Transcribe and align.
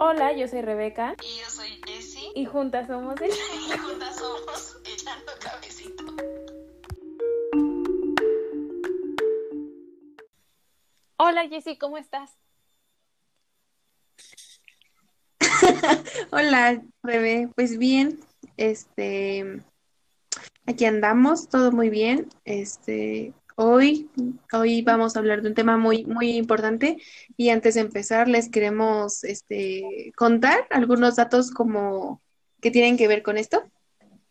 Hola, 0.00 0.32
yo 0.32 0.46
soy 0.46 0.62
Rebeca. 0.62 1.16
Y 1.24 1.40
yo 1.40 1.50
soy 1.50 1.80
Jessie. 1.84 2.30
Y 2.36 2.44
juntas 2.44 2.86
somos 2.86 3.20
el... 3.20 3.30
y 3.30 3.78
juntas 3.78 4.16
somos 4.16 4.76
Echando 4.84 5.32
Cabecito. 5.40 6.04
Hola, 11.16 11.48
Jessie, 11.48 11.78
¿cómo 11.78 11.98
estás? 11.98 12.38
Hola, 16.30 16.80
Rebe. 17.02 17.50
Pues 17.56 17.76
bien, 17.76 18.20
este, 18.56 19.64
aquí 20.66 20.84
andamos, 20.84 21.48
todo 21.48 21.72
muy 21.72 21.90
bien. 21.90 22.28
Este, 22.44 23.34
hoy, 23.58 24.08
hoy 24.52 24.82
vamos 24.82 25.16
a 25.16 25.18
hablar 25.18 25.42
de 25.42 25.48
un 25.48 25.54
tema 25.54 25.76
muy, 25.76 26.04
muy 26.04 26.36
importante 26.36 27.02
y 27.36 27.50
antes 27.50 27.74
de 27.74 27.80
empezar 27.80 28.28
les 28.28 28.48
queremos, 28.48 29.24
este, 29.24 30.12
contar 30.16 30.66
algunos 30.70 31.16
datos 31.16 31.50
como 31.50 32.22
que 32.60 32.70
tienen 32.70 32.96
que 32.96 33.08
ver 33.08 33.24
con 33.24 33.36
esto. 33.36 33.64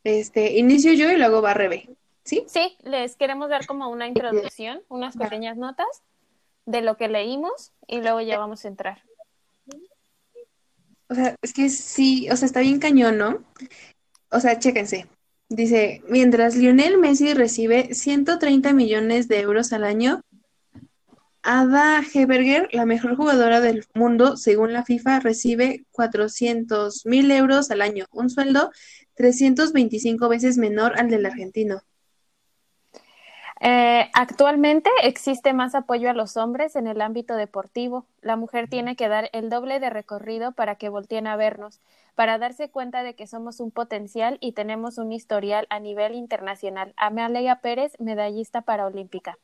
Este, 0.06 0.58
inicio 0.58 0.94
yo 0.94 1.12
y 1.12 1.18
luego 1.18 1.42
va 1.42 1.54
Rebe, 1.54 1.90
¿sí? 2.24 2.46
Sí, 2.48 2.78
les 2.84 3.18
queremos 3.18 3.50
dar 3.50 3.66
como 3.66 3.90
una 3.90 4.08
introducción, 4.08 4.82
unas 4.88 5.18
pequeñas 5.18 5.58
notas 5.58 6.04
de 6.66 6.82
lo 6.82 6.96
que 6.96 7.10
leímos 7.10 7.74
y 7.86 8.00
luego 8.00 8.22
ya 8.22 8.40
vamos 8.40 8.64
a 8.64 8.70
entrar. 8.70 9.04
O 11.10 11.16
sea, 11.16 11.36
es 11.42 11.52
que 11.52 11.68
sí, 11.70 12.30
o 12.32 12.36
sea, 12.38 12.46
está 12.46 12.62
bien 12.62 12.80
cañón, 12.80 13.18
¿no? 13.18 13.44
O 14.32 14.40
sea, 14.40 14.58
chéquense. 14.58 15.06
Dice, 15.50 16.02
mientras 16.10 16.58
Lionel 16.58 16.98
Messi 16.98 17.34
recibe 17.34 17.94
130 17.94 18.74
millones 18.74 19.30
de 19.30 19.40
euros 19.40 19.72
al 19.72 19.86
año, 19.86 20.22
Ada 21.42 22.04
Heberger, 22.14 22.68
la 22.74 22.86
mejor 22.86 23.16
jugadora 23.16 23.62
del 23.62 23.86
mundo, 23.94 24.36
según 24.36 24.74
la 24.74 24.84
FIFA, 24.84 25.22
recibe 25.22 25.86
400 25.92 27.06
mil 27.06 27.32
euros 27.32 27.72
al 27.72 27.82
año, 27.82 28.08
un 28.12 28.30
sueldo 28.30 28.72
325 29.16 30.28
veces 30.28 30.58
menor 30.58 31.00
al 31.00 31.10
del 31.10 31.26
argentino. 31.26 31.82
Eh, 33.60 34.10
actualmente 34.14 34.90
existe 35.02 35.52
más 35.54 35.74
apoyo 35.74 36.10
a 36.10 36.14
los 36.14 36.38
hombres 36.38 36.76
en 36.76 36.88
el 36.88 37.02
ámbito 37.02 37.36
deportivo. 37.36 38.06
La 38.22 38.36
mujer 38.36 38.70
tiene 38.70 38.96
que 38.96 39.08
dar 39.08 39.30
el 39.34 39.50
doble 39.50 39.80
de 39.80 39.90
recorrido 39.90 40.52
para 40.52 40.76
que 40.76 40.90
volteen 40.90 41.28
a 41.28 41.36
vernos, 41.36 41.82
para 42.16 42.38
darse 42.38 42.70
cuenta 42.70 43.04
de 43.04 43.16
que 43.16 43.28
somos 43.28 43.60
un 43.60 43.72
potencial 43.72 44.38
y 44.42 44.52
tenemos 44.52 44.98
un 44.98 45.12
historial 45.12 45.66
a 45.70 45.80
nivel 45.80 46.14
internacional. 46.14 46.94
Amalia 46.98 47.62
Pérez, 47.62 47.94
medallista 48.00 48.62
paraolímpica. 48.62 49.38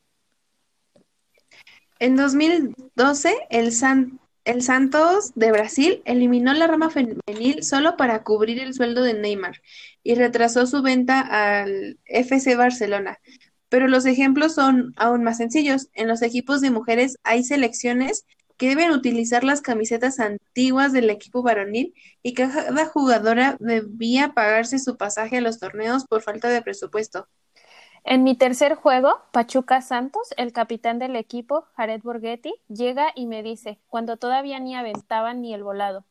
En 1.99 2.15
2012, 2.15 3.47
el, 3.49 3.71
San, 3.71 4.19
el 4.45 4.61
Santos 4.61 5.33
de 5.35 5.51
Brasil 5.51 6.01
eliminó 6.05 6.53
la 6.53 6.67
rama 6.67 6.89
femenil 6.89 7.63
solo 7.63 7.97
para 7.97 8.23
cubrir 8.23 8.59
el 8.59 8.73
sueldo 8.73 9.01
de 9.01 9.13
Neymar 9.13 9.61
y 10.03 10.15
retrasó 10.15 10.67
su 10.67 10.81
venta 10.81 11.21
al 11.21 11.97
FC 12.05 12.55
Barcelona. 12.55 13.19
Pero 13.73 13.87
los 13.87 14.05
ejemplos 14.05 14.53
son 14.53 14.93
aún 14.97 15.23
más 15.23 15.37
sencillos. 15.37 15.89
En 15.95 16.07
los 16.07 16.21
equipos 16.21 16.61
de 16.61 16.69
mujeres 16.69 17.17
hay 17.23 17.43
selecciones 17.43 18.23
que 18.55 18.69
deben 18.69 18.91
utilizar 18.91 19.43
las 19.43 19.61
camisetas 19.61 20.19
antiguas 20.19 20.93
del 20.93 21.09
equipo 21.09 21.41
varonil 21.41 21.95
y 22.21 22.35
cada 22.35 22.85
jugadora 22.85 23.57
debía 23.59 24.33
pagarse 24.35 24.77
su 24.77 24.95
pasaje 24.95 25.37
a 25.37 25.41
los 25.41 25.57
torneos 25.57 26.05
por 26.05 26.21
falta 26.21 26.49
de 26.49 26.61
presupuesto. 26.61 27.27
En 28.03 28.21
mi 28.21 28.37
tercer 28.37 28.75
juego, 28.75 29.15
Pachuca 29.31 29.81
Santos, 29.81 30.35
el 30.37 30.53
capitán 30.53 30.99
del 30.99 31.15
equipo, 31.15 31.65
Jared 31.75 32.03
Borghetti, 32.03 32.53
llega 32.67 33.07
y 33.15 33.25
me 33.25 33.41
dice, 33.41 33.79
cuando 33.87 34.17
todavía 34.17 34.59
ni 34.59 34.75
aventaban 34.75 35.41
ni 35.41 35.51
el 35.51 35.63
volado, 35.63 36.05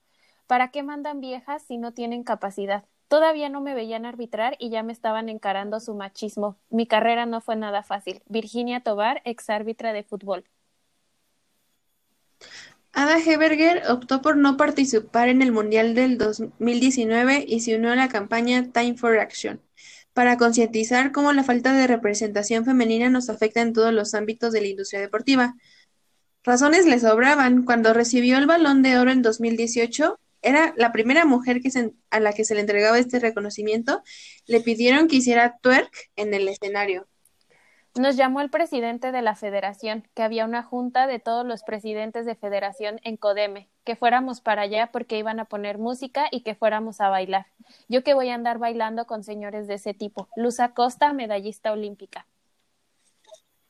¿para 0.49 0.73
qué 0.73 0.83
mandan 0.83 1.21
viejas 1.21 1.63
si 1.63 1.79
no 1.79 1.93
tienen 1.93 2.25
capacidad? 2.25 2.83
Todavía 3.13 3.51
no 3.51 3.61
me 3.61 3.75
veían 3.75 4.07
arbitrar 4.07 4.57
y 4.59 4.71
ya 4.71 4.83
me 4.83 4.91
estaban 4.91 5.29
encarando 5.29 5.81
su 5.81 5.93
machismo. 5.93 6.57
Mi 6.71 6.87
carrera 6.87 7.27
no 7.27 7.43
fue 7.43 7.57
nada 7.57 7.83
fácil. 7.83 8.23
Virginia 8.27 8.81
Tobar, 8.81 9.21
exárbitra 9.27 9.93
de 9.93 10.03
fútbol. 10.03 10.47
Ada 12.95 13.19
Heberger 13.19 13.83
optó 13.91 14.23
por 14.23 14.39
no 14.39 14.57
participar 14.57 15.29
en 15.29 15.43
el 15.43 15.53
Mundial 15.53 15.95
del 15.95 16.17
2019 16.17 17.45
y 17.47 17.61
se 17.61 17.77
unió 17.77 17.93
a 17.93 17.97
la 17.97 18.09
campaña 18.09 18.73
Time 18.73 18.95
for 18.95 19.19
Action 19.19 19.61
para 20.15 20.39
concientizar 20.39 21.13
cómo 21.13 21.35
la 21.35 21.45
falta 21.45 21.75
de 21.75 21.87
representación 21.87 22.65
femenina 22.65 23.11
nos 23.11 23.29
afecta 23.29 23.61
en 23.61 23.75
todos 23.75 23.93
los 23.93 24.15
ámbitos 24.15 24.55
de 24.55 24.63
la 24.63 24.69
industria 24.69 25.03
deportiva. 25.03 25.55
Razones 26.45 26.87
le 26.87 26.99
sobraban. 26.99 27.67
Cuando 27.67 27.93
recibió 27.93 28.39
el 28.39 28.47
balón 28.47 28.81
de 28.81 28.97
oro 28.97 29.11
en 29.11 29.21
2018, 29.21 30.19
era 30.43 30.75
la 30.77 30.93
primera 30.93 31.25
mujer 31.25 31.61
a 32.11 32.21
la 32.21 32.33
que 32.33 32.45
se 32.45 32.55
le 32.55 32.61
entregaba 32.61 32.99
este 32.99 33.21
reconocimiento, 33.21 34.03
le 34.47 34.61
pidieron 34.61 35.09
que 35.09 35.17
hiciera 35.17 35.59
twerk 35.63 36.11
en 36.17 36.35
el 36.35 36.49
escenario. 36.49 37.07
Nos 37.95 38.17
llamó 38.17 38.41
el 38.41 38.49
presidente 38.49 39.13
de 39.13 39.21
la 39.21 39.35
federación, 39.35 40.09
que 40.15 40.23
había 40.23 40.47
una 40.47 40.63
junta 40.63 41.07
de 41.07 41.19
todos 41.19 41.45
los 41.45 41.63
presidentes 41.63 42.25
de 42.25 42.35
federación 42.35 42.99
en 43.05 43.19
Codeme, 43.19 43.69
que 43.85 43.97
fuéramos 43.97 44.41
para 44.41 44.63
allá 44.63 44.91
porque 44.91 45.19
iban 45.19 45.39
a 45.41 45.45
poner 45.45 45.77
música 45.77 46.27
y 46.31 46.41
que 46.41 46.55
fuéramos 46.55 47.03
a 47.03 47.11
bailar. 47.11 47.49
Yo 47.89 48.03
que 48.03 48.15
voy 48.15 48.31
a 48.31 48.35
andar 48.35 48.57
bailando 48.59 49.07
con 49.07 49.25
señores 49.25 49.67
de 49.67 49.75
ese 49.75 49.93
tipo. 49.93 50.31
Luz 50.37 50.59
Acosta, 50.59 51.13
medallista 51.13 51.71
olímpica. 51.71 52.27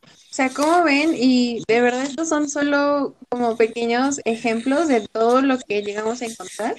O 0.04 0.34
sea, 0.34 0.48
como 0.48 0.82
ven, 0.82 1.10
y 1.14 1.62
de 1.68 1.80
verdad 1.80 2.04
estos 2.04 2.28
son 2.28 2.48
solo 2.48 3.14
como 3.28 3.56
pequeños 3.56 4.20
ejemplos 4.24 4.88
de 4.88 5.06
todo 5.06 5.42
lo 5.42 5.58
que 5.58 5.82
llegamos 5.82 6.22
a 6.22 6.26
encontrar. 6.26 6.76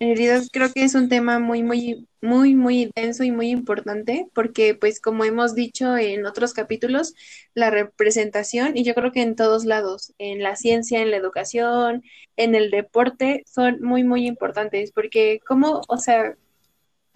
En 0.00 0.08
realidad 0.08 0.42
creo 0.52 0.72
que 0.72 0.84
es 0.84 0.94
un 0.94 1.08
tema 1.08 1.38
muy, 1.38 1.62
muy, 1.62 2.06
muy, 2.20 2.54
muy 2.54 2.90
denso 2.94 3.24
y 3.24 3.30
muy 3.30 3.50
importante 3.50 4.26
porque, 4.34 4.74
pues, 4.74 5.00
como 5.00 5.24
hemos 5.24 5.54
dicho 5.54 5.96
en 5.96 6.26
otros 6.26 6.52
capítulos, 6.54 7.14
la 7.54 7.70
representación, 7.70 8.76
y 8.76 8.84
yo 8.84 8.94
creo 8.94 9.12
que 9.12 9.22
en 9.22 9.34
todos 9.36 9.64
lados, 9.64 10.12
en 10.18 10.42
la 10.42 10.56
ciencia, 10.56 11.00
en 11.00 11.10
la 11.10 11.16
educación, 11.16 12.02
en 12.36 12.54
el 12.54 12.70
deporte, 12.70 13.44
son 13.46 13.80
muy, 13.80 14.04
muy 14.04 14.26
importantes 14.26 14.92
porque 14.92 15.40
como, 15.46 15.82
o 15.88 15.98
sea, 15.98 16.36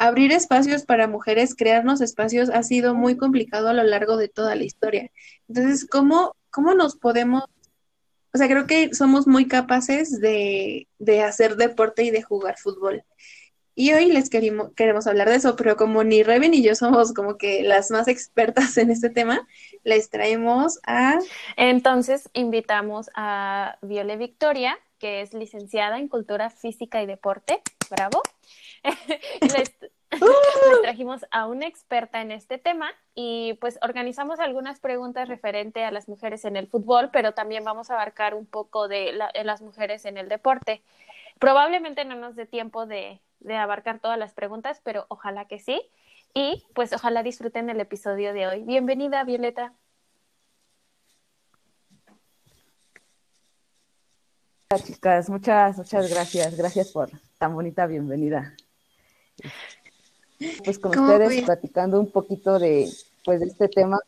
Abrir 0.03 0.33
espacios 0.33 0.85
para 0.85 1.07
mujeres, 1.07 1.55
crearnos 1.55 2.01
espacios, 2.01 2.51
ha 2.51 2.63
sido 2.63 2.95
muy 2.95 3.17
complicado 3.17 3.69
a 3.69 3.73
lo 3.73 3.85
largo 3.85 4.17
de 4.17 4.29
toda 4.29 4.55
la 4.55 4.65
historia. 4.65 5.11
Entonces, 5.49 5.87
¿cómo, 5.89 6.35
cómo 6.51 6.75
nos 6.75 6.97
podemos 6.97 7.45
o 8.35 8.39
sea, 8.39 8.49
creo 8.49 8.67
que 8.67 8.95
somos 8.95 9.27
muy 9.27 9.47
capaces 9.47 10.21
de, 10.21 10.89
hacer 11.23 11.57
deporte 11.57 12.03
y 12.03 12.11
de 12.11 12.23
jugar 12.23 12.57
fútbol. 12.57 13.05
Y 13.75 13.93
hoy 13.93 14.07
les 14.07 14.31
queremos, 14.31 14.73
queremos 14.75 15.07
hablar 15.07 15.29
de 15.29 15.37
eso, 15.37 15.57
pero 15.57 15.77
como 15.77 16.03
ni 16.05 16.23
Reven 16.23 16.51
ni 16.51 16.63
yo 16.63 16.75
somos 16.75 17.13
como 17.15 17.37
que 17.37 17.63
las 17.63 17.91
más 17.91 18.09
expertas 18.09 18.77
en 18.79 18.91
este 18.91 19.11
tema, 19.11 19.47
les 19.83 20.09
traemos 20.11 20.79
a... 20.87 21.19
Entonces 21.57 22.29
invitamos 22.33 23.11
a 23.15 23.79
Viole 23.83 24.17
Victoria, 24.17 24.79
que 24.99 25.21
es 25.21 25.35
licenciada 25.35 25.99
en 25.99 26.09
Cultura 26.09 26.49
Física 26.51 27.03
y 27.03 27.07
Deporte. 27.07 27.61
Bravo. 27.91 28.23
trajimos 30.83 31.25
a 31.31 31.47
una 31.47 31.67
experta 31.67 32.21
en 32.21 32.31
este 32.33 32.59
tema 32.59 32.91
y 33.15 33.55
pues 33.55 33.79
organizamos 33.83 34.41
algunas 34.41 34.81
preguntas 34.81 35.29
referente 35.29 35.85
a 35.85 35.91
las 35.91 36.09
mujeres 36.09 36.45
en 36.45 36.57
el 36.57 36.67
fútbol, 36.67 37.11
pero 37.13 37.33
también 37.33 37.65
vamos 37.65 37.91
a 37.91 37.95
abarcar 37.95 38.35
un 38.35 38.47
poco 38.47 38.89
de, 38.89 39.13
las 39.45 39.63
mujeres 39.63 40.05
en 40.05 40.19
el 40.19 40.29
deporte. 40.29 40.83
Probablemente 41.39 42.05
no 42.05 42.15
nos 42.15 42.37
dé 42.37 42.47
tiempo 42.47 42.87
de, 42.87 43.21
de 43.41 43.57
abarcar 43.57 43.99
todas 43.99 44.19
las 44.19 44.35
preguntas, 44.35 44.81
pero 44.85 45.07
ojalá 45.09 45.47
que 45.47 45.59
sí. 45.59 45.83
Y 46.35 46.65
pues 46.75 46.93
ojalá 46.93 47.23
disfruten 47.23 47.69
el 47.69 47.81
episodio 47.81 48.33
de 48.33 48.47
hoy. 48.47 48.63
Bienvenida, 48.63 49.23
Violeta. 49.25 49.75
Chicas, 54.79 55.29
muchas, 55.29 55.77
muchas 55.77 56.11
gracias. 56.11 56.57
Gracias 56.57 56.91
por 56.91 57.11
tan 57.39 57.55
bonita 57.55 57.87
bienvenida. 57.87 58.55
Pues 60.65 60.79
con 60.79 60.99
ustedes 60.99 61.43
platicando 61.43 62.01
un 62.01 62.11
poquito 62.11 62.59
de, 62.59 62.89
pues, 63.25 63.41
de 63.41 63.47
este 63.47 63.69
tema, 63.69 63.99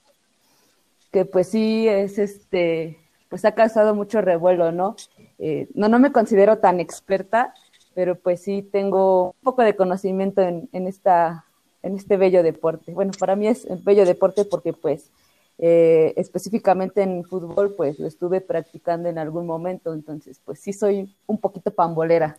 que 1.13 1.25
pues 1.25 1.49
sí 1.49 1.87
es 1.89 2.19
este, 2.19 2.99
pues 3.29 3.45
ha 3.45 3.53
causado 3.53 3.95
mucho 3.95 4.21
revuelo, 4.21 4.73
¿no? 4.73 4.97
Eh, 5.39 5.69
no, 5.75 5.89
no 5.89 5.99
me 5.99 6.13
considero 6.13 6.59
tan 6.59 6.81
experta, 6.81 7.55
pero 7.95 8.17
pues 8.17 8.43
sí 8.43 8.63
tengo 8.63 9.27
un 9.27 9.43
poco 9.43 9.63
de 9.63 9.77
conocimiento 9.77 10.43
en, 10.43 10.69
en, 10.73 10.87
esta, 10.87 11.45
en 11.83 11.97
este 11.97 12.17
bello 12.17 12.43
deporte. 12.43 12.93
Bueno, 12.93 13.13
para 13.19 13.37
mí 13.37 13.47
es 13.47 13.65
un 13.65 13.83
bello 13.85 14.05
deporte 14.05 14.45
porque 14.45 14.73
pues 14.73 15.11
eh, 15.59 16.13
específicamente 16.17 17.03
en 17.03 17.25
fútbol 17.25 17.75
pues 17.77 17.99
lo 18.01 18.09
estuve 18.09 18.41
practicando 18.41 19.09
en 19.09 19.19
algún 19.19 19.47
momento, 19.47 19.95
entonces 19.95 20.41
pues 20.45 20.59
sí 20.59 20.73
soy 20.73 21.15
un 21.27 21.39
poquito 21.39 21.71
pambolera. 21.71 22.39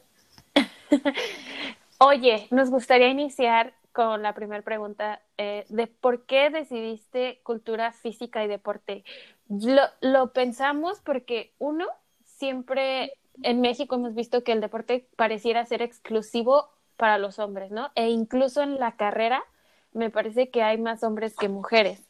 Oye, 1.99 2.47
nos 2.51 2.69
gustaría 2.69 3.07
iniciar 3.07 3.73
con 3.95 4.21
la 4.21 4.33
primera 4.33 4.61
pregunta 4.61 5.21
eh, 5.37 5.63
de 5.69 5.87
por 5.87 6.25
qué 6.25 6.49
decidiste 6.49 7.39
cultura 7.43 7.93
física 7.93 8.43
y 8.43 8.47
deporte. 8.49 9.05
Lo, 9.47 9.83
lo, 10.01 10.33
pensamos 10.33 10.99
porque 10.99 11.53
uno, 11.59 11.85
siempre 12.25 13.13
en 13.41 13.61
México 13.61 13.95
hemos 13.95 14.13
visto 14.13 14.43
que 14.43 14.51
el 14.51 14.59
deporte 14.59 15.07
pareciera 15.15 15.65
ser 15.65 15.81
exclusivo 15.81 16.67
para 16.97 17.17
los 17.17 17.39
hombres, 17.39 17.71
¿no? 17.71 17.89
E 17.95 18.09
incluso 18.09 18.61
en 18.61 18.81
la 18.81 18.97
carrera 18.97 19.41
me 19.93 20.09
parece 20.09 20.49
que 20.49 20.61
hay 20.61 20.77
más 20.77 21.01
hombres 21.01 21.33
que 21.37 21.47
mujeres. 21.47 22.03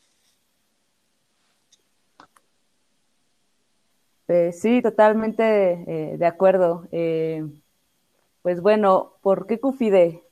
Eh, 4.28 4.54
sí, 4.54 4.82
totalmente 4.82 5.44
eh, 6.14 6.18
de 6.18 6.26
acuerdo. 6.26 6.88
Pues 8.42 8.60
bueno, 8.62 9.14
¿por 9.22 9.46
qué 9.46 9.60
CUFIDE? 9.60 10.25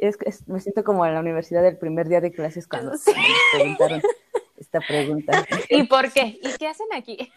Es, 0.00 0.16
es, 0.24 0.46
me 0.48 0.60
siento 0.60 0.84
como 0.84 1.04
en 1.06 1.14
la 1.14 1.20
universidad 1.20 1.62
del 1.62 1.76
primer 1.78 2.08
día 2.08 2.20
de 2.20 2.30
clases 2.32 2.66
cuando 2.68 2.96
Sí. 2.96 3.12
me 3.12 3.58
preguntaron 3.58 4.00
esta 4.56 4.80
pregunta. 4.80 5.44
¿Y 5.68 5.82
por 5.84 6.12
qué? 6.12 6.38
¿Y 6.42 6.52
qué 6.58 6.68
hacen 6.68 6.86
aquí? 6.94 7.30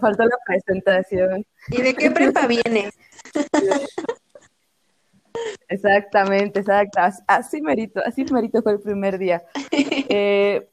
Faltó 0.00 0.24
la 0.24 0.36
presentación. 0.46 1.44
¿Y 1.68 1.82
de 1.82 1.94
qué 1.94 2.10
prepa 2.10 2.46
vienes? 2.46 2.94
Exactamente, 5.68 6.60
exacto. 6.60 7.00
As- 7.00 7.22
Así 7.26 7.60
merito, 7.62 8.00
así 8.04 8.24
merito 8.32 8.62
fue 8.62 8.72
el 8.72 8.80
primer 8.80 9.18
día. 9.18 9.42
Eh, 9.72 10.68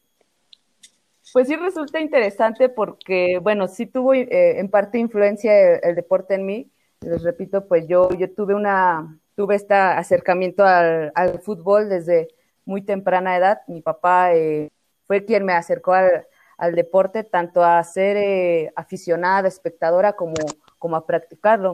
pues 1.34 1.48
sí 1.48 1.56
resulta 1.56 2.00
interesante 2.00 2.70
porque, 2.70 3.40
bueno, 3.42 3.68
sí 3.68 3.86
tuvo 3.86 4.14
eh, 4.14 4.60
en 4.60 4.70
parte 4.70 4.98
influencia 4.98 5.76
el, 5.76 5.80
el 5.84 5.96
deporte 5.96 6.36
en 6.36 6.46
mí. 6.46 6.72
Les 7.02 7.22
repito, 7.24 7.68
pues 7.68 7.88
yo, 7.88 8.10
yo 8.18 8.32
tuve 8.34 8.56
una, 8.56 9.18
tuve 9.38 9.54
este 9.54 9.76
acercamiento 9.76 10.66
al, 10.66 11.12
al 11.14 11.40
fútbol 11.42 11.90
desde 11.90 12.28
muy 12.66 12.82
temprana 12.82 13.38
edad. 13.38 13.60
Mi 13.68 13.82
papá 13.82 14.34
eh, 14.34 14.72
fue 15.06 15.26
quien 15.26 15.46
me 15.46 15.54
acercó 15.54 15.94
al, 15.94 16.26
al 16.58 16.74
deporte, 16.74 17.24
tanto 17.24 17.64
a 17.64 17.84
ser 17.84 18.18
eh, 18.18 18.74
aficionada, 18.76 19.48
espectadora, 19.48 20.14
como, 20.14 20.34
como 20.80 20.96
a 20.96 21.06
practicarlo. 21.06 21.74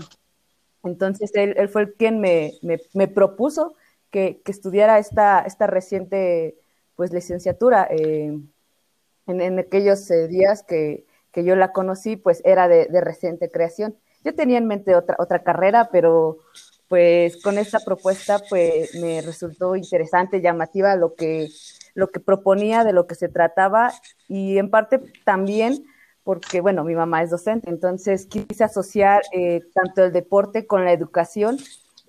Entonces 0.84 1.32
él, 1.36 1.56
él 1.58 1.70
fue 1.70 1.94
quien 1.94 2.20
me, 2.20 2.52
me, 2.64 2.82
me 2.94 3.08
propuso 3.08 3.76
que, 4.12 4.42
que, 4.44 4.52
estudiara 4.52 5.00
esta, 5.00 5.40
esta 5.40 5.66
reciente 5.66 6.58
pues 6.98 7.14
licenciatura. 7.14 7.88
Eh, 7.90 8.38
en, 9.26 9.42
en, 9.42 9.60
aquellos 9.60 10.12
eh, 10.12 10.28
días 10.28 10.64
que, 10.64 11.06
que, 11.32 11.46
yo 11.46 11.56
la 11.56 11.72
conocí, 11.72 12.18
pues 12.18 12.42
era 12.44 12.68
de, 12.68 12.88
de, 12.88 13.00
reciente 13.00 13.50
creación. 13.50 13.96
Yo 14.26 14.36
tenía 14.36 14.58
en 14.58 14.68
mente 14.68 14.96
otra, 14.96 15.16
otra 15.18 15.44
carrera, 15.44 15.88
pero 15.94 16.40
pues 16.88 17.42
con 17.42 17.58
esta 17.58 17.80
propuesta 17.80 18.40
pues 18.50 18.96
me 18.96 19.22
resultó 19.22 19.76
interesante, 19.76 20.42
llamativa 20.42 20.96
lo 20.96 21.16
que, 21.16 21.50
lo 21.96 22.10
que 22.10 22.20
proponía, 22.20 22.84
de 22.84 22.94
lo 22.94 23.08
que 23.08 23.16
se 23.16 23.30
trataba 23.30 23.94
y 24.28 24.58
en 24.58 24.70
parte 24.70 25.02
también 25.24 25.86
porque, 26.24 26.62
bueno, 26.62 26.84
mi 26.84 26.96
mamá 26.96 27.22
es 27.22 27.30
docente, 27.30 27.70
entonces 27.70 28.28
quise 28.28 28.64
asociar 28.64 29.22
eh, 29.34 29.62
tanto 29.74 30.06
el 30.06 30.14
deporte 30.14 30.66
con 30.66 30.86
la 30.86 30.94
educación, 30.94 31.58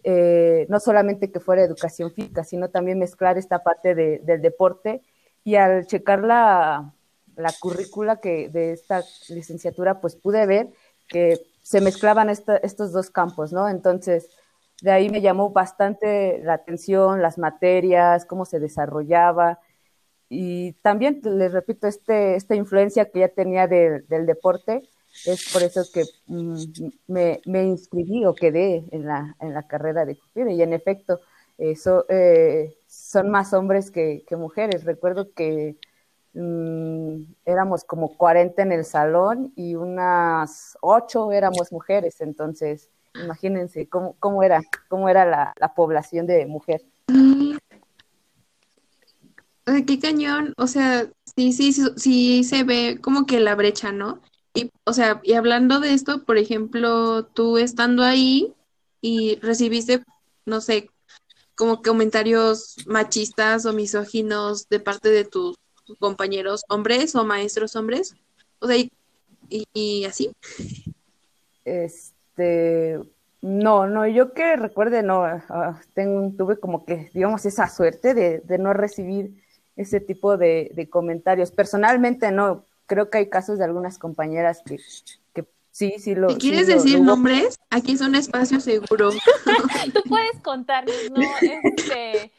eh, 0.04 0.66
no 0.68 0.78
solamente 0.78 1.32
que 1.32 1.40
fuera 1.40 1.64
educación 1.64 2.12
física, 2.12 2.44
sino 2.44 2.70
también 2.70 2.98
mezclar 2.98 3.38
esta 3.38 3.64
parte 3.64 3.94
de, 3.94 4.20
del 4.20 4.40
deporte 4.40 5.02
y 5.42 5.56
al 5.56 5.86
checar 5.86 6.22
la, 6.22 6.94
la 7.36 7.52
currícula 7.60 8.20
que 8.20 8.48
de 8.48 8.72
esta 8.72 9.02
licenciatura, 9.28 10.00
pues 10.00 10.14
pude 10.16 10.46
ver 10.46 10.70
que 11.08 11.40
se 11.62 11.80
mezclaban 11.80 12.28
estos 12.30 12.92
dos 12.92 13.10
campos, 13.10 13.52
¿no? 13.52 13.68
Entonces, 13.68 14.28
de 14.82 14.90
ahí 14.90 15.10
me 15.10 15.20
llamó 15.20 15.50
bastante 15.50 16.40
la 16.42 16.54
atención, 16.54 17.22
las 17.22 17.38
materias, 17.38 18.26
cómo 18.26 18.44
se 18.44 18.60
desarrollaba, 18.60 19.60
y 20.28 20.72
también 20.82 21.20
les 21.22 21.52
repito 21.52 21.86
este, 21.86 22.34
esta 22.34 22.54
influencia 22.54 23.10
que 23.10 23.20
ya 23.20 23.28
tenía 23.28 23.66
de, 23.68 24.00
del 24.08 24.26
deporte 24.26 24.82
es 25.26 25.52
por 25.52 25.62
eso 25.62 25.82
que 25.92 26.04
mm, 26.26 26.56
me, 27.06 27.40
me, 27.46 27.62
inscribí 27.62 28.24
o 28.24 28.34
quedé 28.34 28.84
en 28.90 29.06
la, 29.06 29.36
en 29.40 29.54
la 29.54 29.62
carrera 29.62 30.04
de 30.04 30.18
Cupide 30.18 30.52
y 30.52 30.62
en 30.62 30.72
efecto 30.72 31.20
eso, 31.56 32.04
eh, 32.08 32.76
son 32.88 33.30
más 33.30 33.52
hombres 33.52 33.92
que, 33.92 34.24
que, 34.26 34.36
mujeres. 34.36 34.84
Recuerdo 34.84 35.32
que 35.32 35.76
mm, 36.34 37.22
éramos 37.44 37.84
como 37.84 38.16
40 38.16 38.60
en 38.62 38.72
el 38.72 38.84
salón 38.84 39.52
y 39.54 39.76
unas 39.76 40.76
8 40.80 41.30
éramos 41.32 41.70
mujeres. 41.70 42.20
Entonces 42.20 42.90
imagínense 43.14 43.88
cómo, 43.88 44.16
cómo 44.18 44.42
era 44.42 44.62
cómo 44.88 45.08
era 45.08 45.24
la, 45.24 45.54
la 45.58 45.74
población 45.74 46.26
de 46.26 46.46
mujer 46.46 46.82
Ay, 49.66 49.84
qué 49.86 49.98
cañón, 49.98 50.52
o 50.58 50.66
sea, 50.66 51.10
sí, 51.36 51.52
sí, 51.52 51.72
sí, 51.72 51.84
sí 51.96 52.44
se 52.44 52.64
ve 52.64 52.98
como 53.00 53.24
que 53.24 53.40
la 53.40 53.54
brecha, 53.54 53.92
¿no? 53.92 54.20
Y, 54.52 54.70
o 54.84 54.92
sea, 54.92 55.20
y 55.24 55.32
hablando 55.32 55.80
de 55.80 55.94
esto, 55.94 56.24
por 56.24 56.36
ejemplo, 56.36 57.24
tú 57.24 57.56
estando 57.56 58.02
ahí 58.02 58.52
y 59.00 59.36
recibiste, 59.36 60.04
no 60.44 60.60
sé, 60.60 60.90
como 61.54 61.80
comentarios 61.80 62.76
machistas 62.86 63.64
o 63.64 63.72
misóginos 63.72 64.68
de 64.68 64.80
parte 64.80 65.08
de 65.08 65.24
tus 65.24 65.56
compañeros 65.98 66.64
hombres 66.68 67.14
o 67.14 67.24
maestros 67.24 67.74
hombres, 67.74 68.14
o 68.58 68.66
sea, 68.66 68.76
y, 68.76 68.92
y, 69.48 69.66
y 69.72 70.04
así. 70.04 70.30
Este, 72.36 72.98
no, 73.42 73.86
no, 73.86 74.08
yo 74.08 74.32
que 74.32 74.56
recuerde, 74.56 75.04
no, 75.04 75.22
uh, 75.22 75.76
tengo, 75.94 76.32
tuve 76.36 76.58
como 76.58 76.84
que, 76.84 77.10
digamos, 77.14 77.46
esa 77.46 77.68
suerte 77.68 78.12
de, 78.12 78.40
de 78.40 78.58
no 78.58 78.72
recibir 78.72 79.44
ese 79.76 80.00
tipo 80.00 80.36
de, 80.36 80.72
de, 80.74 80.88
comentarios. 80.88 81.52
Personalmente 81.52 82.32
no, 82.32 82.64
creo 82.86 83.08
que 83.08 83.18
hay 83.18 83.28
casos 83.28 83.58
de 83.58 83.64
algunas 83.64 83.98
compañeras 83.98 84.62
que, 84.66 84.78
que 85.32 85.44
sí, 85.70 85.94
sí 85.98 86.16
lo... 86.16 86.30
¿Y 86.30 86.36
quieres 86.38 86.66
sí 86.66 86.72
decir 86.72 86.98
lo, 86.98 87.04
nombres? 87.04 87.56
Aquí 87.70 87.92
es 87.92 88.00
un 88.00 88.16
espacio 88.16 88.58
seguro. 88.58 89.10
Tú 89.94 90.02
puedes 90.08 90.40
contarnos, 90.42 90.96
¿no? 91.12 91.22
Este, 91.40 92.32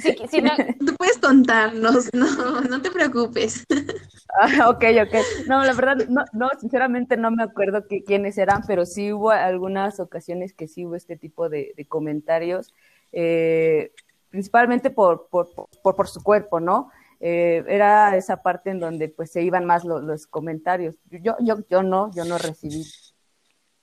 si, 0.00 0.28
si 0.28 0.40
no... 0.40 0.52
Tú 0.78 0.94
puedes 0.96 1.18
contarnos, 1.18 2.08
no, 2.14 2.62
no 2.62 2.80
te 2.80 2.90
preocupes. 2.90 3.66
Ok, 4.66 4.84
ok. 5.02 5.14
No, 5.46 5.64
la 5.64 5.72
verdad, 5.74 5.96
no, 6.08 6.24
no 6.32 6.48
sinceramente 6.60 7.16
no 7.16 7.30
me 7.30 7.42
acuerdo 7.42 7.86
que, 7.86 8.02
quiénes 8.02 8.38
eran, 8.38 8.62
pero 8.66 8.86
sí 8.86 9.12
hubo 9.12 9.30
algunas 9.30 10.00
ocasiones 10.00 10.54
que 10.54 10.68
sí 10.68 10.86
hubo 10.86 10.96
este 10.96 11.16
tipo 11.16 11.48
de, 11.48 11.74
comentarios. 11.88 12.74
Eh, 13.12 13.92
principalmente 14.30 14.90
por, 14.90 15.28
por, 15.28 15.48
por, 15.82 15.94
por, 15.94 16.08
su 16.08 16.22
cuerpo, 16.22 16.60
¿no? 16.60 16.90
Eh, 17.20 17.62
era 17.68 18.16
esa 18.16 18.42
parte 18.42 18.70
en 18.70 18.80
donde 18.80 19.08
pues 19.08 19.30
se 19.30 19.42
iban 19.42 19.66
más 19.66 19.84
lo, 19.84 20.00
los 20.00 20.26
comentarios. 20.26 20.96
Yo, 21.10 21.36
yo, 21.40 21.58
yo 21.68 21.82
no, 21.82 22.10
yo 22.14 22.24
no 22.24 22.38
recibí, 22.38 22.84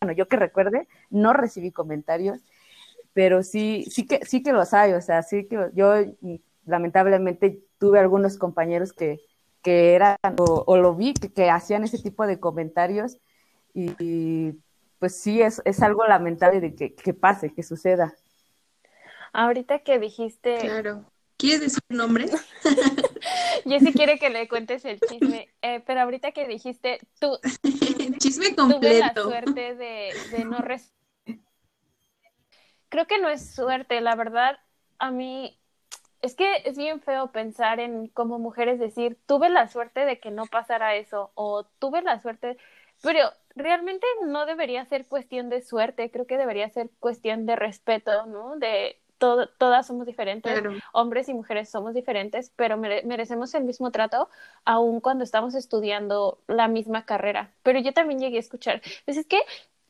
bueno, 0.01 0.13
yo 0.13 0.27
que 0.27 0.37
recuerde, 0.37 0.87
no 1.11 1.33
recibí 1.33 1.71
comentarios, 1.71 2.39
pero 3.13 3.43
sí, 3.43 3.85
sí 3.91 4.07
que, 4.07 4.25
sí 4.25 4.41
que 4.41 4.51
los 4.51 4.73
hay, 4.73 4.93
o 4.93 5.01
sea, 5.01 5.21
sí 5.21 5.45
que 5.47 5.69
yo 5.73 5.93
lamentablemente 6.65 7.61
tuve 7.77 7.99
algunos 7.99 8.37
compañeros 8.37 8.91
que, 8.91 9.19
que 9.61 9.93
eran, 9.93 10.17
o, 10.37 10.63
o 10.65 10.77
lo 10.77 10.95
vi, 10.95 11.13
que, 11.13 11.31
que, 11.31 11.49
hacían 11.49 11.83
ese 11.83 11.97
tipo 11.97 12.25
de 12.25 12.39
comentarios 12.39 13.17
y, 13.73 13.91
y 13.99 14.59
pues 14.99 15.15
sí, 15.19 15.41
es, 15.41 15.61
es 15.65 15.81
algo 15.81 16.05
lamentable 16.05 16.59
de 16.59 16.75
que, 16.75 16.93
que 16.93 17.13
pase, 17.13 17.53
que 17.53 17.63
suceda. 17.63 18.13
Ahorita 19.33 19.79
que 19.79 19.99
dijiste. 19.99 20.57
Claro. 20.59 21.05
¿Quieres 21.37 21.61
decir 21.61 21.83
nombres? 21.89 22.31
Jessy 23.65 23.93
quiere 23.93 24.19
que 24.19 24.29
le 24.29 24.49
cuentes 24.49 24.83
el 24.83 24.99
chisme, 24.99 25.47
eh, 25.61 25.81
pero 25.85 26.01
ahorita 26.01 26.31
que 26.33 26.47
dijiste, 26.47 26.99
tú. 27.19 27.39
chisme 28.17 28.55
completo. 28.55 28.79
Tuve 28.79 28.99
la 28.99 29.13
suerte 29.13 29.75
de, 29.75 30.13
de 30.31 30.45
no. 30.45 30.57
Res... 30.57 30.91
Creo 32.89 33.07
que 33.07 33.19
no 33.19 33.29
es 33.29 33.53
suerte, 33.53 34.01
la 34.01 34.15
verdad. 34.15 34.57
A 34.97 35.11
mí. 35.11 35.58
Es 36.21 36.35
que 36.35 36.63
es 36.65 36.77
bien 36.77 37.01
feo 37.01 37.31
pensar 37.31 37.79
en 37.79 38.07
como 38.07 38.39
mujeres 38.39 38.79
decir, 38.79 39.17
tuve 39.25 39.49
la 39.49 39.67
suerte 39.67 40.05
de 40.05 40.19
que 40.19 40.31
no 40.31 40.45
pasara 40.45 40.95
eso, 40.95 41.31
o 41.35 41.63
tuve 41.79 42.01
la 42.01 42.19
suerte. 42.19 42.57
Pero 43.01 43.31
realmente 43.55 44.05
no 44.25 44.45
debería 44.45 44.85
ser 44.85 45.05
cuestión 45.07 45.49
de 45.49 45.61
suerte, 45.61 46.11
creo 46.11 46.27
que 46.27 46.37
debería 46.37 46.69
ser 46.69 46.89
cuestión 46.99 47.45
de 47.45 47.55
respeto, 47.55 48.25
¿no? 48.25 48.57
De 48.57 48.99
todo, 49.17 49.47
todas 49.49 49.85
somos 49.85 50.07
diferentes, 50.07 50.51
claro. 50.51 50.75
hombres 50.93 51.29
y 51.29 51.33
mujeres 51.33 51.69
somos 51.69 51.93
diferentes, 51.93 52.51
pero 52.55 52.77
mere 52.77 53.03
merecemos 53.03 53.53
el 53.53 53.65
mismo 53.65 53.91
trato 53.91 54.29
aun 54.65 55.01
cuando 55.01 55.23
estamos 55.23 55.55
estudiando 55.55 56.39
la 56.47 56.67
misma 56.67 57.05
carrera. 57.05 57.51
Pero 57.63 57.79
yo 57.79 57.93
también 57.93 58.19
llegué 58.19 58.37
a 58.37 58.39
escuchar, 58.39 58.81
pues 59.05 59.17
es 59.17 59.25
que 59.25 59.39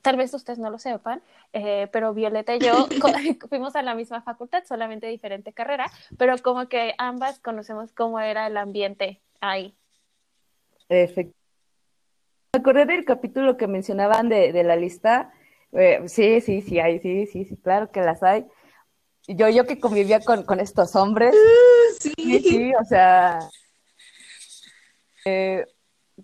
tal 0.01 0.17
vez 0.17 0.33
ustedes 0.33 0.59
no 0.59 0.69
lo 0.69 0.79
sepan, 0.79 1.21
eh, 1.53 1.87
pero 1.91 2.13
Violeta 2.13 2.55
y 2.55 2.59
yo 2.59 2.87
fuimos 3.49 3.75
a 3.75 3.81
la 3.81 3.95
misma 3.95 4.21
facultad, 4.21 4.63
solamente 4.65 5.07
diferente 5.07 5.53
carrera, 5.53 5.85
pero 6.17 6.35
como 6.41 6.67
que 6.67 6.93
ambas 6.97 7.39
conocemos 7.39 7.91
cómo 7.93 8.19
era 8.19 8.47
el 8.47 8.57
ambiente 8.57 9.21
ahí. 9.41 9.75
Efectivamente. 10.89 11.39
Me 12.51 12.61
acordé 12.61 12.85
del 12.87 13.05
capítulo 13.05 13.57
que 13.57 13.67
mencionaban 13.67 14.27
de, 14.27 14.51
de 14.51 14.63
la 14.63 14.75
lista. 14.75 15.31
Eh, 15.71 16.01
sí, 16.07 16.41
sí, 16.41 16.61
sí, 16.61 16.79
hay, 16.79 16.99
sí, 16.99 17.27
sí, 17.27 17.45
sí, 17.45 17.55
claro 17.57 17.91
que 17.91 18.01
las 18.01 18.23
hay. 18.23 18.47
Yo, 19.27 19.47
yo 19.49 19.65
que 19.65 19.79
convivía 19.79 20.19
con, 20.21 20.41
con 20.43 20.59
estos 20.59 20.95
hombres. 20.95 21.35
Uh, 21.35 21.93
sí. 21.99 22.13
sí, 22.17 22.39
sí, 22.39 22.73
o 22.73 22.83
sea. 22.85 23.39
Eh, 25.25 25.63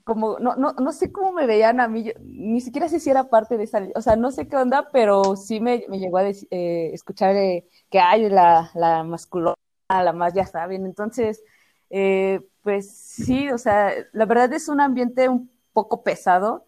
como, 0.03 0.39
no, 0.39 0.55
no, 0.55 0.73
no 0.73 0.91
sé 0.91 1.11
cómo 1.11 1.31
me 1.33 1.45
veían 1.47 1.79
a 1.79 1.87
mí, 1.87 2.03
yo, 2.05 2.11
ni 2.21 2.61
siquiera 2.61 2.89
sé 2.89 2.99
si 2.99 3.09
era 3.09 3.29
parte 3.29 3.57
de 3.57 3.63
esa, 3.65 3.81
o 3.95 4.01
sea, 4.01 4.15
no 4.15 4.31
sé 4.31 4.47
qué 4.47 4.57
onda, 4.57 4.89
pero 4.91 5.35
sí 5.35 5.59
me, 5.59 5.85
me 5.89 5.99
llegó 5.99 6.17
a 6.17 6.27
eh, 6.29 6.91
escuchar 6.93 7.35
eh, 7.35 7.67
que 7.89 7.99
hay 7.99 8.29
la, 8.29 8.71
la 8.75 9.03
masculona, 9.03 9.55
la 9.89 10.13
más, 10.13 10.33
ya 10.33 10.45
saben, 10.45 10.85
entonces, 10.85 11.43
eh, 11.89 12.41
pues 12.61 12.91
sí, 12.97 13.49
o 13.51 13.57
sea, 13.57 13.93
la 14.13 14.25
verdad 14.25 14.51
es 14.53 14.67
un 14.69 14.81
ambiente 14.81 15.29
un 15.29 15.51
poco 15.73 16.03
pesado 16.03 16.65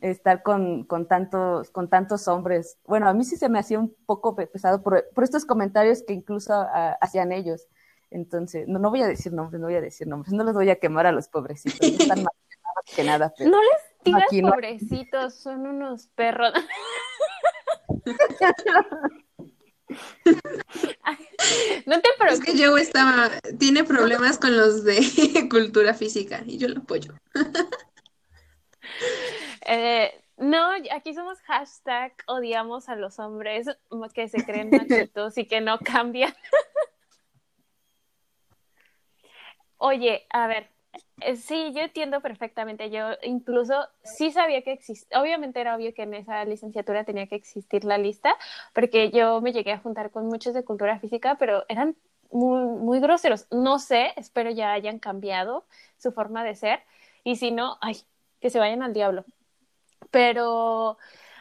estar 0.00 0.42
con, 0.42 0.84
con 0.84 1.06
tantos, 1.06 1.70
con 1.70 1.88
tantos 1.88 2.26
hombres. 2.28 2.78
Bueno, 2.86 3.08
a 3.08 3.14
mí 3.14 3.24
sí 3.24 3.36
se 3.36 3.48
me 3.48 3.58
hacía 3.58 3.78
un 3.78 3.94
poco 4.06 4.34
pe- 4.34 4.46
pesado 4.48 4.82
por, 4.82 5.04
por 5.14 5.24
estos 5.24 5.44
comentarios 5.44 6.02
que 6.02 6.12
incluso 6.12 6.52
hacían 7.00 7.32
ellos. 7.32 7.68
Entonces, 8.10 8.68
no, 8.68 8.78
no 8.78 8.90
voy 8.90 9.02
a 9.02 9.06
decir 9.06 9.32
nombres, 9.32 9.60
no 9.60 9.68
voy 9.68 9.76
a 9.76 9.80
decir 9.80 10.06
nombres, 10.08 10.32
no 10.34 10.44
los 10.44 10.54
voy 10.54 10.68
a 10.70 10.76
quemar 10.80 11.06
a 11.06 11.12
los 11.12 11.28
pobrecitos, 11.28 11.94
están 11.94 12.24
más 12.74 12.94
que 12.96 13.04
nada, 13.04 13.32
pero 13.36 13.50
No 13.50 13.58
les 13.60 13.82
digas 14.04 14.24
no. 14.32 14.50
pobrecitos, 14.50 15.34
son 15.34 15.66
unos 15.66 16.06
perros. 16.08 16.52
no 21.86 22.00
te 22.00 22.08
Es 22.08 22.16
preocupes. 22.18 22.40
que 22.54 22.64
Joe 22.66 22.80
estaba, 22.80 23.30
tiene 23.58 23.84
problemas 23.84 24.38
con 24.38 24.56
los 24.56 24.84
de 24.84 25.00
cultura 25.50 25.94
física 25.94 26.42
y 26.46 26.58
yo 26.58 26.68
lo 26.68 26.80
apoyo. 26.80 27.14
Eh, 29.66 30.12
no, 30.38 30.70
aquí 30.92 31.14
somos 31.14 31.38
hashtag 31.42 32.12
odiamos 32.26 32.88
a 32.88 32.96
los 32.96 33.18
hombres 33.18 33.66
que 34.14 34.28
se 34.28 34.44
creen 34.44 34.70
machitos 34.70 35.36
y 35.38 35.46
que 35.46 35.60
no 35.60 35.78
cambian. 35.78 36.34
Oye, 39.78 40.26
a 40.30 40.46
ver, 40.46 40.70
sí, 41.36 41.72
yo 41.74 41.82
entiendo 41.82 42.20
perfectamente. 42.20 42.90
Yo 42.90 43.10
incluso 43.22 43.88
sí 44.02 44.30
sabía 44.30 44.62
que 44.62 44.72
existía, 44.72 45.20
obviamente 45.20 45.60
era 45.60 45.76
obvio 45.76 45.94
que 45.94 46.02
en 46.02 46.14
esa 46.14 46.44
licenciatura 46.44 47.04
tenía 47.04 47.26
que 47.26 47.36
existir 47.36 47.84
la 47.84 47.98
lista, 47.98 48.34
porque 48.74 49.10
yo 49.10 49.40
me 49.40 49.52
llegué 49.52 49.72
a 49.72 49.78
juntar 49.78 50.10
con 50.10 50.26
muchos 50.26 50.54
de 50.54 50.64
cultura 50.64 50.98
física, 50.98 51.36
pero 51.38 51.64
eran 51.68 51.96
muy, 52.30 52.64
muy 52.64 53.00
groseros. 53.00 53.46
No 53.50 53.78
sé, 53.78 54.12
espero 54.16 54.50
ya 54.50 54.72
hayan 54.72 54.98
cambiado 54.98 55.64
su 55.98 56.12
forma 56.12 56.44
de 56.44 56.54
ser. 56.54 56.80
Y 57.24 57.36
si 57.36 57.50
no, 57.50 57.78
ay, 57.80 57.96
que 58.40 58.50
se 58.50 58.58
vayan 58.58 58.82
al 58.82 58.92
diablo. 58.92 59.24
Pero, 60.10 60.98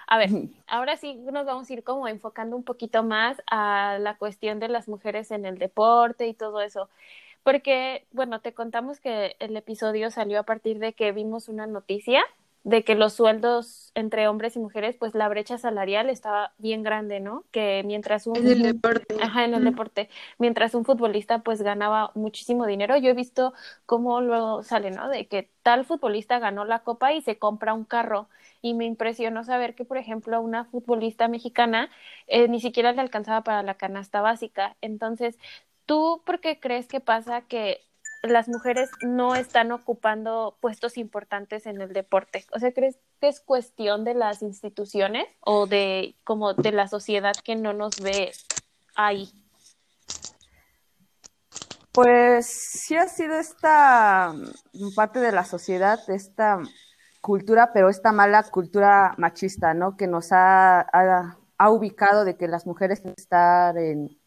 a 0.07 0.17
ver, 0.17 0.29
ahora 0.67 0.97
sí 0.97 1.15
nos 1.15 1.45
vamos 1.45 1.69
a 1.69 1.73
ir 1.73 1.83
como 1.83 2.07
enfocando 2.07 2.55
un 2.55 2.63
poquito 2.63 3.03
más 3.03 3.41
a 3.49 3.97
la 3.99 4.17
cuestión 4.17 4.59
de 4.59 4.69
las 4.69 4.87
mujeres 4.87 5.31
en 5.31 5.45
el 5.45 5.57
deporte 5.57 6.27
y 6.27 6.33
todo 6.33 6.61
eso. 6.61 6.89
Porque, 7.43 8.05
bueno, 8.11 8.41
te 8.41 8.53
contamos 8.53 8.99
que 8.99 9.35
el 9.39 9.55
episodio 9.57 10.11
salió 10.11 10.39
a 10.39 10.43
partir 10.43 10.79
de 10.79 10.93
que 10.93 11.11
vimos 11.11 11.49
una 11.49 11.67
noticia 11.67 12.23
de 12.63 12.83
que 12.83 12.93
los 12.93 13.13
sueldos 13.13 13.91
entre 13.95 14.27
hombres 14.27 14.55
y 14.55 14.59
mujeres, 14.59 14.95
pues 14.95 15.15
la 15.15 15.27
brecha 15.27 15.57
salarial 15.57 16.09
estaba 16.09 16.53
bien 16.59 16.83
grande, 16.83 17.19
¿no? 17.19 17.43
Que 17.51 17.81
mientras 17.83 18.27
un... 18.27 18.37
En 18.37 18.47
el 18.47 18.61
deporte. 18.61 19.15
Ajá, 19.19 19.45
en 19.45 19.55
el 19.55 19.63
deporte. 19.63 20.09
Mientras 20.37 20.75
un 20.75 20.85
futbolista 20.85 21.39
pues 21.39 21.63
ganaba 21.63 22.11
muchísimo 22.13 22.67
dinero. 22.67 22.97
Yo 22.97 23.09
he 23.09 23.13
visto 23.13 23.53
cómo 23.87 24.21
luego 24.21 24.61
sale, 24.61 24.91
¿no? 24.91 25.09
De 25.09 25.25
que 25.25 25.49
tal 25.63 25.85
futbolista 25.85 26.37
ganó 26.37 26.63
la 26.63 26.79
copa 26.79 27.13
y 27.13 27.21
se 27.21 27.39
compra 27.39 27.73
un 27.73 27.83
carro. 27.83 28.27
Y 28.61 28.75
me 28.75 28.85
impresionó 28.85 29.43
saber 29.43 29.73
que, 29.73 29.83
por 29.83 29.97
ejemplo, 29.97 30.39
una 30.39 30.65
futbolista 30.65 31.27
mexicana 31.27 31.89
eh, 32.27 32.47
ni 32.47 32.59
siquiera 32.59 32.91
le 32.91 33.01
alcanzaba 33.01 33.41
para 33.41 33.63
la 33.63 33.73
canasta 33.73 34.21
básica. 34.21 34.75
Entonces, 34.81 35.39
¿tú 35.91 36.21
por 36.25 36.39
qué 36.39 36.57
crees 36.57 36.87
que 36.87 37.01
pasa 37.01 37.41
que 37.41 37.81
las 38.23 38.47
mujeres 38.47 38.89
no 39.01 39.35
están 39.35 39.73
ocupando 39.73 40.57
puestos 40.61 40.97
importantes 40.97 41.65
en 41.65 41.81
el 41.81 41.91
deporte? 41.91 42.45
O 42.53 42.59
sea, 42.59 42.71
¿crees 42.71 42.97
que 43.19 43.27
es 43.27 43.41
cuestión 43.41 44.05
de 44.05 44.13
las 44.13 44.41
instituciones 44.41 45.27
o 45.41 45.67
de 45.67 46.15
como 46.23 46.53
de 46.53 46.71
la 46.71 46.87
sociedad 46.87 47.33
que 47.43 47.57
no 47.57 47.73
nos 47.73 47.99
ve 47.99 48.31
ahí? 48.95 49.33
Pues 51.91 52.45
sí 52.45 52.95
ha 52.95 53.09
sido 53.09 53.35
esta 53.35 54.31
mm, 54.31 54.95
parte 54.95 55.19
de 55.19 55.33
la 55.33 55.43
sociedad, 55.43 55.99
esta 56.09 56.61
cultura, 57.19 57.73
pero 57.73 57.89
esta 57.89 58.13
mala 58.13 58.43
cultura 58.43 59.13
machista, 59.17 59.73
¿no? 59.73 59.97
Que 59.97 60.07
nos 60.07 60.31
ha, 60.31 60.79
ha, 60.79 61.37
ha 61.57 61.69
ubicado 61.69 62.23
de 62.23 62.37
que 62.37 62.47
las 62.47 62.65
mujeres 62.65 63.03
estar 63.17 63.77
en, 63.77 64.20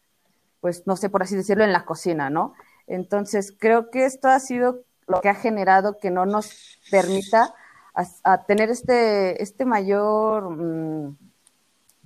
pues 0.65 0.87
no 0.87 0.95
sé 0.95 1.11
por 1.11 1.21
así 1.21 1.35
decirlo, 1.35 1.63
en 1.63 1.71
la 1.71 1.85
cocina, 1.85 2.31
¿no? 2.31 2.55
Entonces 2.87 3.55
creo 3.55 3.91
que 3.91 4.05
esto 4.05 4.29
ha 4.29 4.39
sido 4.39 4.81
lo 5.05 5.21
que 5.21 5.29
ha 5.29 5.35
generado 5.35 5.99
que 5.99 6.09
no 6.09 6.25
nos 6.25 6.79
permita 6.89 7.53
a, 7.93 8.45
tener 8.47 8.71
este, 8.71 9.43
este 9.43 9.63
mayor 9.63 10.49
mmm, 10.49 11.15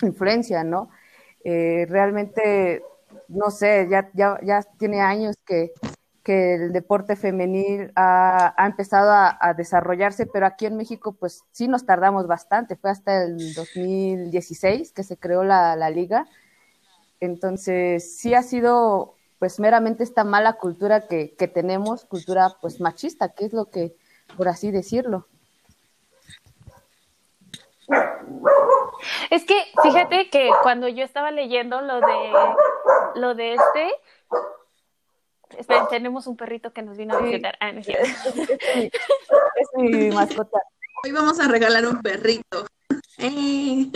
influencia, 0.01 0.65
¿no? 0.65 0.89
Eh, 1.45 1.85
realmente 1.87 2.83
no 3.29 3.49
sé, 3.49 3.87
ya, 3.89 4.09
ya, 4.13 4.37
ya 4.43 4.61
tiene 4.77 4.99
años 4.99 5.37
que, 5.45 5.71
que 6.21 6.55
el 6.55 6.73
deporte 6.73 7.15
femenil 7.15 7.93
ha, 7.95 8.53
ha 8.61 8.65
empezado 8.65 9.11
a, 9.11 9.37
a, 9.39 9.53
desarrollarse, 9.53 10.25
pero 10.25 10.45
aquí 10.45 10.65
en 10.65 10.75
México 10.75 11.13
pues 11.13 11.43
sí 11.53 11.69
nos 11.69 11.85
tardamos 11.85 12.27
bastante, 12.27 12.75
fue 12.75 12.89
hasta 12.89 13.23
el 13.23 13.53
2016 13.53 14.91
que 14.91 15.03
se 15.03 15.15
creó 15.15 15.45
la, 15.45 15.77
la 15.77 15.89
liga, 15.89 16.27
entonces 17.19 18.17
sí 18.17 18.33
ha 18.33 18.43
sido 18.43 19.15
pues 19.39 19.59
meramente 19.59 20.03
esta 20.03 20.23
mala 20.23 20.53
cultura 20.53 21.07
que, 21.07 21.35
que 21.35 21.47
tenemos, 21.47 22.05
cultura 22.05 22.55
pues 22.61 22.81
machista, 22.81 23.29
que 23.29 23.45
es 23.45 23.53
lo 23.53 23.69
que, 23.69 23.95
por 24.35 24.49
así 24.49 24.71
decirlo. 24.71 25.27
Es 29.29 29.45
que 29.45 29.55
fíjate 29.81 30.29
que 30.29 30.49
cuando 30.61 30.87
yo 30.87 31.03
estaba 31.03 31.31
leyendo 31.31 31.81
lo 31.81 32.01
de 32.01 32.31
lo 33.15 33.33
de 33.33 33.53
este 33.53 33.91
Esperen, 35.57 35.87
tenemos 35.89 36.27
un 36.27 36.37
perrito 36.37 36.71
que 36.73 36.83
nos 36.83 36.97
vino 36.97 37.15
a 37.15 37.21
visitar. 37.21 37.57
Ah, 37.59 37.71
no 37.71 37.79
es, 37.79 37.87
es, 37.89 38.91
mi 39.75 40.11
mascota. 40.11 40.59
Hoy 41.03 41.11
vamos 41.11 41.39
a 41.39 41.47
regalar 41.47 41.87
un 41.87 42.01
perrito. 42.01 42.65
Eh. 43.17 43.91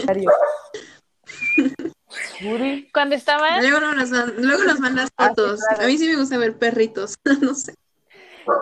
Cuando 2.93 3.15
estaba. 3.15 3.60
Luego 3.60 3.79
nos, 3.79 4.10
luego 4.10 4.63
nos 4.63 4.79
mandas 4.79 5.10
fotos. 5.17 5.60
Ah, 5.62 5.65
sí, 5.70 5.75
claro. 5.75 5.84
A 5.84 5.88
mí 5.88 5.98
sí 5.98 6.08
me 6.08 6.15
gusta 6.15 6.38
ver 6.38 6.58
perritos. 6.58 7.15
no 7.41 7.53
sé. 7.55 7.74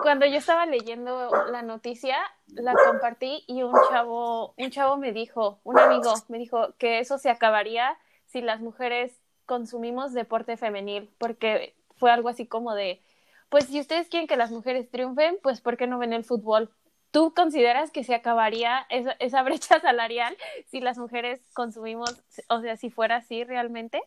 Cuando 0.02 0.26
yo 0.26 0.36
estaba 0.36 0.66
leyendo 0.66 1.30
la 1.50 1.62
noticia, 1.62 2.16
la 2.46 2.74
compartí 2.74 3.44
y 3.46 3.62
un 3.62 3.74
chavo, 3.90 4.54
un 4.56 4.70
chavo 4.70 4.96
me 4.96 5.12
dijo, 5.12 5.60
un 5.64 5.78
amigo 5.78 6.14
me 6.28 6.38
dijo 6.38 6.74
que 6.78 7.00
eso 7.00 7.18
se 7.18 7.30
acabaría 7.30 7.98
si 8.26 8.42
las 8.42 8.60
mujeres 8.60 9.12
consumimos 9.44 10.12
deporte 10.12 10.56
femenil, 10.56 11.10
porque 11.18 11.74
fue 11.96 12.12
algo 12.12 12.28
así 12.28 12.46
como 12.46 12.74
de, 12.74 13.02
pues 13.48 13.66
si 13.66 13.80
ustedes 13.80 14.08
quieren 14.08 14.28
que 14.28 14.36
las 14.36 14.50
mujeres 14.52 14.88
triunfen, 14.90 15.38
pues 15.42 15.60
¿por 15.60 15.76
qué 15.76 15.86
no 15.86 15.98
ven 15.98 16.12
el 16.12 16.24
fútbol? 16.24 16.70
¿Tú 17.12 17.32
consideras 17.34 17.92
que 17.92 18.04
se 18.04 18.14
acabaría 18.14 18.86
esa, 18.90 19.12
esa 19.20 19.42
brecha 19.42 19.78
salarial 19.80 20.36
si 20.66 20.80
las 20.80 20.98
mujeres 20.98 21.40
consumimos, 21.54 22.22
o 22.48 22.60
sea, 22.60 22.76
si 22.76 22.90
fuera 22.90 23.16
así 23.16 23.44
realmente? 23.44 24.02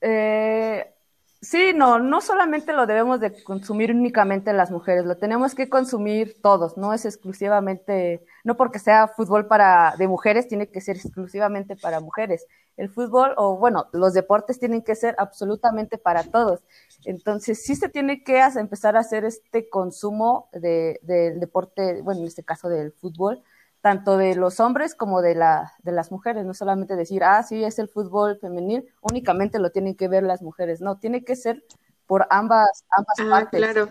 Eh, 0.00 0.95
sí, 1.40 1.72
no, 1.74 1.98
no 1.98 2.20
solamente 2.20 2.72
lo 2.72 2.86
debemos 2.86 3.20
de 3.20 3.42
consumir 3.44 3.90
únicamente 3.90 4.52
las 4.52 4.70
mujeres, 4.70 5.04
lo 5.04 5.16
tenemos 5.16 5.54
que 5.54 5.68
consumir 5.68 6.40
todos, 6.42 6.76
no 6.76 6.92
es 6.92 7.04
exclusivamente, 7.04 8.24
no 8.44 8.56
porque 8.56 8.78
sea 8.78 9.08
fútbol 9.08 9.46
para 9.46 9.94
de 9.98 10.08
mujeres, 10.08 10.48
tiene 10.48 10.68
que 10.68 10.80
ser 10.80 10.96
exclusivamente 10.96 11.76
para 11.76 12.00
mujeres. 12.00 12.46
El 12.76 12.90
fútbol, 12.90 13.32
o 13.36 13.56
bueno, 13.56 13.86
los 13.92 14.12
deportes 14.12 14.58
tienen 14.58 14.82
que 14.82 14.94
ser 14.94 15.14
absolutamente 15.18 15.96
para 15.96 16.24
todos. 16.24 16.60
Entonces, 17.04 17.64
sí 17.64 17.74
se 17.74 17.88
tiene 17.88 18.22
que 18.22 18.38
empezar 18.56 18.96
a 18.96 19.00
hacer 19.00 19.24
este 19.24 19.68
consumo 19.70 20.48
de, 20.52 21.00
del 21.02 21.40
deporte, 21.40 22.02
bueno, 22.02 22.20
en 22.20 22.26
este 22.26 22.44
caso 22.44 22.68
del 22.68 22.92
fútbol, 22.92 23.42
tanto 23.86 24.16
de 24.16 24.34
los 24.34 24.58
hombres 24.58 24.96
como 24.96 25.22
de, 25.22 25.36
la, 25.36 25.72
de 25.84 25.92
las 25.92 26.10
mujeres, 26.10 26.44
no 26.44 26.54
solamente 26.54 26.96
decir, 26.96 27.22
ah, 27.22 27.44
sí, 27.44 27.62
es 27.62 27.78
el 27.78 27.88
fútbol 27.88 28.36
femenil, 28.40 28.84
únicamente 29.00 29.60
lo 29.60 29.70
tienen 29.70 29.94
que 29.94 30.08
ver 30.08 30.24
las 30.24 30.42
mujeres, 30.42 30.80
no, 30.80 30.98
tiene 30.98 31.22
que 31.22 31.36
ser 31.36 31.62
por 32.04 32.26
ambas, 32.30 32.84
ambas 32.90 33.14
ah, 33.20 33.30
partes. 33.30 33.60
Claro. 33.60 33.88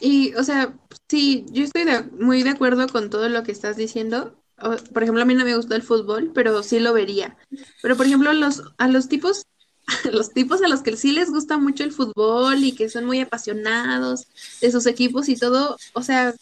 Y, 0.00 0.34
o 0.34 0.42
sea, 0.42 0.76
sí, 1.08 1.46
yo 1.52 1.62
estoy 1.62 1.84
de, 1.84 2.02
muy 2.18 2.42
de 2.42 2.50
acuerdo 2.50 2.88
con 2.88 3.10
todo 3.10 3.28
lo 3.28 3.44
que 3.44 3.52
estás 3.52 3.76
diciendo. 3.76 4.42
O, 4.60 4.70
por 4.92 5.04
ejemplo, 5.04 5.22
a 5.22 5.26
mí 5.26 5.36
no 5.36 5.44
me 5.44 5.54
gusta 5.54 5.76
el 5.76 5.82
fútbol, 5.82 6.32
pero 6.34 6.64
sí 6.64 6.80
lo 6.80 6.92
vería. 6.92 7.36
Pero, 7.80 7.96
por 7.96 8.06
ejemplo, 8.06 8.32
los, 8.32 8.74
a 8.76 8.88
los 8.88 9.08
tipos 9.08 9.46
los 10.12 10.30
tipos 10.32 10.62
a 10.62 10.68
los 10.68 10.82
que 10.82 10.96
sí 10.96 11.12
les 11.12 11.30
gusta 11.30 11.58
mucho 11.58 11.84
el 11.84 11.92
fútbol 11.92 12.64
y 12.64 12.72
que 12.72 12.88
son 12.88 13.04
muy 13.06 13.20
apasionados 13.20 14.26
de 14.60 14.70
sus 14.70 14.86
equipos 14.86 15.28
y 15.28 15.36
todo, 15.36 15.76
o 15.94 16.02
sea, 16.02 16.34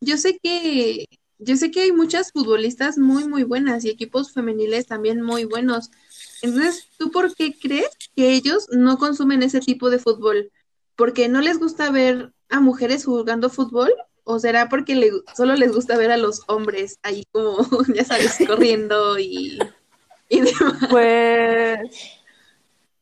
yo 0.00 0.16
sé 0.16 0.38
que 0.42 1.06
yo 1.38 1.56
sé 1.56 1.70
que 1.70 1.82
hay 1.82 1.92
muchas 1.92 2.32
futbolistas 2.32 2.98
muy 2.98 3.26
muy 3.26 3.44
buenas 3.44 3.84
y 3.84 3.90
equipos 3.90 4.32
femeniles 4.32 4.86
también 4.86 5.22
muy 5.22 5.44
buenos. 5.44 5.90
Entonces, 6.42 6.88
¿tú 6.98 7.10
por 7.10 7.34
qué 7.34 7.54
crees 7.58 7.90
que 8.14 8.32
ellos 8.32 8.66
no 8.70 8.98
consumen 8.98 9.42
ese 9.42 9.60
tipo 9.60 9.90
de 9.90 9.98
fútbol? 9.98 10.50
Porque 10.96 11.28
no 11.28 11.40
les 11.40 11.58
gusta 11.58 11.90
ver 11.90 12.32
a 12.50 12.60
mujeres 12.60 13.04
jugando 13.04 13.48
fútbol? 13.48 13.92
¿O 14.24 14.38
será 14.38 14.68
porque 14.68 14.94
le, 14.94 15.10
solo 15.34 15.54
les 15.56 15.72
gusta 15.72 15.96
ver 15.96 16.10
a 16.10 16.16
los 16.16 16.42
hombres 16.46 16.98
ahí 17.02 17.24
como, 17.32 17.66
ya 17.94 18.04
sabes, 18.04 18.38
corriendo 18.46 19.18
y, 19.18 19.58
y 20.28 20.40
demás? 20.40 20.86
Pues, 20.90 21.80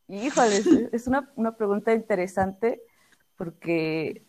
híjole, 0.09 0.57
es- 0.57 0.67
es 0.91 1.07
una, 1.07 1.31
una 1.35 1.55
pregunta 1.57 1.93
interesante 1.93 2.81
porque, 3.37 4.23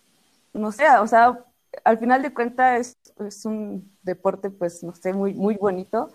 no 0.55 0.73
sé, 0.73 0.85
o 1.01 1.07
sea, 1.07 1.45
al 1.85 1.99
final 1.99 2.23
de 2.23 2.35
cuentas 2.35 2.81
es, 2.81 2.99
es 3.27 3.45
un 3.47 3.91
deporte, 4.03 4.51
pues, 4.51 4.83
no 4.85 4.95
sé, 4.95 5.13
muy, 5.13 5.35
muy 5.35 5.57
bonito 5.57 6.11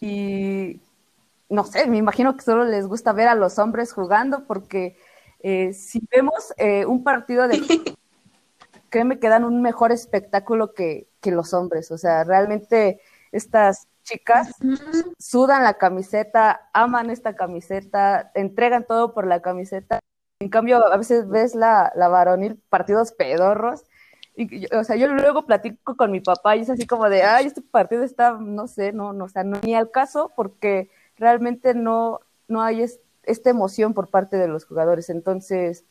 y, 0.00 0.80
no 1.50 1.64
sé, 1.64 1.86
me 1.88 1.98
imagino 1.98 2.36
que 2.36 2.44
solo 2.44 2.64
les 2.64 2.86
gusta 2.88 3.12
ver 3.14 3.28
a 3.28 3.34
los 3.36 3.58
hombres 3.58 3.92
jugando 3.92 4.46
porque 4.46 4.96
eh, 5.40 5.72
si 5.74 6.00
vemos 6.12 6.54
eh, 6.58 6.86
un 6.86 7.04
partido 7.04 7.48
de 7.48 7.60
créeme 8.90 9.18
que 9.18 9.28
dan 9.28 9.44
un 9.44 9.62
mejor 9.62 9.92
espectáculo 9.92 10.74
que, 10.74 11.08
que 11.20 11.30
los 11.30 11.54
hombres. 11.54 11.90
O 11.90 11.98
sea, 11.98 12.24
realmente 12.24 13.00
estas 13.32 13.88
chicas 14.10 14.52
sudan 15.18 15.62
la 15.64 15.74
camiseta, 15.74 16.68
aman 16.72 17.10
esta 17.10 17.34
camiseta, 17.36 18.30
entregan 18.34 18.84
todo 18.84 19.14
por 19.14 19.26
la 19.26 19.40
camiseta. 19.40 20.00
En 20.40 20.48
cambio, 20.48 20.84
a 20.92 20.96
veces 20.96 21.28
ves 21.28 21.54
la, 21.54 21.92
la 21.94 22.08
varonil 22.08 22.56
partidos 22.68 23.12
pedorros. 23.12 23.84
Y, 24.36 24.72
o 24.74 24.84
sea, 24.84 24.96
yo 24.96 25.08
luego 25.08 25.44
platico 25.44 25.96
con 25.96 26.10
mi 26.10 26.20
papá 26.20 26.56
y 26.56 26.60
es 26.62 26.70
así 26.70 26.86
como 26.86 27.08
de, 27.10 27.22
ay, 27.22 27.46
este 27.46 27.60
partido 27.62 28.02
está, 28.04 28.32
no 28.32 28.68
sé, 28.68 28.92
no, 28.92 29.12
no, 29.12 29.24
o 29.24 29.28
sea, 29.28 29.44
no, 29.44 29.58
ni 29.62 29.74
al 29.74 29.90
caso 29.90 30.32
porque 30.34 30.88
realmente 31.16 31.74
no, 31.74 32.20
no 32.48 32.62
hay 32.62 32.82
es- 32.82 33.00
esta 33.24 33.50
emoción 33.50 33.92
por 33.92 34.08
parte 34.08 34.36
de 34.38 34.48
los 34.48 34.64
jugadores. 34.64 35.10
Entonces, 35.10 35.84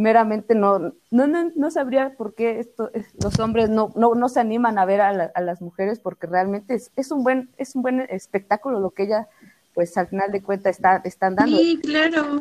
meramente 0.00 0.54
no, 0.54 0.78
no, 1.10 1.26
no, 1.26 1.50
no 1.54 1.70
sabría 1.70 2.14
por 2.16 2.34
qué 2.34 2.58
esto, 2.58 2.90
es- 2.94 3.14
los 3.22 3.38
hombres 3.38 3.68
no, 3.68 3.92
no, 3.96 4.14
no 4.14 4.28
se 4.30 4.40
animan 4.40 4.78
a 4.78 4.86
ver 4.86 5.00
a, 5.02 5.12
la- 5.12 5.30
a 5.34 5.40
las 5.42 5.60
mujeres 5.60 6.00
porque 6.00 6.26
realmente 6.26 6.74
es, 6.74 6.90
es 6.96 7.10
un 7.10 7.22
buen, 7.22 7.50
es 7.58 7.76
un 7.76 7.82
buen 7.82 8.00
espectáculo 8.00 8.80
lo 8.80 8.90
que 8.90 9.02
ella, 9.02 9.28
pues 9.74 9.96
al 9.98 10.08
final 10.08 10.32
de 10.32 10.42
cuentas 10.42 10.76
está, 10.76 11.02
están 11.04 11.36
dando. 11.36 11.58
Sí, 11.58 11.78
claro. 11.82 12.40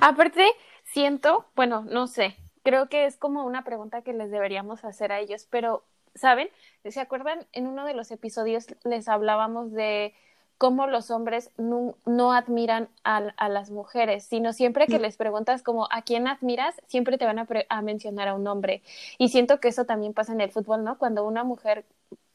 Aparte, 0.00 0.46
siento, 0.84 1.46
bueno, 1.56 1.82
no 1.88 2.06
sé, 2.06 2.36
creo 2.62 2.88
que 2.88 3.06
es 3.06 3.16
como 3.16 3.44
una 3.46 3.64
pregunta 3.64 4.02
que 4.02 4.12
les 4.12 4.30
deberíamos 4.30 4.84
hacer 4.84 5.12
a 5.12 5.18
ellos, 5.20 5.46
pero, 5.50 5.84
¿saben? 6.14 6.48
¿Se 6.84 7.00
acuerdan? 7.00 7.46
En 7.52 7.66
uno 7.66 7.86
de 7.86 7.94
los 7.94 8.10
episodios 8.10 8.66
les 8.84 9.08
hablábamos 9.08 9.72
de 9.72 10.14
cómo 10.58 10.86
los 10.86 11.10
hombres 11.10 11.50
no, 11.58 11.96
no 12.06 12.32
admiran 12.32 12.88
a, 13.04 13.18
a 13.36 13.48
las 13.48 13.70
mujeres, 13.70 14.24
sino 14.24 14.52
siempre 14.52 14.86
que 14.86 14.98
les 14.98 15.16
preguntas 15.16 15.62
como 15.62 15.86
a 15.90 16.02
quién 16.02 16.26
admiras, 16.26 16.74
siempre 16.86 17.18
te 17.18 17.26
van 17.26 17.38
a, 17.38 17.82
mencionar 17.82 18.28
a 18.28 18.34
un 18.34 18.46
hombre. 18.46 18.82
Y 19.18 19.28
siento 19.28 19.60
que 19.60 19.68
eso 19.68 19.84
también 19.84 20.14
pasa 20.14 20.32
en 20.32 20.40
el 20.40 20.50
fútbol, 20.50 20.82
¿no? 20.84 20.98
Cuando 20.98 21.24
una 21.24 21.44
mujer 21.44 21.84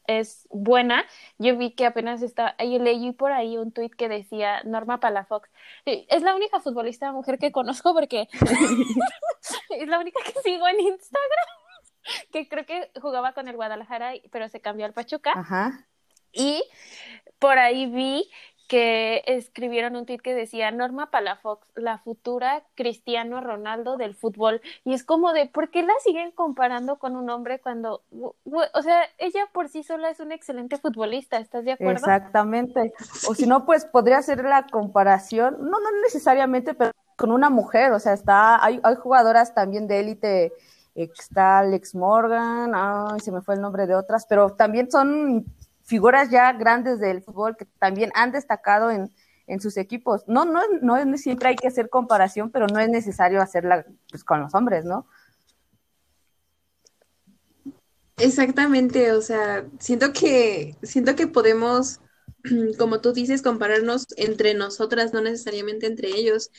es 0.06 0.46
buena. 0.50 1.04
Yo 1.38 1.56
vi 1.56 1.72
que 1.72 1.86
apenas 1.86 2.22
está, 2.22 2.54
ahí 2.58 2.78
leí 2.78 3.12
por 3.12 3.32
ahí 3.32 3.56
un 3.58 3.72
tuit 3.72 3.94
que 3.94 4.08
decía 4.08 4.62
Norma 4.64 5.00
Palafox. 5.00 5.48
Es 5.84 6.22
la 6.22 6.34
única 6.34 6.60
futbolista 6.60 7.12
mujer 7.12 7.38
que 7.38 7.52
conozco 7.52 7.94
porque 7.94 8.28
es 9.70 9.88
la 9.88 9.98
única 9.98 10.20
que 10.24 10.40
sigo 10.42 10.66
en 10.68 10.80
Instagram. 10.80 11.46
Que 12.32 12.48
creo 12.48 12.66
que 12.66 12.90
jugaba 13.00 13.32
con 13.32 13.46
el 13.46 13.54
Guadalajara, 13.54 14.12
pero 14.30 14.48
se 14.48 14.60
cambió 14.60 14.86
al 14.86 14.92
Pachuca. 14.92 15.32
Ajá. 15.36 15.86
Y 16.32 16.64
por 17.42 17.58
ahí 17.58 17.86
vi 17.86 18.30
que 18.68 19.22
escribieron 19.26 19.96
un 19.96 20.06
tweet 20.06 20.20
que 20.20 20.32
decía 20.32 20.70
Norma 20.70 21.10
Palafox, 21.10 21.66
la 21.74 21.98
futura 21.98 22.62
Cristiano 22.76 23.40
Ronaldo 23.40 23.96
del 23.96 24.14
fútbol. 24.14 24.62
Y 24.84 24.94
es 24.94 25.04
como 25.04 25.32
de, 25.32 25.46
¿por 25.46 25.70
qué 25.70 25.82
la 25.82 25.92
siguen 26.04 26.30
comparando 26.30 26.96
con 26.96 27.16
un 27.16 27.28
hombre 27.30 27.60
cuando, 27.60 28.02
o 28.12 28.82
sea, 28.82 29.02
ella 29.18 29.46
por 29.52 29.68
sí 29.68 29.82
sola 29.82 30.08
es 30.08 30.20
una 30.20 30.36
excelente 30.36 30.78
futbolista, 30.78 31.38
¿estás 31.38 31.64
de 31.64 31.72
acuerdo? 31.72 31.98
Exactamente. 31.98 32.94
O 33.28 33.34
si 33.34 33.46
no, 33.46 33.66
pues 33.66 33.84
podría 33.84 34.22
ser 34.22 34.42
la 34.44 34.66
comparación, 34.68 35.56
no, 35.58 35.80
no 35.80 36.00
necesariamente, 36.02 36.74
pero 36.74 36.92
con 37.16 37.32
una 37.32 37.50
mujer. 37.50 37.92
O 37.92 37.98
sea, 37.98 38.12
está, 38.12 38.64
hay, 38.64 38.80
hay 38.84 38.94
jugadoras 38.94 39.52
también 39.52 39.88
de 39.88 40.00
élite, 40.00 40.44
eh, 40.94 41.10
está 41.18 41.58
Alex 41.58 41.96
Morgan, 41.96 42.72
ay, 42.74 43.20
se 43.20 43.32
me 43.32 43.42
fue 43.42 43.56
el 43.56 43.60
nombre 43.60 43.86
de 43.86 43.96
otras, 43.96 44.26
pero 44.26 44.54
también 44.54 44.90
son 44.90 45.44
figuras 45.92 46.30
ya 46.30 46.50
grandes 46.54 47.00
del 47.00 47.20
fútbol 47.20 47.54
que 47.54 47.66
también 47.78 48.10
han 48.14 48.32
destacado 48.32 48.90
en, 48.90 49.12
en 49.46 49.60
sus 49.60 49.76
equipos. 49.76 50.24
No, 50.26 50.46
no, 50.46 50.62
no 50.80 50.96
es 50.96 51.20
siempre 51.20 51.50
hay 51.50 51.56
que 51.56 51.68
hacer 51.68 51.90
comparación, 51.90 52.50
pero 52.50 52.66
no 52.66 52.80
es 52.80 52.88
necesario 52.88 53.42
hacerla 53.42 53.84
pues, 54.08 54.24
con 54.24 54.40
los 54.40 54.54
hombres, 54.54 54.86
¿no? 54.86 55.06
Exactamente, 58.16 59.12
o 59.12 59.20
sea, 59.20 59.66
siento 59.78 60.14
que, 60.14 60.76
siento 60.82 61.14
que 61.14 61.26
podemos, 61.26 62.00
como 62.78 63.00
tú 63.00 63.12
dices, 63.12 63.42
compararnos 63.42 64.06
entre 64.16 64.54
nosotras, 64.54 65.12
no 65.12 65.20
necesariamente 65.20 65.86
entre 65.86 66.08
ellos. 66.08 66.50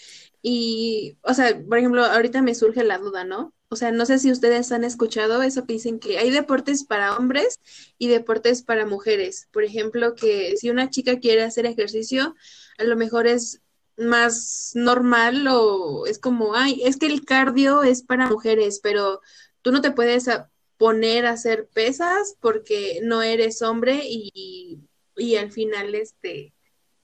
Y, 0.41 1.17
o 1.21 1.33
sea, 1.33 1.61
por 1.67 1.77
ejemplo, 1.77 2.03
ahorita 2.05 2.41
me 2.41 2.55
surge 2.55 2.83
la 2.83 2.97
duda, 2.97 3.23
¿no? 3.23 3.53
O 3.69 3.75
sea, 3.75 3.91
no 3.91 4.05
sé 4.05 4.19
si 4.19 4.31
ustedes 4.31 4.71
han 4.71 4.83
escuchado 4.83 5.41
eso 5.41 5.65
que 5.65 5.73
dicen 5.73 5.99
que 5.99 6.19
hay 6.19 6.29
deportes 6.29 6.83
para 6.83 7.17
hombres 7.17 7.59
y 7.97 8.07
deportes 8.07 8.61
para 8.61 8.85
mujeres. 8.85 9.47
Por 9.51 9.63
ejemplo, 9.63 10.15
que 10.15 10.55
si 10.57 10.69
una 10.69 10.89
chica 10.89 11.19
quiere 11.19 11.43
hacer 11.43 11.65
ejercicio, 11.65 12.35
a 12.77 12.83
lo 12.83 12.95
mejor 12.95 13.25
es 13.25 13.61
más 13.97 14.71
normal 14.75 15.47
o 15.49 16.05
es 16.05 16.19
como, 16.19 16.55
ay, 16.55 16.81
es 16.83 16.97
que 16.97 17.07
el 17.07 17.25
cardio 17.25 17.83
es 17.83 18.03
para 18.03 18.29
mujeres, 18.29 18.79
pero 18.81 19.21
tú 19.61 19.71
no 19.71 19.81
te 19.81 19.91
puedes 19.91 20.27
poner 20.77 21.25
a 21.25 21.31
hacer 21.31 21.67
pesas 21.73 22.35
porque 22.41 22.99
no 23.03 23.21
eres 23.21 23.61
hombre 23.61 24.01
y, 24.03 24.81
y 25.15 25.35
al 25.35 25.51
final, 25.51 25.95
este, 25.95 26.53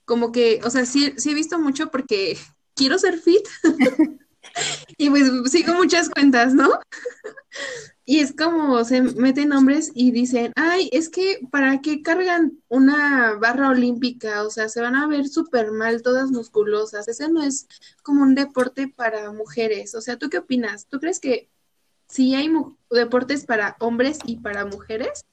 como 0.04 0.32
que, 0.32 0.60
o 0.64 0.70
sea, 0.70 0.86
sí, 0.86 1.14
sí 1.16 1.30
he 1.30 1.34
visto 1.34 1.58
mucho 1.58 1.90
porque 1.90 2.36
quiero 2.74 2.98
ser 2.98 3.18
fit 3.18 3.46
y 4.96 5.10
pues 5.10 5.30
sigo 5.50 5.74
muchas 5.74 6.10
cuentas, 6.10 6.54
¿no? 6.54 6.68
Y 8.06 8.18
es 8.18 8.34
como 8.34 8.82
se 8.84 9.02
meten 9.02 9.52
hombres 9.52 9.92
y 9.94 10.10
dicen, 10.10 10.52
ay, 10.56 10.90
es 10.92 11.10
que 11.10 11.38
¿para 11.52 11.80
qué 11.80 12.02
cargan 12.02 12.58
una 12.66 13.34
barra 13.34 13.68
olímpica? 13.68 14.42
O 14.42 14.50
sea, 14.50 14.68
se 14.68 14.80
van 14.80 14.96
a 14.96 15.06
ver 15.06 15.28
súper 15.28 15.70
mal, 15.70 16.02
todas 16.02 16.32
musculosas. 16.32 17.06
Ese 17.06 17.28
no 17.28 17.40
es 17.40 17.68
como 18.02 18.22
un 18.22 18.34
deporte 18.34 18.88
para 18.88 19.30
mujeres. 19.30 19.94
O 19.94 20.00
sea, 20.00 20.18
¿tú 20.18 20.28
qué 20.28 20.38
opinas? 20.38 20.86
¿Tú 20.88 20.98
crees 20.98 21.20
que 21.20 21.50
sí 22.08 22.34
hay 22.34 22.50
deportes 22.90 23.46
para 23.46 23.76
hombres 23.78 24.18
y 24.24 24.38
para 24.38 24.64
mujeres 24.64 25.24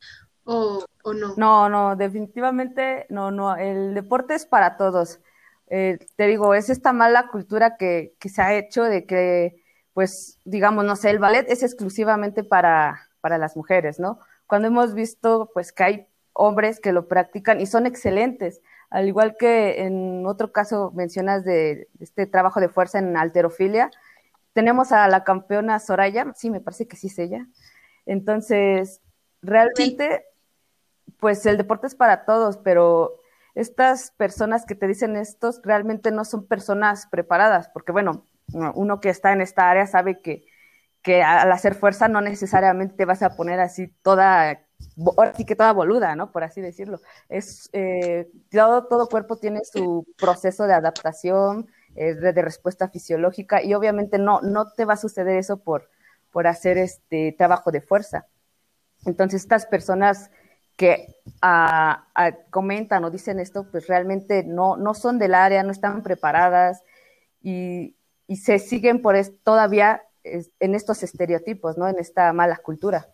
o, 0.47 0.85
o 1.03 1.13
no? 1.13 1.33
No, 1.37 1.69
no, 1.69 1.95
definitivamente 1.95 3.05
no, 3.09 3.31
no. 3.31 3.55
El 3.55 3.93
deporte 3.93 4.33
es 4.35 4.45
para 4.45 4.77
todos. 4.77 5.19
Eh, 5.69 5.99
te 6.15 6.27
digo, 6.27 6.53
es 6.53 6.69
esta 6.69 6.93
mala 6.93 7.27
cultura 7.27 7.77
que, 7.77 8.15
que 8.19 8.29
se 8.29 8.41
ha 8.41 8.55
hecho 8.55 8.83
de 8.83 9.05
que, 9.05 9.63
pues, 9.93 10.39
digamos, 10.45 10.85
no 10.85 10.95
sé, 10.95 11.09
el 11.09 11.19
ballet 11.19 11.49
es 11.49 11.63
exclusivamente 11.63 12.43
para, 12.43 13.09
para 13.21 13.37
las 13.37 13.57
mujeres, 13.57 13.99
¿no? 13.99 14.19
Cuando 14.47 14.69
hemos 14.69 14.93
visto, 14.93 15.51
pues, 15.53 15.73
que 15.73 15.83
hay 15.83 16.07
hombres 16.33 16.79
que 16.79 16.93
lo 16.93 17.07
practican 17.07 17.59
y 17.59 17.65
son 17.65 17.85
excelentes. 17.85 18.61
Al 18.89 19.07
igual 19.07 19.35
que 19.37 19.83
en 19.83 20.25
otro 20.25 20.53
caso 20.53 20.91
mencionas 20.95 21.43
de 21.43 21.89
este 21.99 22.25
trabajo 22.25 22.61
de 22.61 22.69
fuerza 22.69 22.99
en 22.99 23.17
alterofilia, 23.17 23.91
tenemos 24.53 24.91
a 24.91 25.07
la 25.09 25.23
campeona 25.23 25.79
Soraya, 25.79 26.31
sí, 26.35 26.49
me 26.49 26.61
parece 26.61 26.87
que 26.87 26.95
sí 26.95 27.07
es 27.07 27.19
ella. 27.19 27.45
Entonces, 28.05 29.01
realmente, 29.41 30.25
pues 31.19 31.45
el 31.45 31.57
deporte 31.57 31.87
es 31.87 31.95
para 31.95 32.25
todos, 32.25 32.57
pero 32.57 33.19
estas 33.55 34.11
personas 34.11 34.65
que 34.65 34.75
te 34.75 34.87
dicen 34.87 35.15
estos 35.15 35.61
realmente 35.63 36.11
no 36.11 36.25
son 36.25 36.45
personas 36.45 37.07
preparadas, 37.07 37.69
porque 37.69 37.91
bueno, 37.91 38.25
uno 38.75 38.99
que 38.99 39.09
está 39.09 39.33
en 39.33 39.41
esta 39.41 39.69
área 39.69 39.87
sabe 39.87 40.21
que, 40.21 40.45
que 41.01 41.23
al 41.23 41.51
hacer 41.51 41.73
fuerza 41.75 42.07
no 42.07 42.21
necesariamente 42.21 42.95
te 42.95 43.05
vas 43.05 43.23
a 43.23 43.35
poner 43.35 43.59
así 43.59 43.87
toda, 44.03 44.61
ahora 45.17 45.33
sí 45.33 45.43
que 45.43 45.55
toda 45.55 45.73
boluda, 45.73 46.15
¿no? 46.15 46.31
Por 46.31 46.43
así 46.43 46.61
decirlo. 46.61 47.01
Es, 47.29 47.69
eh, 47.73 48.29
todo, 48.51 48.85
todo 48.85 49.07
cuerpo 49.09 49.37
tiene 49.37 49.61
su 49.63 50.05
proceso 50.17 50.67
de 50.67 50.73
adaptación, 50.73 51.67
eh, 51.95 52.13
de, 52.13 52.33
de 52.33 52.41
respuesta 52.41 52.89
fisiológica, 52.89 53.63
y 53.63 53.73
obviamente 53.73 54.19
no, 54.19 54.39
no 54.41 54.71
te 54.71 54.85
va 54.85 54.93
a 54.93 54.97
suceder 54.97 55.37
eso 55.37 55.57
por, 55.57 55.89
por 56.31 56.45
hacer 56.45 56.77
este 56.77 57.33
trabajo 57.37 57.71
de 57.71 57.81
fuerza. 57.81 58.27
Entonces, 59.05 59.41
estas 59.41 59.65
personas 59.65 60.29
que 60.77 61.15
ah, 61.41 62.07
ah, 62.15 62.31
comentan 62.51 63.03
o 63.03 63.09
dicen 63.09 63.39
esto, 63.39 63.67
pues 63.69 63.87
realmente 63.87 64.43
no, 64.43 64.77
no 64.77 64.93
son 64.93 65.19
del 65.19 65.33
área, 65.33 65.63
no 65.63 65.71
están 65.71 66.03
preparadas 66.03 66.83
y, 67.41 67.95
y 68.27 68.37
se 68.37 68.59
siguen 68.59 69.01
por 69.01 69.15
es, 69.15 69.33
todavía 69.43 70.03
en 70.23 70.75
estos 70.75 71.03
estereotipos, 71.03 71.77
¿no? 71.77 71.87
En 71.87 71.99
esta 71.99 72.31
mala 72.33 72.57
cultura. 72.57 73.07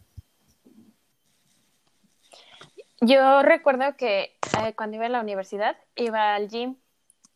Yo 3.01 3.41
recuerdo 3.41 3.95
que 3.97 4.37
eh, 4.63 4.73
cuando 4.75 4.95
iba 4.95 5.05
a 5.05 5.09
la 5.09 5.21
universidad 5.21 5.75
iba 5.95 6.35
al 6.35 6.49
gym 6.49 6.77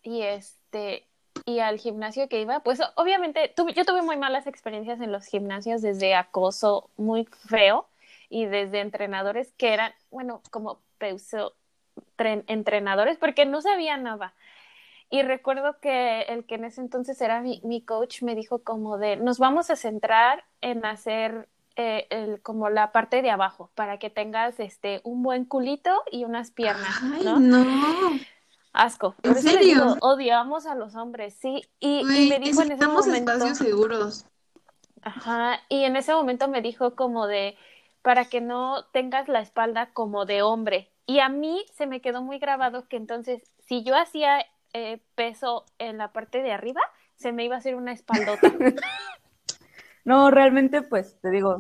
y 0.02 0.22
este 0.22 1.06
y 1.46 1.60
al 1.60 1.78
gimnasio 1.78 2.28
que 2.28 2.42
iba, 2.42 2.62
pues 2.62 2.80
obviamente 2.96 3.54
tuve, 3.56 3.74
yo 3.74 3.86
tuve 3.86 4.02
muy 4.02 4.18
malas 4.18 4.48
experiencias 4.48 5.00
en 5.02 5.12
los 5.12 5.26
gimnasios 5.26 5.82
desde 5.82 6.16
acoso 6.16 6.90
muy 6.98 7.26
feo 7.48 7.88
y 8.30 8.46
desde 8.46 8.82
entrenadores 8.82 9.54
que 9.54 9.74
eran, 9.74 9.94
bueno, 10.12 10.42
como 10.52 10.82
peuso, 10.98 11.54
entrenadores 12.18 13.18
porque 13.18 13.46
no 13.46 13.62
sabía 13.62 13.98
nada. 13.98 14.34
Y 15.10 15.22
recuerdo 15.22 15.80
que 15.80 16.24
el 16.24 16.46
que 16.46 16.56
en 16.56 16.66
ese 16.66 16.82
entonces 16.82 17.20
era 17.22 17.42
mi, 17.42 17.62
mi 17.64 17.82
coach 17.82 18.24
me 18.24 18.36
dijo 18.36 18.60
como 18.60 18.98
de, 18.98 19.16
nos 19.16 19.40
vamos 19.40 19.70
a 19.70 19.78
centrar 19.78 20.44
en 20.62 20.86
hacer 20.86 21.48
eh, 21.78 22.08
el, 22.10 22.42
como 22.42 22.70
la 22.70 22.92
parte 22.92 23.22
de 23.22 23.30
abajo 23.30 23.70
para 23.76 24.00
que 24.00 24.10
tengas 24.10 24.60
este 24.60 25.00
un 25.04 25.22
buen 25.24 25.46
culito 25.46 25.92
y 26.12 26.26
unas 26.26 26.52
piernas. 26.52 26.90
Ay, 27.04 27.24
¿no? 27.24 27.40
no. 27.40 28.20
Asco. 28.74 29.16
¿En 29.24 29.34
Por 29.34 29.44
les 29.44 29.44
serio? 29.44 29.84
digo, 29.84 29.98
odiamos 30.02 30.66
a 30.66 30.76
los 30.76 30.96
hombres, 30.96 31.36
sí. 31.36 31.62
Y, 31.80 32.04
me 32.04 32.40
dijo 32.40 32.64
en 32.64 32.72
ese 32.72 32.88
momento. 32.88 33.32
espacios 33.32 33.58
seguros. 33.60 34.26
Ajá, 35.04 35.62
y 35.70 35.84
en 35.84 35.96
ese 35.96 36.14
momento 36.14 36.48
me 36.48 36.62
dijo 36.62 36.96
como 36.96 37.28
de 37.28 37.56
para 38.08 38.24
que 38.24 38.40
no 38.40 38.86
tengas 38.94 39.28
la 39.28 39.42
espalda 39.42 39.90
como 39.92 40.24
de 40.24 40.42
hombre. 40.42 40.94
Y 41.06 41.20
a 41.20 41.28
mí 41.28 41.66
se 41.74 41.88
me 41.88 42.00
quedó 42.00 42.22
muy 42.22 42.40
grabado 42.40 42.88
que 42.88 42.96
entonces 42.96 43.44
si 43.66 43.84
yo 43.84 43.98
hacía 43.98 44.46
eh, 44.72 45.02
peso 45.16 45.66
en 45.78 45.98
la 45.98 46.14
parte 46.14 46.42
de 46.42 46.54
arriba, 46.54 46.80
se 47.18 47.34
me 47.34 47.44
iba 47.44 47.56
a 47.56 47.58
hacer 47.58 47.76
una 47.76 47.92
espaldota. 47.92 48.50
No, 50.06 50.32
realmente, 50.32 50.84
pues, 50.84 51.20
te 51.20 51.30
digo. 51.30 51.58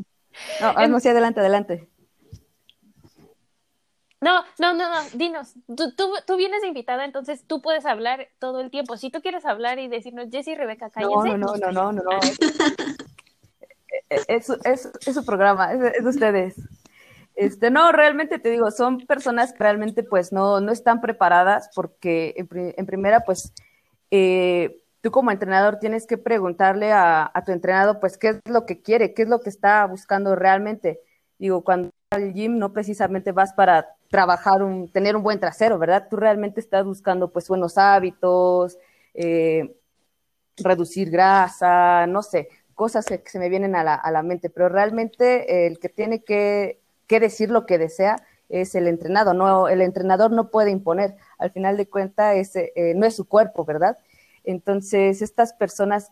No, 0.62 0.74
ah, 0.74 0.88
no, 0.88 1.02
sí, 1.02 1.10
adelante, 1.10 1.42
adelante. 1.42 1.90
No, 4.22 4.46
no, 4.58 4.74
no, 4.74 4.90
no, 4.90 5.02
dinos, 5.16 5.56
tú, 5.68 5.94
tú, 5.98 6.14
tú 6.26 6.38
vienes 6.38 6.64
invitada, 6.64 7.04
entonces 7.04 7.44
tú 7.46 7.62
puedes 7.62 7.86
hablar 7.86 8.30
todo 8.40 8.62
el 8.62 8.72
tiempo. 8.72 8.96
Si 8.96 9.10
tú 9.10 9.22
quieres 9.22 9.46
hablar 9.46 9.80
y 9.80 9.90
decirnos, 9.90 10.28
Jessy, 10.32 10.56
Rebeca, 10.56 10.92
cállense. 10.92 11.38
No, 11.38 11.38
no, 11.38 11.58
no, 11.58 11.72
no, 11.74 11.92
no, 11.92 11.92
no. 11.92 12.04
no. 12.04 13.17
Es, 14.10 14.50
es, 14.50 14.90
es, 15.06 15.16
su 15.16 15.26
programa, 15.26 15.74
es, 15.74 16.04
de 16.04 16.10
ustedes. 16.10 16.56
Este, 17.36 17.72
no, 17.72 17.92
realmente 17.92 18.40
te 18.40 18.50
digo, 18.50 18.72
son 18.72 19.00
personas 19.06 19.54
que 19.54 19.60
realmente 19.60 20.04
pues 20.04 20.32
no, 20.34 20.62
no 20.62 20.72
están 20.72 21.02
preparadas 21.02 21.70
porque 21.76 22.34
en, 22.38 22.48
pri- 22.48 22.74
en 22.78 22.86
primera 22.86 23.22
pues 23.22 23.54
eh, 24.12 24.82
tú 25.02 25.12
como 25.12 25.32
entrenador 25.32 25.80
tienes 25.80 26.08
que 26.08 26.18
preguntarle 26.18 26.92
a, 26.94 27.30
a 27.34 27.44
tu 27.44 27.52
entrenado 27.52 28.00
pues 28.00 28.18
qué 28.18 28.30
es 28.30 28.40
lo 28.46 28.66
que 28.66 28.82
quiere, 28.82 29.14
qué 29.14 29.24
es 29.24 29.30
lo 29.30 29.42
que 29.42 29.50
está 29.50 29.86
buscando 29.86 30.36
realmente. 30.36 31.02
Digo, 31.40 31.64
cuando 31.64 31.92
al 32.12 32.34
gym 32.34 32.58
no 32.58 32.74
precisamente 32.74 33.32
vas 33.34 33.54
para 33.54 33.88
trabajar, 34.10 34.64
un, 34.64 34.92
tener 34.92 35.16
un 35.16 35.24
buen 35.24 35.40
trasero, 35.40 35.78
¿verdad? 35.78 36.08
Tú 36.10 36.16
realmente 36.18 36.60
estás 36.62 36.86
buscando 36.86 37.32
pues 37.32 37.48
buenos 37.50 37.78
hábitos, 37.78 38.78
eh, 39.14 39.76
reducir 40.58 41.10
grasa, 41.12 42.08
no 42.08 42.24
sé, 42.24 42.50
cosas 42.78 43.08
que, 43.08 43.24
se 43.26 43.40
me 43.40 43.50
vienen 43.50 43.76
a 43.76 43.84
la, 43.84 43.96
a 43.96 44.12
la 44.12 44.22
mente, 44.22 44.52
pero 44.52 44.70
realmente 44.70 45.52
eh, 45.52 45.68
el 45.68 45.80
que 45.80 45.90
tiene 45.90 46.24
que, 46.24 46.80
que 47.08 47.20
decir 47.20 47.50
lo 47.50 47.66
que 47.66 47.80
desea 47.80 48.24
es 48.50 48.76
el 48.76 48.88
entrenado, 48.88 49.34
no, 49.34 49.68
el 49.68 49.82
entrenador 49.82 50.32
no 50.32 50.52
puede 50.52 50.70
imponer, 50.70 51.16
al 51.40 51.50
final 51.50 51.76
de 51.76 51.90
cuentas 51.90 52.36
es, 52.36 52.56
eh, 52.56 52.94
no 52.96 53.08
es 53.08 53.16
su 53.16 53.28
cuerpo, 53.28 53.66
¿verdad? 53.66 53.98
Entonces, 54.44 55.24
estas 55.24 55.54
personas 55.54 56.12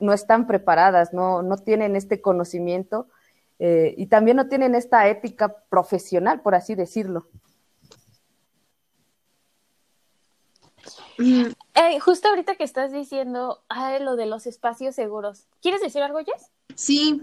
no 0.00 0.14
están 0.14 0.46
preparadas, 0.46 1.12
no, 1.12 1.42
no 1.42 1.58
tienen 1.58 1.94
este 1.94 2.22
conocimiento 2.22 3.06
eh, 3.58 3.94
y 3.98 4.06
también 4.06 4.38
no 4.38 4.48
tienen 4.48 4.74
esta 4.74 5.06
ética 5.06 5.54
profesional, 5.68 6.40
por 6.40 6.54
así 6.54 6.74
decirlo. 6.74 7.26
Eh, 11.20 12.00
justo 12.00 12.28
ahorita 12.28 12.54
que 12.54 12.64
estás 12.64 12.92
diciendo 12.92 13.62
lo 14.00 14.16
de 14.16 14.26
los 14.26 14.46
espacios 14.46 14.94
seguros, 14.94 15.46
¿quieres 15.60 15.80
decir 15.80 16.02
algo, 16.02 16.18
Jess? 16.18 16.50
Sí, 16.74 17.22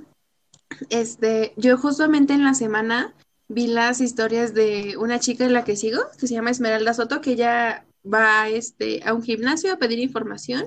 este, 0.89 1.53
yo 1.57 1.77
justamente 1.77 2.33
en 2.33 2.43
la 2.43 2.53
semana 2.53 3.13
vi 3.47 3.67
las 3.67 4.01
historias 4.01 4.53
de 4.53 4.95
una 4.97 5.19
chica 5.19 5.45
en 5.45 5.53
la 5.53 5.63
que 5.63 5.75
sigo, 5.75 6.01
que 6.19 6.27
se 6.27 6.33
llama 6.33 6.51
Esmeralda 6.51 6.93
Soto, 6.93 7.21
que 7.21 7.31
ella 7.31 7.85
va 8.05 8.49
este, 8.49 9.01
a 9.05 9.13
un 9.13 9.23
gimnasio 9.23 9.73
a 9.73 9.77
pedir 9.77 9.99
información 9.99 10.65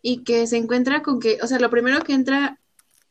y 0.00 0.24
que 0.24 0.46
se 0.46 0.56
encuentra 0.56 1.02
con 1.02 1.20
que, 1.20 1.38
o 1.42 1.46
sea, 1.46 1.58
lo 1.58 1.70
primero 1.70 2.02
que 2.02 2.14
entra 2.14 2.60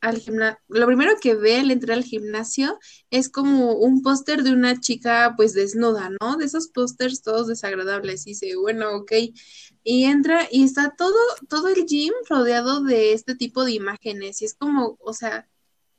al 0.01 0.17
gimnasio, 0.19 0.59
lo 0.67 0.85
primero 0.87 1.13
que 1.21 1.35
ve 1.35 1.57
al 1.59 1.71
entrar 1.71 1.97
al 1.97 2.03
gimnasio 2.03 2.79
es 3.11 3.29
como 3.29 3.73
un 3.73 4.01
póster 4.01 4.43
de 4.43 4.51
una 4.51 4.79
chica 4.79 5.33
pues 5.37 5.53
desnuda, 5.53 6.09
¿no? 6.19 6.37
De 6.37 6.45
esos 6.45 6.67
pósters 6.69 7.21
todos 7.21 7.47
desagradables. 7.47 8.27
Y 8.27 8.31
dice, 8.31 8.55
bueno, 8.55 8.95
ok. 8.97 9.11
Y 9.83 10.05
entra 10.05 10.47
y 10.51 10.63
está 10.63 10.95
todo, 10.97 11.15
todo 11.49 11.69
el 11.69 11.85
gym 11.85 12.13
rodeado 12.29 12.83
de 12.83 13.13
este 13.13 13.35
tipo 13.35 13.63
de 13.63 13.73
imágenes. 13.73 14.41
Y 14.41 14.45
es 14.45 14.55
como, 14.55 14.97
o 14.99 15.13
sea, 15.13 15.47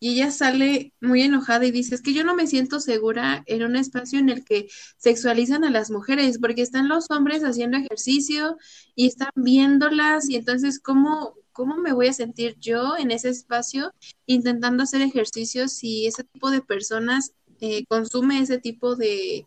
y 0.02 0.14
ella 0.14 0.32
sale 0.32 0.92
muy 1.00 1.22
enojada 1.22 1.64
y 1.64 1.70
dice, 1.70 1.94
es 1.94 2.02
que 2.02 2.12
yo 2.12 2.24
no 2.24 2.34
me 2.34 2.48
siento 2.48 2.80
segura 2.80 3.44
en 3.46 3.62
un 3.62 3.76
espacio 3.76 4.18
en 4.18 4.30
el 4.30 4.44
que 4.44 4.66
sexualizan 4.96 5.62
a 5.62 5.70
las 5.70 5.92
mujeres, 5.92 6.40
porque 6.40 6.62
están 6.62 6.88
los 6.88 7.08
hombres 7.12 7.44
haciendo 7.44 7.76
ejercicio 7.76 8.56
y 8.96 9.06
están 9.06 9.30
viéndolas, 9.36 10.28
y 10.28 10.34
entonces, 10.34 10.80
¿cómo, 10.80 11.36
cómo 11.52 11.76
me 11.78 11.92
voy 11.92 12.08
a 12.08 12.12
sentir 12.12 12.56
yo 12.58 12.96
en 12.98 13.12
ese 13.12 13.28
espacio 13.28 13.94
intentando 14.26 14.82
hacer 14.82 15.02
ejercicios 15.02 15.72
si 15.72 16.08
ese 16.08 16.24
tipo 16.24 16.50
de 16.50 16.62
personas 16.62 17.34
eh, 17.60 17.84
consume 17.86 18.40
ese 18.40 18.58
tipo 18.58 18.96
de, 18.96 19.46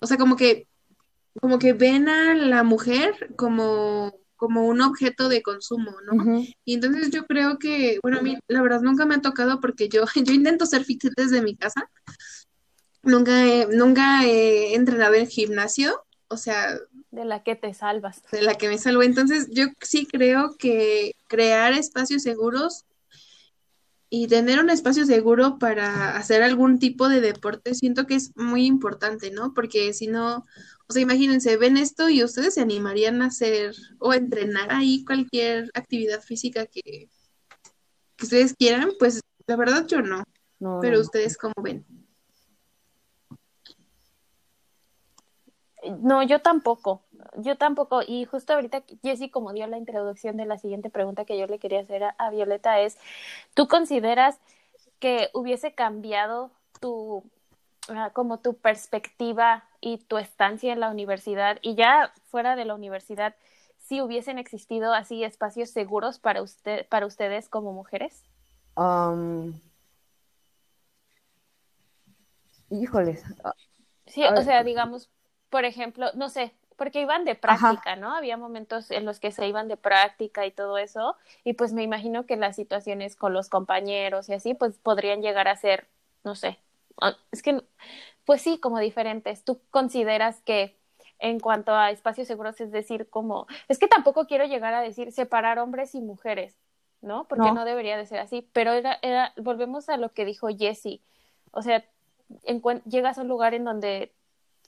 o 0.00 0.06
sea, 0.06 0.18
como 0.18 0.36
que, 0.36 0.68
como 1.40 1.58
que 1.58 1.72
ven 1.72 2.10
a 2.10 2.34
la 2.34 2.62
mujer 2.62 3.34
como, 3.36 4.12
como 4.38 4.66
un 4.66 4.80
objeto 4.80 5.28
de 5.28 5.42
consumo, 5.42 5.92
¿no? 6.06 6.42
Y 6.64 6.74
entonces 6.74 7.10
yo 7.10 7.26
creo 7.26 7.58
que, 7.58 7.98
bueno, 8.02 8.20
a 8.20 8.22
mí 8.22 8.38
la 8.46 8.62
verdad 8.62 8.80
nunca 8.80 9.04
me 9.04 9.16
ha 9.16 9.20
tocado 9.20 9.60
porque 9.60 9.88
yo, 9.90 10.04
yo 10.24 10.32
intento 10.32 10.64
ser 10.64 10.84
fit 10.84 11.02
desde 11.14 11.42
mi 11.42 11.56
casa. 11.56 11.90
Nunca 13.02 13.44
he, 13.46 13.66
nunca 13.66 14.24
he 14.24 14.74
entrenado 14.74 15.14
en 15.14 15.26
gimnasio, 15.26 16.04
o 16.28 16.36
sea, 16.36 16.78
De 17.10 17.24
la 17.24 17.42
que 17.42 17.56
te 17.56 17.74
salvas. 17.74 18.22
de 18.30 18.42
la 18.42 18.54
que 18.54 18.68
me 18.68 18.78
salvo. 18.78 19.02
Entonces 19.02 19.48
yo 19.50 19.66
sí 19.80 20.06
creo 20.06 20.56
que 20.56 21.16
crear 21.26 21.72
espacios 21.72 22.22
seguros 22.22 22.84
y 24.10 24.28
tener 24.28 24.60
un 24.60 24.70
espacio 24.70 25.04
seguro 25.04 25.58
para 25.58 26.16
hacer 26.16 26.42
algún 26.42 26.78
tipo 26.78 27.08
de 27.08 27.20
deporte, 27.20 27.74
siento 27.74 28.06
que 28.06 28.14
es 28.14 28.36
muy 28.36 28.64
importante, 28.66 29.30
¿no? 29.30 29.52
Porque 29.52 29.92
si 29.92 30.06
no, 30.06 30.46
o 30.88 30.92
sea, 30.92 31.02
imagínense, 31.02 31.56
ven 31.58 31.76
esto 31.76 32.08
y 32.08 32.24
ustedes 32.24 32.54
se 32.54 32.62
animarían 32.62 33.20
a 33.20 33.26
hacer 33.26 33.74
o 33.98 34.12
a 34.12 34.16
entrenar 34.16 34.72
ahí 34.72 35.04
cualquier 35.04 35.70
actividad 35.74 36.22
física 36.22 36.64
que, 36.66 37.10
que 38.16 38.24
ustedes 38.24 38.54
quieran, 38.54 38.92
pues 38.98 39.20
la 39.46 39.56
verdad 39.56 39.86
yo 39.86 40.00
no, 40.00 40.24
No, 40.58 40.78
pero 40.80 40.96
no. 40.96 41.02
ustedes 41.02 41.36
cómo 41.36 41.54
ven. 41.62 41.84
No, 46.00 46.22
yo 46.22 46.40
tampoco, 46.40 47.02
yo 47.36 47.56
tampoco. 47.56 48.00
Y 48.06 48.24
justo 48.24 48.54
ahorita 48.54 48.82
Jessy 49.02 49.30
como 49.30 49.52
dio 49.52 49.66
la 49.66 49.78
introducción 49.78 50.36
de 50.38 50.46
la 50.46 50.58
siguiente 50.58 50.90
pregunta 50.90 51.24
que 51.24 51.38
yo 51.38 51.46
le 51.46 51.58
quería 51.58 51.80
hacer 51.80 52.02
a, 52.02 52.10
a 52.18 52.30
Violeta 52.30 52.80
es, 52.80 52.96
¿tú 53.54 53.68
consideras 53.68 54.38
que 54.98 55.28
hubiese 55.34 55.74
cambiado 55.74 56.50
tu, 56.80 57.22
ah, 57.88 58.10
como 58.14 58.40
tu 58.40 58.54
perspectiva 58.54 59.67
y 59.80 59.98
tu 59.98 60.18
estancia 60.18 60.72
en 60.72 60.80
la 60.80 60.90
universidad 60.90 61.58
y 61.62 61.74
ya 61.74 62.12
fuera 62.26 62.56
de 62.56 62.64
la 62.64 62.74
universidad, 62.74 63.34
si 63.78 64.00
hubiesen 64.00 64.38
existido 64.38 64.92
así 64.92 65.24
espacios 65.24 65.70
seguros 65.70 66.18
para 66.18 66.42
usted, 66.42 66.86
para 66.88 67.06
ustedes 67.06 67.48
como 67.48 67.72
mujeres? 67.72 68.24
Am, 68.76 69.60
híjoles, 72.70 73.24
ah, 73.44 73.54
Sí, 74.08 74.24
o 74.24 74.42
sea, 74.42 74.64
digamos, 74.64 75.10
por 75.50 75.64
ejemplo, 75.64 76.10
no 76.14 76.28
sé, 76.28 76.54
porque 76.76 77.00
iban 77.00 77.24
de 77.24 77.34
práctica, 77.34 77.96
¿no? 77.96 78.14
Había 78.14 78.36
momentos 78.36 78.90
en 78.90 79.04
los 79.04 79.20
que 79.20 79.32
se 79.32 79.46
iban 79.46 79.68
de 79.68 79.76
práctica 79.76 80.46
y 80.46 80.50
todo 80.50 80.78
eso, 80.78 81.16
y 81.44 81.52
pues 81.52 81.72
me 81.72 81.82
imagino 81.82 82.24
que 82.24 82.36
las 82.36 82.56
situaciones 82.56 83.16
con 83.16 83.32
los 83.34 83.48
compañeros 83.48 84.28
y 84.28 84.34
así, 84.34 84.54
pues 84.54 84.78
podrían 84.78 85.20
llegar 85.20 85.48
a 85.48 85.56
ser, 85.56 85.88
no 86.24 86.34
sé, 86.34 86.58
ah, 87.00 87.16
es 87.32 87.42
que, 87.42 87.62
pues 88.28 88.42
sí, 88.42 88.58
como 88.58 88.78
diferentes. 88.78 89.42
¿Tú 89.42 89.58
consideras 89.70 90.42
que 90.42 90.76
en 91.18 91.40
cuanto 91.40 91.72
a 91.74 91.90
espacios 91.90 92.28
seguros, 92.28 92.60
es 92.60 92.70
decir, 92.70 93.08
como, 93.08 93.46
es 93.68 93.78
que 93.78 93.88
tampoco 93.88 94.26
quiero 94.26 94.44
llegar 94.44 94.74
a 94.74 94.82
decir 94.82 95.12
separar 95.12 95.58
hombres 95.58 95.94
y 95.94 96.02
mujeres, 96.02 96.54
¿no? 97.00 97.26
Porque 97.26 97.46
No. 97.46 97.54
no, 97.54 97.64
debería 97.64 97.96
de 97.96 98.04
ser 98.04 98.18
así, 98.18 98.46
pero 98.52 98.72
era, 98.72 98.98
era, 99.00 99.32
volvemos 99.38 99.88
a 99.88 99.96
lo 99.96 100.12
que 100.12 100.26
dijo 100.26 100.48
Jessie, 100.48 101.00
o 101.52 101.62
sea, 101.62 101.86
llegas 102.84 103.16
a 103.16 103.22
un 103.22 103.28
lugar 103.28 103.54
en 103.54 103.64
donde 103.64 104.12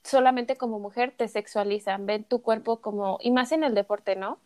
solamente 0.04 0.56
como 0.56 0.78
mujer 0.78 1.12
te 1.14 1.28
sexualizan, 1.28 2.06
ven 2.06 2.24
tu 2.24 2.40
cuerpo 2.40 2.80
como, 2.80 3.18
y 3.20 3.30
más 3.30 3.52
en 3.52 3.62
el 3.62 3.74
deporte, 3.74 4.16
¿no? 4.16 4.38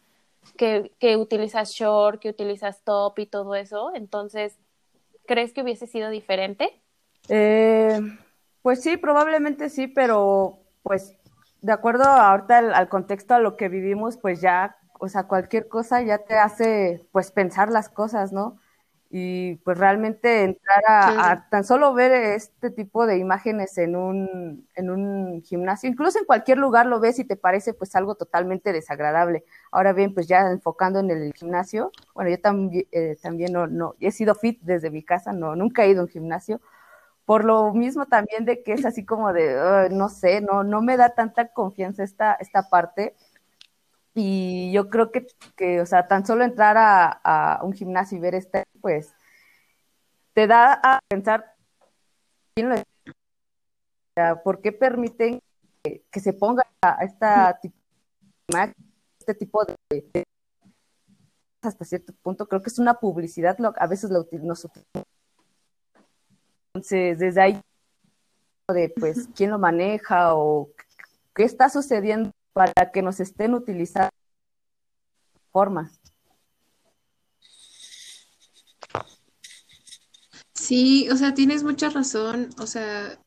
Que, 0.56 0.90
que 0.98 1.16
utilizas 1.16 1.70
short, 1.70 2.20
que 2.20 2.30
utilizas 2.30 2.82
top 2.82 3.16
y 3.20 3.26
todo 3.26 3.54
eso, 3.54 3.92
entonces, 3.94 4.58
¿crees 5.24 5.52
que 5.52 5.62
hubiese 5.62 5.86
sido 5.86 6.10
diferente? 6.10 6.80
Eh, 7.28 8.00
pues 8.64 8.82
sí, 8.82 8.96
probablemente 8.96 9.70
sí, 9.70 9.86
pero 9.86 10.58
pues 10.82 11.16
de 11.62 11.72
acuerdo 11.72 12.02
ahorita 12.02 12.58
al, 12.58 12.74
al 12.74 12.88
contexto 12.88 13.34
a 13.34 13.38
lo 13.38 13.56
que 13.56 13.68
vivimos, 13.68 14.16
pues 14.16 14.40
ya 14.40 14.76
o 15.04 15.08
sea, 15.08 15.24
cualquier 15.24 15.68
cosa 15.68 16.00
ya 16.02 16.18
te 16.18 16.34
hace, 16.38 17.06
pues, 17.12 17.30
pensar 17.30 17.70
las 17.70 17.88
cosas, 17.90 18.32
¿no? 18.32 18.58
Y 19.10 19.56
pues 19.56 19.78
realmente 19.78 20.42
entrar 20.42 20.82
a, 20.88 21.48
tan 21.50 21.62
solo 21.62 21.94
ver 21.94 22.10
este 22.10 22.70
tipo 22.70 23.06
de 23.06 23.18
imágenes 23.18 23.78
en 23.78 23.94
un, 23.96 24.66
en 24.74 24.90
un 24.90 25.42
gimnasio, 25.42 25.88
incluso 25.90 26.18
en 26.18 26.24
cualquier 26.24 26.58
lugar 26.58 26.86
lo 26.86 26.98
ves 27.00 27.18
y 27.20 27.24
te 27.24 27.36
parece 27.36 27.74
pues 27.74 27.94
algo 27.94 28.14
totalmente 28.16 28.72
desagradable. 28.72 29.44
Ahora 29.70 29.92
bien, 29.92 30.14
pues 30.14 30.26
ya 30.26 30.50
enfocando 30.50 30.98
en 31.00 31.10
el 31.10 31.32
gimnasio, 31.34 31.92
bueno, 32.14 32.30
yo 32.30 32.40
también, 32.40 32.86
eh, 32.92 33.16
también 33.22 33.52
no, 33.52 33.66
no, 33.68 33.94
he 34.00 34.10
sido 34.10 34.34
fit 34.34 34.60
desde 34.62 34.90
mi 34.90 35.04
casa, 35.04 35.32
no, 35.32 35.54
nunca 35.54 35.84
he 35.84 35.90
ido 35.90 36.00
a 36.00 36.04
un 36.04 36.10
gimnasio, 36.10 36.60
por 37.24 37.44
lo 37.44 37.72
mismo 37.72 38.06
también 38.06 38.44
de 38.44 38.62
que 38.62 38.72
es 38.74 38.84
así 38.84 39.04
como 39.04 39.32
de, 39.32 39.58
"Ay, 39.58 39.88
no 39.90 40.08
sé, 40.08 40.40
no, 40.40 40.62
no 40.64 40.82
me 40.82 40.96
da 40.96 41.14
tanta 41.14 41.48
confianza 41.52 42.02
esta, 42.04 42.34
esta 42.34 42.68
parte. 42.68 43.14
Y 44.14 44.70
yo 44.72 44.90
creo 44.90 45.10
que, 45.10 45.26
que, 45.56 45.80
o 45.80 45.86
sea, 45.86 46.06
tan 46.06 46.24
solo 46.26 46.44
entrar 46.44 46.76
a, 46.76 47.06
a 47.08 47.64
un 47.64 47.72
gimnasio 47.72 48.18
y 48.18 48.20
ver 48.20 48.34
este, 48.34 48.64
pues, 48.80 49.12
te 50.34 50.46
da 50.46 50.80
a 50.82 51.00
pensar, 51.08 51.54
¿quién 52.54 52.68
lo- 52.68 52.76
o 52.76 52.80
sea, 54.14 54.42
¿por 54.42 54.60
qué 54.60 54.72
permiten 54.72 55.40
que, 55.82 56.04
que 56.10 56.20
se 56.20 56.32
ponga 56.32 56.62
a 56.82 57.04
esta 57.04 57.58
tipo 57.60 57.76
este 59.18 59.34
tipo 59.34 59.64
de, 59.64 59.74
de- 60.12 60.24
hasta 61.62 61.84
cierto 61.84 62.12
punto, 62.22 62.46
creo 62.46 62.60
que 62.60 62.68
es 62.68 62.78
una 62.78 62.94
publicidad, 62.94 63.56
lo- 63.58 63.72
a 63.76 63.86
veces 63.86 64.10
lo 64.10 64.26
nos 64.42 64.64
utilizamos. 64.66 65.13
Entonces, 66.74 67.20
desde 67.20 67.40
ahí, 67.40 67.60
de 68.68 68.92
pues, 68.98 69.28
quién 69.36 69.50
lo 69.50 69.58
maneja 69.60 70.34
o 70.34 70.70
qué 71.34 71.44
está 71.44 71.68
sucediendo 71.68 72.32
para 72.52 72.90
que 72.92 73.00
nos 73.00 73.20
estén 73.20 73.54
utilizando 73.54 74.10
de 75.34 75.40
forma. 75.52 75.92
Sí, 80.52 81.08
o 81.10 81.16
sea, 81.16 81.32
tienes 81.34 81.62
mucha 81.62 81.90
razón. 81.90 82.50
O 82.60 82.66
sea, 82.66 83.18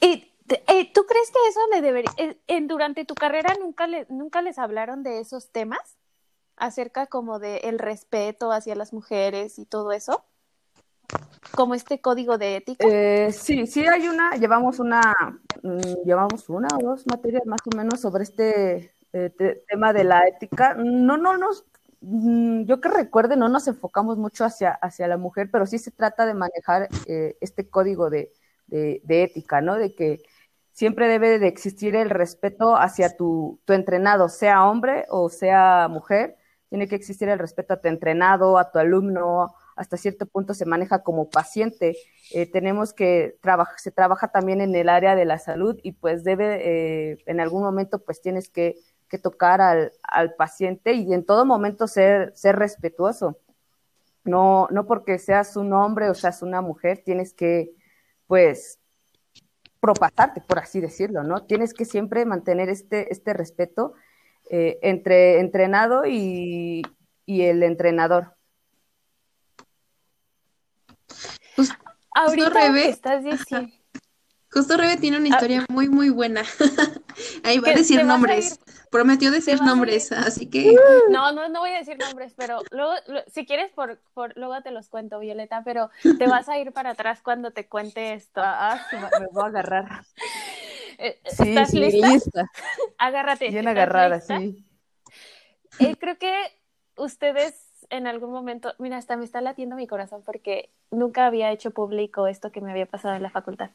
¿Y 0.00 0.32
te- 0.46 0.62
eh, 0.68 0.92
tú 0.92 1.06
crees 1.06 1.30
que 1.32 1.48
eso 1.48 1.60
le 1.72 1.80
debería, 1.80 2.10
eh, 2.18 2.38
en, 2.46 2.68
durante 2.68 3.04
tu 3.04 3.14
carrera 3.14 3.54
nunca, 3.60 3.86
le, 3.88 4.06
nunca 4.10 4.42
les 4.42 4.58
hablaron 4.58 5.02
de 5.02 5.18
esos 5.18 5.50
temas? 5.50 5.96
Acerca 6.56 7.06
como 7.06 7.38
de 7.38 7.58
el 7.58 7.78
respeto 7.78 8.52
hacia 8.52 8.76
las 8.76 8.92
mujeres 8.92 9.58
y 9.58 9.66
todo 9.66 9.92
eso. 9.92 10.24
Como 11.54 11.74
este 11.74 12.00
código 12.00 12.38
de 12.38 12.56
ética. 12.56 12.86
Eh, 12.88 13.32
sí, 13.32 13.66
sí 13.66 13.86
hay 13.86 14.08
una, 14.08 14.36
llevamos 14.36 14.78
una, 14.78 15.00
mm, 15.62 16.04
llevamos 16.04 16.48
una 16.48 16.68
o 16.76 16.84
dos 16.84 17.06
materias 17.06 17.46
más 17.46 17.60
o 17.72 17.76
menos 17.76 18.00
sobre 18.00 18.24
este 18.24 18.94
eh, 19.12 19.30
te- 19.30 19.62
tema 19.68 19.92
de 19.92 20.04
la 20.04 20.26
ética. 20.26 20.74
No, 20.74 21.16
no 21.16 21.36
nos, 21.38 21.64
mm, 22.00 22.64
yo 22.64 22.80
que 22.80 22.88
recuerde, 22.88 23.36
no 23.36 23.48
nos 23.48 23.68
enfocamos 23.68 24.18
mucho 24.18 24.44
hacia, 24.44 24.72
hacia 24.72 25.08
la 25.08 25.16
mujer, 25.16 25.48
pero 25.50 25.66
sí 25.66 25.78
se 25.78 25.90
trata 25.90 26.26
de 26.26 26.34
manejar 26.34 26.88
eh, 27.06 27.36
este 27.40 27.68
código 27.70 28.10
de, 28.10 28.32
de, 28.66 29.00
de 29.04 29.22
ética, 29.22 29.60
¿no? 29.60 29.76
De 29.76 29.94
que 29.94 30.20
siempre 30.72 31.08
debe 31.08 31.38
de 31.38 31.46
existir 31.46 31.96
el 31.96 32.10
respeto 32.10 32.76
hacia 32.76 33.16
tu, 33.16 33.60
tu 33.64 33.72
entrenado, 33.72 34.28
sea 34.28 34.66
hombre 34.68 35.06
o 35.08 35.30
sea 35.30 35.88
mujer, 35.88 36.36
tiene 36.68 36.88
que 36.88 36.96
existir 36.96 37.28
el 37.30 37.38
respeto 37.38 37.74
a 37.74 37.80
tu 37.80 37.88
entrenado, 37.88 38.58
a 38.58 38.70
tu 38.70 38.78
alumno, 38.78 39.54
hasta 39.76 39.96
cierto 39.96 40.26
punto 40.26 40.54
se 40.54 40.66
maneja 40.66 41.02
como 41.02 41.28
paciente. 41.30 41.96
Eh, 42.32 42.50
tenemos 42.50 42.92
que 42.92 43.36
trabajar, 43.42 43.78
se 43.78 43.92
trabaja 43.92 44.28
también 44.28 44.60
en 44.60 44.74
el 44.74 44.88
área 44.88 45.14
de 45.14 45.26
la 45.26 45.38
salud 45.38 45.78
y 45.82 45.92
pues 45.92 46.24
debe, 46.24 47.12
eh, 47.12 47.18
en 47.26 47.40
algún 47.40 47.62
momento 47.62 48.02
pues 48.02 48.20
tienes 48.20 48.48
que, 48.48 48.76
que 49.08 49.18
tocar 49.18 49.60
al, 49.60 49.92
al, 50.02 50.34
paciente 50.34 50.94
y 50.94 51.12
en 51.12 51.24
todo 51.24 51.44
momento 51.44 51.86
ser, 51.86 52.32
ser 52.34 52.56
respetuoso. 52.56 53.38
No, 54.24 54.66
no 54.72 54.86
porque 54.86 55.18
seas 55.18 55.56
un 55.56 55.72
hombre 55.72 56.10
o 56.10 56.14
seas 56.14 56.42
una 56.42 56.60
mujer, 56.60 57.02
tienes 57.04 57.32
que 57.32 57.72
pues 58.26 58.80
propasarte, 59.78 60.40
por 60.40 60.58
así 60.58 60.80
decirlo, 60.80 61.22
¿no? 61.22 61.44
Tienes 61.44 61.74
que 61.74 61.84
siempre 61.84 62.24
mantener 62.24 62.68
este, 62.68 63.12
este 63.12 63.34
respeto 63.34 63.94
eh, 64.50 64.78
entre 64.82 65.38
entrenado 65.38 66.06
y, 66.06 66.82
y 67.24 67.42
el 67.42 67.62
entrenador. 67.62 68.35
Ahorita 72.16 72.44
justo 72.46 72.58
Rebe, 72.58 72.88
estás 72.88 73.24
diciendo. 73.24 73.72
Justo 74.50 74.76
Rebe 74.76 74.96
tiene 74.96 75.18
una 75.18 75.28
historia 75.28 75.64
Ah, 75.68 75.72
muy, 75.72 75.88
muy 75.88 76.08
buena. 76.08 76.42
Ahí 77.44 77.58
va 77.58 77.68
a 77.70 77.74
decir 77.74 78.00
a 78.00 78.04
nombres. 78.04 78.58
ir- 78.58 78.74
Prometió 78.90 79.30
decir 79.30 79.60
nombres, 79.60 80.12
así 80.12 80.48
que 80.48 80.74
No, 81.10 81.32
no, 81.32 81.48
no 81.48 81.60
voy 81.60 81.70
a 81.70 81.78
decir 81.78 81.98
nombres, 81.98 82.32
pero 82.36 82.62
luego, 82.70 82.92
lo- 83.08 83.22
si 83.26 83.44
quieres, 83.44 83.70
por, 83.72 83.98
por, 84.14 84.34
luego 84.36 84.60
te 84.62 84.70
los 84.70 84.88
cuento, 84.88 85.18
Violeta, 85.18 85.62
pero 85.64 85.90
te 86.18 86.26
vas 86.28 86.48
a 86.48 86.58
ir 86.58 86.72
para 86.72 86.90
atrás 86.90 87.20
cuando 87.22 87.50
te 87.50 87.68
cuente 87.68 88.14
esto. 88.14 88.40
Ah, 88.42 88.80
me, 88.92 89.26
voy 89.32 89.44
a 89.44 89.46
agarrar. 89.46 90.04
Eh, 90.98 91.20
Sí, 91.26 91.48
¿Estás 91.50 91.70
sí, 91.72 91.78
lista? 91.80 92.08
lista. 92.08 92.50
Agárrate. 92.96 93.48
Bien 93.50 93.68
¿estás 93.68 93.76
agarrada, 93.76 94.16
lista? 94.16 94.38
sí. 94.40 94.66
Eh, 95.78 95.96
creo 95.98 96.16
que 96.16 96.32
ustedes 96.96 97.65
en 97.90 98.06
algún 98.06 98.30
momento, 98.30 98.74
mira, 98.78 98.96
hasta 98.96 99.16
me 99.16 99.24
está 99.24 99.40
latiendo 99.40 99.76
mi 99.76 99.86
corazón 99.86 100.22
porque 100.24 100.70
nunca 100.90 101.26
había 101.26 101.50
hecho 101.52 101.70
público 101.70 102.26
esto 102.26 102.50
que 102.52 102.60
me 102.60 102.70
había 102.70 102.86
pasado 102.86 103.14
en 103.14 103.22
la 103.22 103.30
facultad. 103.30 103.70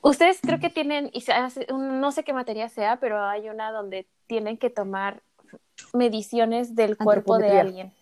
Ustedes 0.00 0.38
creo 0.42 0.60
que 0.60 0.70
tienen, 0.70 1.08
y 1.12 1.22
se 1.22 1.32
hace- 1.32 1.66
un- 1.72 2.00
no 2.00 2.12
sé 2.12 2.24
qué 2.24 2.32
materia 2.32 2.68
sea, 2.68 2.98
pero 3.00 3.22
hay 3.24 3.48
una 3.48 3.70
donde 3.72 4.06
tienen 4.26 4.58
que 4.58 4.68
tomar 4.70 5.22
mediciones 5.92 6.74
del 6.74 6.96
cuerpo 6.96 7.38
de 7.38 7.58
alguien. 7.58 7.92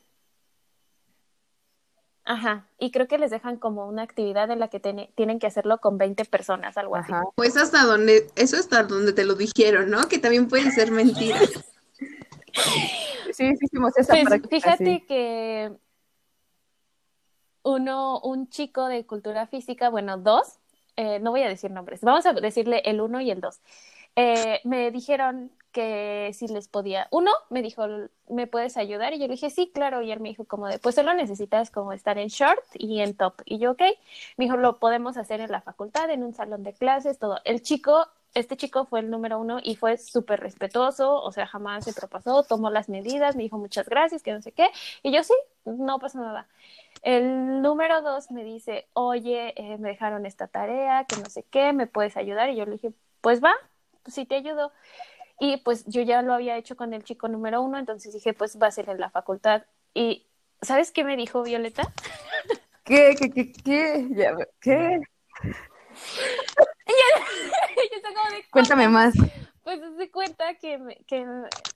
Ajá, 2.25 2.67
y 2.79 2.93
creo 2.93 3.09
que 3.09 3.19
les 3.19 3.31
dejan 3.33 3.57
como 3.57 3.89
una 3.89 4.03
actividad 4.03 4.49
en 4.51 4.61
la 4.61 4.69
que 4.69 4.79
tiene- 4.79 5.11
tienen 5.17 5.41
que 5.41 5.49
hacerlo 5.49 5.79
con 5.79 5.99
20 5.99 6.25
personas, 6.25 6.77
algo 6.79 6.95
así. 6.97 7.13
Pues 7.35 7.57
hasta 7.57 7.85
donde, 7.85 8.29
eso 8.37 8.57
hasta 8.57 8.85
donde 8.85 9.13
te 9.13 9.25
lo 9.25 9.35
dijeron, 9.35 9.91
¿no? 9.91 10.09
Que 10.09 10.19
también 10.19 10.47
puede 10.49 10.71
ser 10.71 10.93
mentira. 10.93 11.39
Sí, 13.33 13.57
sí, 13.57 13.65
hicimos 13.65 13.97
esa 13.97 14.13
Pues 14.15 14.25
práctica, 14.25 14.57
fíjate 14.57 14.85
sí. 14.85 15.07
que 15.07 15.73
uno, 17.63 18.21
un 18.21 18.49
chico 18.49 18.87
de 18.87 19.07
cultura 19.07 19.47
física, 19.47 19.89
bueno, 19.89 20.19
dos, 20.19 20.59
eh, 20.97 21.19
no 21.21 21.31
voy 21.31 21.43
a 21.43 21.49
decir 21.49 21.71
nombres, 21.71 22.01
vamos 22.03 22.27
a 22.27 22.33
decirle 22.33 22.83
el 22.85 23.01
uno 23.01 23.21
y 23.21 23.31
el 23.31 23.41
dos. 23.41 23.61
Eh, 24.15 24.61
me 24.65 24.91
dijeron 24.91 25.51
que 25.73 26.31
si 26.35 26.47
les 26.49 26.69
podía. 26.69 27.09
Uno 27.11 27.33
me 27.49 27.63
dijo, 27.63 27.87
¿me 28.29 28.47
puedes 28.47 28.77
ayudar? 28.77 29.15
Y 29.15 29.19
yo 29.19 29.27
le 29.27 29.33
dije, 29.33 29.51
sí, 29.51 29.71
claro. 29.75 30.03
Y 30.03 30.13
él 30.13 30.21
me 30.21 30.29
dijo, 30.29 30.45
como 30.45 30.69
de, 30.69 30.79
pues 30.79 30.95
solo 30.95 31.15
necesitas 31.15 31.71
como 31.71 31.93
estar 31.93 32.19
en 32.19 32.29
short 32.29 32.63
y 32.75 33.01
en 33.01 33.17
top. 33.17 33.41
Y 33.47 33.59
yo, 33.59 33.73
ok. 33.73 33.81
Me 34.37 34.45
dijo, 34.45 34.57
lo 34.59 34.79
podemos 34.79 35.17
hacer 35.17 35.41
en 35.41 35.51
la 35.51 35.63
facultad, 35.63 36.11
en 36.11 36.23
un 36.23 36.35
salón 36.35 36.63
de 36.63 36.75
clases, 36.75 37.19
todo. 37.19 37.39
El 37.45 37.63
chico, 37.63 38.07
este 38.35 38.57
chico 38.57 38.87
fue 38.87 39.01
el 39.01 39.11
número 39.11 39.39
uno 39.39 39.59
y 39.63 39.77
fue 39.77 39.99
súper 39.99 40.41
respetuoso, 40.41 41.23
o 41.23 41.33
sea, 41.33 41.47
jamás 41.47 41.85
se 41.85 41.93
propasó, 41.93 42.43
tomó 42.43 42.71
las 42.71 42.89
medidas, 42.89 43.37
me 43.37 43.43
dijo 43.43 43.59
muchas 43.59 43.89
gracias, 43.89 44.23
que 44.23 44.33
no 44.33 44.41
sé 44.41 44.53
qué. 44.53 44.69
Y 45.03 45.13
yo, 45.13 45.23
sí, 45.23 45.35
no 45.65 45.99
pasa 45.99 46.21
nada. 46.21 46.49
El 47.03 47.61
número 47.63 48.01
dos 48.03 48.31
me 48.31 48.45
dice, 48.45 48.87
oye, 48.95 49.53
eh, 49.57 49.77
me 49.79 49.91
dejaron 49.91 50.25
esta 50.25 50.47
tarea, 50.47 51.05
que 51.05 51.17
no 51.17 51.29
sé 51.29 51.45
qué, 51.51 51.73
¿me 51.73 51.87
puedes 51.87 52.17
ayudar? 52.17 52.51
Y 52.51 52.57
yo 52.57 52.65
le 52.65 52.73
dije, 52.73 52.93
pues 53.21 53.43
va, 53.43 53.55
pues 54.03 54.15
sí 54.15 54.25
te 54.25 54.37
ayudo. 54.37 54.73
Y 55.39 55.59
pues 55.59 55.85
yo 55.87 56.03
ya 56.03 56.23
lo 56.23 56.35
había 56.35 56.57
hecho 56.57 56.77
con 56.77 56.95
el 56.95 57.05
chico 57.05 57.29
número 57.29 57.61
uno, 57.63 57.79
entonces 57.79 58.13
dije, 58.13 58.33
pues 58.33 58.61
va 58.61 58.69
a 58.69 58.71
ser 58.71 58.89
en 58.89 59.01
la 59.01 59.11
facultad. 59.11 59.65
Y 59.95 60.27
¿sabes 60.63 60.93
qué 60.93 61.05
me 61.05 61.17
dijo 61.17 61.43
Violeta? 61.43 61.83
¿Qué, 62.85 63.15
qué, 63.19 63.31
qué, 63.31 63.53
qué? 63.53 64.09
¿Qué? 64.61 65.01
Yo 67.93 68.37
de, 68.37 68.45
Cuéntame 68.51 68.89
más. 68.89 69.15
Pues 69.65 69.81
se 69.97 70.11
cuenta 70.11 70.55
que 70.55 70.79
me, 70.79 70.97
que, 71.07 71.27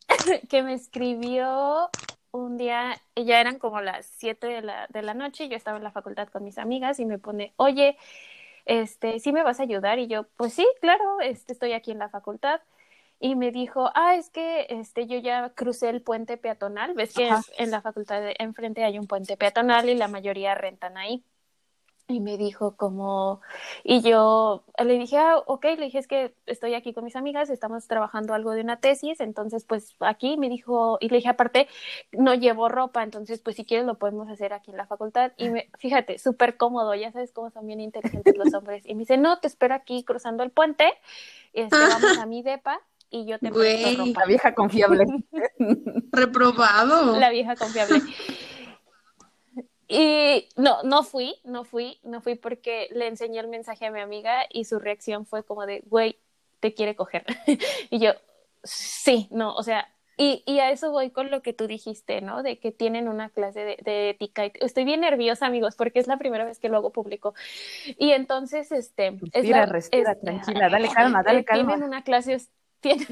que 0.48 0.62
me 0.62 0.74
escribió 0.74 1.90
un 2.32 2.56
día, 2.56 3.00
ya 3.14 3.40
eran 3.40 3.58
como 3.58 3.80
las 3.80 4.06
7 4.18 4.46
de 4.46 4.62
la, 4.62 4.86
de 4.88 5.02
la 5.02 5.14
noche, 5.14 5.48
yo 5.48 5.56
estaba 5.56 5.78
en 5.78 5.84
la 5.84 5.90
facultad 5.90 6.28
con 6.28 6.44
mis 6.44 6.58
amigas 6.58 7.00
y 7.00 7.06
me 7.06 7.18
pone, 7.18 7.52
oye, 7.56 7.96
este, 8.66 9.20
¿sí 9.20 9.32
me 9.32 9.42
vas 9.42 9.60
a 9.60 9.62
ayudar? 9.62 9.98
Y 9.98 10.06
yo, 10.06 10.24
pues 10.36 10.52
sí, 10.52 10.66
claro, 10.80 11.20
este, 11.20 11.52
estoy 11.52 11.72
aquí 11.72 11.92
en 11.92 11.98
la 11.98 12.08
facultad. 12.08 12.60
Y 13.18 13.34
me 13.34 13.50
dijo, 13.50 13.90
ah, 13.94 14.14
es 14.14 14.28
que 14.28 14.66
este, 14.68 15.06
yo 15.06 15.16
ya 15.18 15.48
crucé 15.54 15.88
el 15.88 16.02
puente 16.02 16.36
peatonal, 16.36 16.92
ves 16.92 17.14
que 17.14 17.30
Ajá. 17.30 17.42
en 17.56 17.70
la 17.70 17.80
facultad 17.80 18.20
de 18.20 18.36
enfrente 18.38 18.84
hay 18.84 18.98
un 18.98 19.06
puente 19.06 19.38
peatonal 19.38 19.88
y 19.88 19.94
la 19.94 20.08
mayoría 20.08 20.54
rentan 20.54 20.98
ahí. 20.98 21.24
Y 22.08 22.20
me 22.20 22.36
dijo 22.36 22.76
como, 22.76 23.40
y 23.82 24.00
yo 24.00 24.62
le 24.78 24.96
dije, 24.96 25.18
ah, 25.18 25.38
ok, 25.44 25.64
le 25.64 25.86
dije, 25.86 25.98
es 25.98 26.06
que 26.06 26.34
estoy 26.46 26.74
aquí 26.74 26.92
con 26.92 27.02
mis 27.02 27.16
amigas, 27.16 27.50
estamos 27.50 27.88
trabajando 27.88 28.32
algo 28.32 28.52
de 28.52 28.60
una 28.60 28.78
tesis, 28.78 29.18
entonces 29.20 29.64
pues 29.64 29.96
aquí 29.98 30.36
me 30.36 30.48
dijo, 30.48 30.98
y 31.00 31.08
le 31.08 31.16
dije, 31.16 31.30
aparte, 31.30 31.66
no 32.12 32.34
llevo 32.34 32.68
ropa, 32.68 33.02
entonces 33.02 33.40
pues 33.40 33.56
si 33.56 33.64
quieres 33.64 33.86
lo 33.86 33.98
podemos 33.98 34.28
hacer 34.28 34.52
aquí 34.52 34.70
en 34.70 34.76
la 34.76 34.86
facultad. 34.86 35.32
Y 35.36 35.48
me, 35.48 35.68
fíjate, 35.78 36.20
súper 36.20 36.56
cómodo, 36.56 36.94
ya 36.94 37.10
sabes 37.10 37.32
cómo 37.32 37.50
son 37.50 37.66
bien 37.66 37.80
inteligentes 37.80 38.36
los 38.36 38.54
hombres. 38.54 38.86
Y 38.86 38.94
me 38.94 39.00
dice, 39.00 39.16
no, 39.16 39.40
te 39.40 39.48
espero 39.48 39.74
aquí 39.74 40.04
cruzando 40.04 40.44
el 40.44 40.50
puente, 40.50 40.92
este, 41.54 41.76
vamos 41.76 42.18
a 42.18 42.26
mi 42.26 42.42
depa 42.42 42.80
y 43.10 43.26
yo 43.26 43.40
te 43.40 43.50
Güey. 43.50 43.96
ropa. 43.96 44.20
La 44.20 44.26
vieja 44.26 44.54
confiable. 44.54 45.06
Reprobado. 46.12 47.18
La 47.18 47.30
vieja 47.30 47.56
confiable. 47.56 48.00
Y 49.88 50.48
no, 50.56 50.82
no 50.82 51.02
fui, 51.04 51.36
no 51.44 51.64
fui, 51.64 52.00
no 52.02 52.20
fui 52.20 52.34
porque 52.34 52.88
le 52.92 53.06
enseñé 53.06 53.38
el 53.40 53.48
mensaje 53.48 53.86
a 53.86 53.90
mi 53.90 54.00
amiga 54.00 54.46
y 54.50 54.64
su 54.64 54.78
reacción 54.80 55.26
fue 55.26 55.44
como 55.44 55.64
de, 55.66 55.82
güey, 55.86 56.18
te 56.60 56.74
quiere 56.74 56.96
coger. 56.96 57.24
y 57.90 57.98
yo, 58.00 58.12
sí, 58.64 59.28
no, 59.30 59.54
o 59.54 59.62
sea, 59.62 59.88
y, 60.18 60.42
y 60.46 60.58
a 60.60 60.70
eso 60.70 60.90
voy 60.90 61.10
con 61.10 61.30
lo 61.30 61.42
que 61.42 61.52
tú 61.52 61.66
dijiste, 61.66 62.20
¿no? 62.22 62.42
De 62.42 62.58
que 62.58 62.72
tienen 62.72 63.06
una 63.06 63.28
clase 63.28 63.60
de, 63.60 63.78
de 63.84 64.10
ética. 64.10 64.46
Estoy 64.46 64.84
bien 64.84 65.02
nerviosa, 65.02 65.46
amigos, 65.46 65.76
porque 65.76 65.98
es 66.00 66.06
la 66.06 66.16
primera 66.16 66.44
vez 66.44 66.58
que 66.58 66.68
lo 66.70 66.78
hago 66.78 66.90
público. 66.90 67.34
Y 67.98 68.12
entonces, 68.12 68.72
este... 68.72 69.08
es 69.08 69.20
Respira, 69.20 69.58
la- 69.60 69.66
respira, 69.66 70.12
es- 70.12 70.20
tranquila, 70.20 70.68
dale 70.70 70.88
calma, 70.88 71.22
dale 71.22 71.40
eh, 71.40 71.44
Tienen 71.44 71.66
calma. 71.66 71.86
una 71.86 72.02
clase, 72.02 72.38
tienen, 72.80 73.06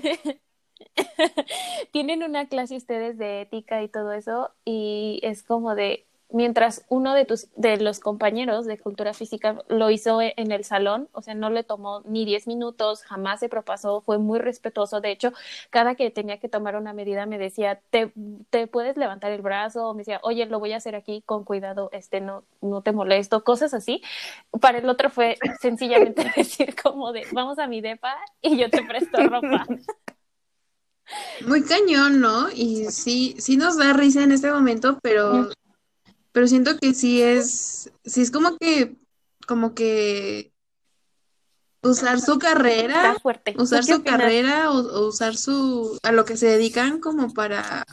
tienen 1.93 2.23
una 2.23 2.49
clase 2.49 2.77
ustedes 2.77 3.19
de 3.19 3.43
ética 3.43 3.83
y 3.83 3.89
todo 3.89 4.13
eso, 4.13 4.51
y 4.65 5.21
es 5.23 5.43
como 5.43 5.75
de, 5.75 6.07
mientras 6.31 6.85
uno 6.89 7.15
de 7.15 7.25
tus, 7.25 7.49
de 7.57 7.77
los 7.79 8.01
compañeros 8.01 8.67
de 8.67 8.79
cultura 8.79 9.15
física 9.15 9.63
lo 9.69 9.91
hizo 9.91 10.21
e- 10.21 10.35
en 10.37 10.53
el 10.53 10.65
salón, 10.65 11.09
o 11.13 11.23
sea, 11.23 11.35
no 11.35 11.51
le 11.51 11.65
tomó 11.65 12.03
ni 12.07 12.25
10 12.25 12.47
minutos, 12.47 13.03
jamás 13.05 13.41
se 13.41 13.49
propasó, 13.49 14.01
fue 14.01 14.19
muy 14.19 14.39
respetuoso, 14.39 15.01
de 15.01 15.11
hecho, 15.13 15.33
cada 15.71 15.95
que 15.95 16.11
tenía 16.11 16.39
que 16.41 16.49
tomar 16.49 16.77
una 16.77 16.93
medida 16.93 17.27
me 17.27 17.39
decía, 17.39 17.81
te, 17.91 18.13
te 18.51 18.67
puedes 18.67 18.97
levantar 18.97 19.33
el 19.33 19.43
brazo, 19.43 19.89
o 19.91 19.95
me 19.95 20.01
decía, 20.01 20.21
oye, 20.23 20.47
lo 20.47 20.59
voy 20.61 20.73
a 20.73 20.79
hacer 20.79 20.95
aquí 20.97 21.23
con 21.25 21.45
cuidado, 21.45 21.89
este, 21.93 22.21
no, 22.21 22.45
no 22.61 22.83
te 22.83 22.93
molesto, 22.93 23.45
cosas 23.45 23.75
así. 23.75 24.03
Para 24.61 24.79
el 24.79 24.89
otro 24.89 25.11
fue 25.11 25.37
sencillamente 25.61 26.31
decir 26.37 26.75
como 26.81 27.13
de, 27.13 27.27
vamos 27.33 27.59
a 27.59 27.67
mi 27.67 27.81
depa 27.81 28.17
y 28.43 28.57
yo 28.57 28.71
te 28.71 28.83
presto 28.83 29.19
ropa. 29.29 29.67
Muy 31.47 31.63
cañón, 31.63 32.21
¿no? 32.21 32.51
Y 32.51 32.87
sí, 32.87 33.35
sí 33.39 33.57
nos 33.57 33.77
da 33.77 33.93
risa 33.93 34.23
en 34.23 34.33
este 34.33 34.51
momento, 34.51 34.99
pero, 35.03 35.51
pero 36.35 36.49
siento 36.49 36.77
que 36.79 36.95
sí 36.95 37.23
es, 37.23 37.93
sí 38.05 38.21
es 38.23 38.33
como 38.33 38.57
que, 38.59 38.97
como 39.47 39.73
que 39.73 40.53
usar 41.81 42.21
su 42.21 42.41
carrera, 42.41 43.15
fuerte. 43.23 43.55
usar 43.57 43.83
¿Tú 43.83 43.87
qué 43.87 43.93
su 43.95 44.01
opinas? 44.01 44.19
carrera 44.21 44.71
o, 44.73 44.79
o 44.79 45.07
usar 45.07 45.37
su, 45.37 45.97
a 46.03 46.11
lo 46.11 46.25
que 46.25 46.37
se 46.37 46.49
dedican 46.49 46.99
como 46.99 47.33
para 47.33 47.85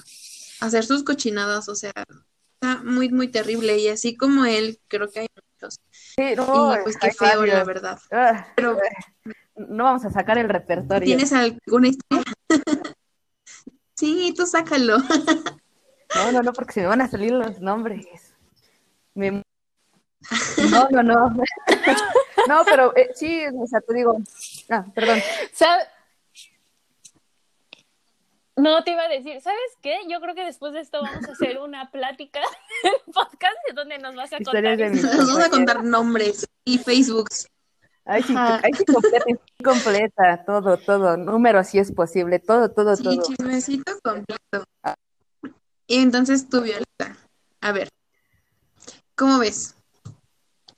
hacer 0.59 0.83
sus 0.85 1.03
cochinadas, 1.03 1.69
o 1.69 1.75
sea, 1.75 1.93
está 2.55 2.81
muy, 2.83 3.09
muy 3.09 3.27
terrible. 3.27 3.77
Y 3.77 3.89
así 3.89 4.17
como 4.17 4.45
él, 4.45 4.79
creo 4.87 5.07
que 5.11 5.19
hay 5.19 5.27
muchos. 5.35 5.79
Sí, 5.91 6.33
no, 6.35 6.73
Y 6.73 6.83
pues 6.83 6.97
qué 6.97 7.11
feo, 7.11 7.45
la 7.45 7.63
verdad. 7.63 7.99
Ah, 8.11 8.47
Pero, 8.55 8.75
no 9.55 9.83
vamos 9.83 10.03
a 10.03 10.09
sacar 10.09 10.39
el 10.39 10.49
repertorio. 10.49 11.05
¿tienes 11.05 11.31
alguna 11.31 11.89
historia? 11.89 12.33
Sí, 13.93 14.33
tú 14.35 14.47
sácalo. 14.47 14.97
No, 16.15 16.31
no, 16.31 16.41
no, 16.41 16.51
porque 16.51 16.73
se 16.73 16.81
me 16.81 16.87
van 16.87 16.99
a 16.99 17.07
salir 17.07 17.31
los 17.31 17.61
nombres. 17.61 18.30
Me- 19.15 19.41
No, 20.71 20.87
no, 20.89 21.03
no. 21.03 21.33
No, 22.47 22.63
pero 22.65 22.95
eh, 22.97 23.11
sí, 23.13 23.43
o 23.55 23.67
sea, 23.67 23.81
te 23.81 23.93
digo. 23.93 24.17
Ah, 24.69 24.83
perdón. 24.95 25.19
¿Sabe- 25.53 25.83
No, 28.55 28.83
te 28.83 28.91
iba 28.91 29.03
a 29.03 29.07
decir, 29.07 29.39
¿sabes 29.41 29.59
qué? 29.81 29.99
Yo 30.09 30.19
creo 30.21 30.35
que 30.35 30.43
después 30.45 30.73
de 30.73 30.81
esto 30.81 31.01
vamos 31.01 31.27
a 31.27 31.31
hacer 31.31 31.59
una 31.59 31.89
plática 31.91 32.39
en 32.83 33.13
podcast 33.13 33.55
de 33.67 33.73
donde 33.73 33.97
nos 33.99 34.15
vas 34.15 34.33
a 34.33 34.37
contar. 34.37 34.77
Nos 34.77 35.27
vamos 35.27 35.43
a 35.45 35.49
contar 35.49 35.83
nombres 35.83 36.47
y 36.65 36.77
Facebooks. 36.79 37.47
Ay, 38.05 38.23
sí, 38.23 38.33
ay, 38.35 38.71
sí, 38.73 38.83
completa, 38.85 39.23
sí, 39.27 39.63
completa, 39.63 40.43
todo, 40.43 40.77
todo, 40.77 41.17
número 41.17 41.63
si 41.63 41.77
es 41.77 41.91
posible, 41.91 42.39
todo, 42.39 42.71
todo, 42.71 42.95
Sí, 42.95 43.03
todo. 43.03 43.21
chismecito 43.21 43.93
completo. 44.03 44.65
Y 45.85 46.01
entonces 46.01 46.49
tú, 46.49 46.61
Violeta, 46.61 47.15
a 47.61 47.71
ver, 47.71 47.89
¿cómo 49.21 49.37
ves? 49.37 49.75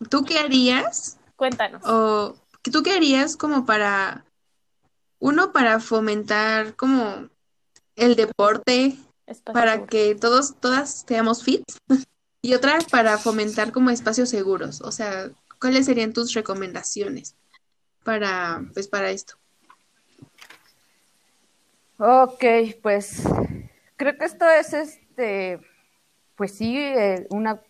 ¿Tú 0.09 0.25
qué 0.25 0.37
harías? 0.37 1.17
Cuéntanos. 1.37 1.81
O 1.85 2.35
¿tú 2.61 2.83
qué 2.83 2.91
harías 2.91 3.37
como 3.37 3.65
para, 3.65 4.25
uno, 5.19 5.53
para 5.53 5.79
fomentar 5.79 6.75
como 6.75 7.29
el 7.95 8.17
deporte, 8.17 8.97
Espacio 9.25 9.53
para 9.53 9.71
seguro. 9.71 9.87
que 9.87 10.15
todos, 10.15 10.59
todas 10.59 11.05
seamos 11.07 11.43
fit? 11.43 11.63
Y 12.45 12.55
otra, 12.55 12.79
para 12.91 13.17
fomentar 13.17 13.71
como 13.71 13.89
espacios 13.89 14.27
seguros. 14.27 14.81
O 14.81 14.91
sea, 14.91 15.31
¿cuáles 15.61 15.85
serían 15.85 16.11
tus 16.11 16.33
recomendaciones 16.33 17.37
para, 18.03 18.65
pues, 18.73 18.89
para 18.89 19.11
esto? 19.11 19.35
Ok, 21.97 22.43
pues 22.81 23.23
creo 23.95 24.17
que 24.17 24.25
esto 24.25 24.49
es 24.49 24.73
este, 24.73 25.61
pues 26.35 26.57
sí, 26.57 26.77
eh, 26.77 27.25
una 27.29 27.61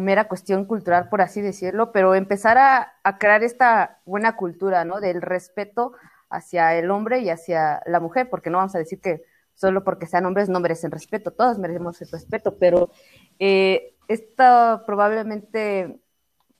mera 0.00 0.28
cuestión 0.28 0.64
cultural, 0.64 1.08
por 1.08 1.20
así 1.20 1.40
decirlo, 1.40 1.92
pero 1.92 2.14
empezar 2.14 2.58
a, 2.58 2.94
crear 3.18 3.42
esta 3.42 4.00
buena 4.04 4.36
cultura, 4.36 4.84
¿no? 4.84 5.00
Del 5.00 5.22
respeto 5.22 5.92
hacia 6.30 6.74
el 6.74 6.90
hombre 6.90 7.20
y 7.20 7.30
hacia 7.30 7.82
la 7.86 8.00
mujer, 8.00 8.28
porque 8.30 8.50
no 8.50 8.58
vamos 8.58 8.74
a 8.74 8.78
decir 8.78 9.00
que 9.00 9.22
solo 9.54 9.84
porque 9.84 10.06
sean 10.06 10.26
hombres 10.26 10.48
no 10.48 10.58
merecen 10.58 10.90
respeto, 10.90 11.30
todos 11.30 11.58
merecemos 11.58 12.00
el 12.02 12.08
respeto, 12.10 12.56
pero 12.58 12.90
eh, 13.38 13.94
esto 14.08 14.82
probablemente, 14.86 16.00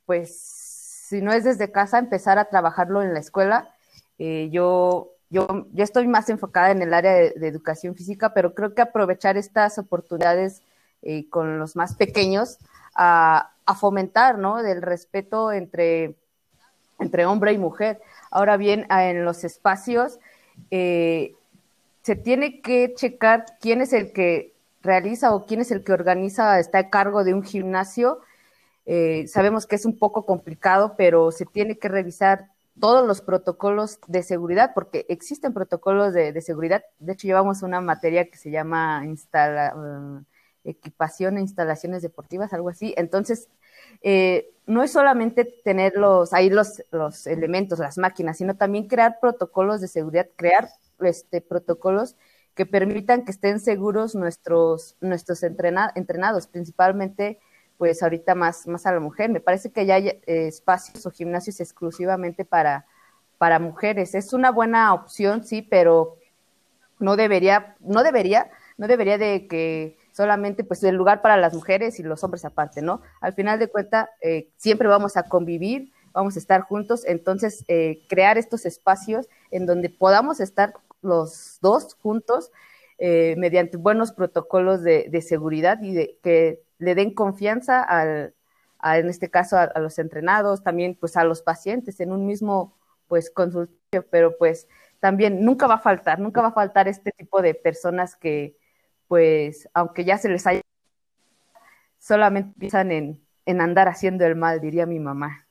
pues, 0.07 0.39
si 1.09 1.21
no 1.21 1.33
es 1.33 1.45
desde 1.45 1.73
casa, 1.73 1.99
empezar 1.99 2.39
a 2.39 2.47
trabajarlo 2.47 3.03
en 3.03 3.15
la 3.15 3.21
escuela. 3.21 3.75
Eh, 4.19 4.49
yo, 4.53 5.13
yo, 5.29 5.67
yo 5.73 5.85
estoy 5.85 6.07
más 6.07 6.29
enfocada 6.31 6.71
en 6.71 6.83
el 6.83 6.95
área 6.95 7.13
de, 7.13 7.31
de 7.31 7.49
educación 7.49 7.95
física, 7.97 8.33
pero 8.33 8.55
creo 8.55 8.75
que 8.75 8.83
aprovechar 8.83 9.37
estas 9.37 9.79
oportunidades 9.79 10.63
eh, 11.07 11.29
con 11.29 11.59
los 11.59 11.77
más 11.77 11.97
pequeños 11.97 12.59
a, 12.95 13.51
fomentar, 13.79 14.39
¿no? 14.39 14.63
Del 14.63 14.83
respeto 14.83 15.53
entre, 15.53 16.15
entre 16.99 17.27
hombre 17.27 17.53
y 17.53 17.59
mujer. 17.59 18.01
Ahora 18.31 18.57
bien, 18.57 18.87
en 18.91 19.25
los 19.25 19.45
espacios 19.45 20.19
eh, 20.71 21.35
se 22.03 22.17
tiene 22.17 22.61
que 22.61 22.93
checar 22.95 23.47
quién 23.61 23.81
es 23.81 23.93
el 23.93 24.13
que 24.13 24.53
realiza 24.83 25.35
o 25.35 25.47
quién 25.47 25.61
es 25.61 25.71
el 25.71 25.83
que 25.83 25.93
organiza, 25.93 26.59
está 26.61 26.79
a 26.79 26.91
cargo 26.91 27.25
de 27.25 27.33
un 27.35 27.43
gimnasio. 27.43 28.21
Eh, 28.87 29.27
sabemos 29.29 29.67
que 29.67 29.77
es 29.77 29.87
un 29.87 29.99
poco 29.99 30.27
complicado, 30.27 30.95
pero 30.97 31.31
se 31.33 31.47
tiene 31.47 31.79
que 31.79 31.89
revisar 31.89 32.49
todos 32.79 33.07
los 33.07 33.23
protocolos 33.23 33.99
de 34.09 34.23
seguridad, 34.23 34.73
porque 34.75 35.07
existen 35.09 35.55
protocolos 35.55 36.13
de, 36.13 36.33
de 36.33 36.43
seguridad. 36.43 36.85
De 36.99 37.13
hecho, 37.13 37.27
llevamos 37.27 37.63
una 37.63 37.81
materia 37.81 38.29
que 38.29 38.37
se 38.37 38.51
llama 38.51 39.03
instala, 39.07 39.75
equipación 40.65 41.37
e 41.37 41.43
instalaciones 41.43 42.03
deportivas, 42.03 42.53
algo 42.53 42.69
así. 42.69 42.95
Entonces, 42.97 43.49
eh, 44.03 44.51
no 44.67 44.83
es 44.83 44.93
solamente 44.93 45.45
tener 45.45 45.95
los, 45.97 46.33
ahí 46.33 46.51
los, 46.51 46.83
los 46.91 47.27
elementos, 47.27 47.79
las 47.79 47.99
máquinas, 47.99 48.39
sino 48.39 48.57
también 48.57 48.89
crear 48.89 49.19
protocolos 49.21 49.81
de 49.81 49.89
seguridad, 49.89 50.29
crear 50.37 50.69
este, 51.01 51.41
protocolos 51.41 52.17
que 52.55 52.67
permitan 52.67 53.25
que 53.25 53.33
estén 53.33 53.61
seguros 53.61 54.15
nuestros, 54.15 54.97
nuestros 55.01 55.43
entrena, 55.43 55.93
entrenados, 55.95 56.47
principalmente 56.47 57.39
pues 57.77 58.03
ahorita 58.03 58.35
más, 58.35 58.67
más 58.67 58.87
a 58.87 58.93
la 58.93 59.01
mujer. 59.01 59.31
Me 59.31 59.41
parece 59.41 59.71
que 59.73 59.85
ya 59.85 59.97
hay 59.97 60.09
eh, 60.09 60.23
espacios 60.27 61.05
o 61.07 61.11
gimnasios 61.11 61.61
exclusivamente 61.61 62.45
para, 62.45 62.87
para 63.39 63.59
mujeres. 63.59 64.15
Es 64.15 64.33
una 64.33 64.51
buena 64.51 64.95
opción, 64.95 65.45
sí, 65.45 65.61
pero 65.61 66.17
no 67.01 67.17
debería, 67.17 67.77
no 67.81 68.05
debería, 68.05 68.51
no 68.79 68.87
debería 68.87 69.19
de 69.19 69.49
que 69.49 69.99
solamente 70.15 70.63
pues 70.63 70.83
el 70.85 70.95
lugar 70.95 71.23
para 71.23 71.37
las 71.37 71.55
mujeres 71.55 71.99
y 71.99 72.05
los 72.05 72.23
hombres 72.23 72.45
aparte, 72.45 72.81
¿no? 72.83 73.03
Al 73.21 73.33
final 73.33 73.59
de 73.59 73.67
cuentas, 73.67 74.09
eh, 74.21 74.49
siempre 74.57 74.87
vamos 74.87 75.17
a 75.17 75.25
convivir, 75.25 75.93
vamos 76.13 76.37
a 76.37 76.39
estar 76.39 76.61
juntos, 76.61 77.03
entonces 77.05 77.65
eh, 77.67 78.05
crear 78.09 78.39
estos 78.39 78.65
espacios 78.65 79.29
en 79.51 79.67
donde 79.67 79.91
podamos 79.91 80.39
estar 80.39 80.75
los 81.03 81.59
dos 81.61 81.95
juntos 82.01 82.53
eh, 82.99 83.35
mediante 83.39 83.77
buenos 83.77 84.13
protocolos 84.13 84.85
de, 84.85 85.21
seguridad 85.21 85.83
y 85.83 85.93
de 85.93 86.17
que 86.23 86.63
le 86.79 86.95
den 86.95 87.13
confianza 87.13 87.83
al, 87.83 88.35
a, 88.79 88.99
en 88.99 89.09
este 89.09 89.31
caso 89.31 89.57
a, 89.57 89.65
a, 89.65 89.81
los 89.81 89.99
entrenados, 89.99 90.63
también 90.63 90.95
pues 90.95 91.17
a 91.17 91.25
los 91.25 91.43
pacientes 91.43 91.99
en 91.99 92.13
un 92.13 92.25
mismo 92.25 92.77
pues 93.09 93.31
consultorio, 93.31 94.07
pero 94.11 94.39
pues 94.39 94.69
también 95.01 95.45
nunca 95.45 95.67
va 95.67 95.75
a 95.75 95.81
faltar, 95.81 96.21
nunca 96.21 96.41
va 96.41 96.49
a 96.49 96.53
faltar 96.53 96.87
este 96.87 97.11
tipo 97.11 97.43
de 97.43 97.55
personas 97.55 98.15
que 98.15 98.57
pues 99.15 99.69
aunque 99.75 100.05
ya 100.05 100.19
se 100.19 100.29
les 100.29 100.45
haya 100.45 100.61
solamente 102.01 102.53
piensan 102.59 102.91
en, 102.91 103.25
en 103.47 103.61
andar 103.61 103.87
haciendo 103.87 104.27
el 104.27 104.35
mal, 104.35 104.61
diría 104.61 104.87
mi 104.87 104.99
mamá. 104.99 105.47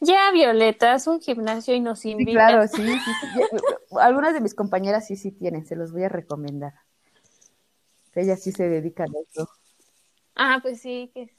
Ya, 0.00 0.32
Violeta, 0.32 0.96
es 0.96 1.06
un 1.06 1.20
gimnasio 1.20 1.72
y 1.72 1.78
nos 1.78 2.04
invita. 2.04 2.30
Sí, 2.30 2.34
claro, 2.34 2.66
sí, 2.66 2.84
sí, 2.84 3.12
sí. 3.20 3.96
Algunas 3.96 4.34
de 4.34 4.40
mis 4.40 4.56
compañeras 4.56 5.06
sí, 5.06 5.14
sí 5.14 5.30
tienen, 5.30 5.66
se 5.66 5.76
los 5.76 5.92
voy 5.92 6.02
a 6.02 6.08
recomendar. 6.08 6.74
Ellas 8.16 8.42
sí 8.42 8.50
se 8.50 8.68
dedican 8.68 9.08
a 9.14 9.20
eso. 9.20 9.48
Ah, 10.34 10.58
pues 10.60 10.80
sí, 10.80 11.12
que 11.14 11.32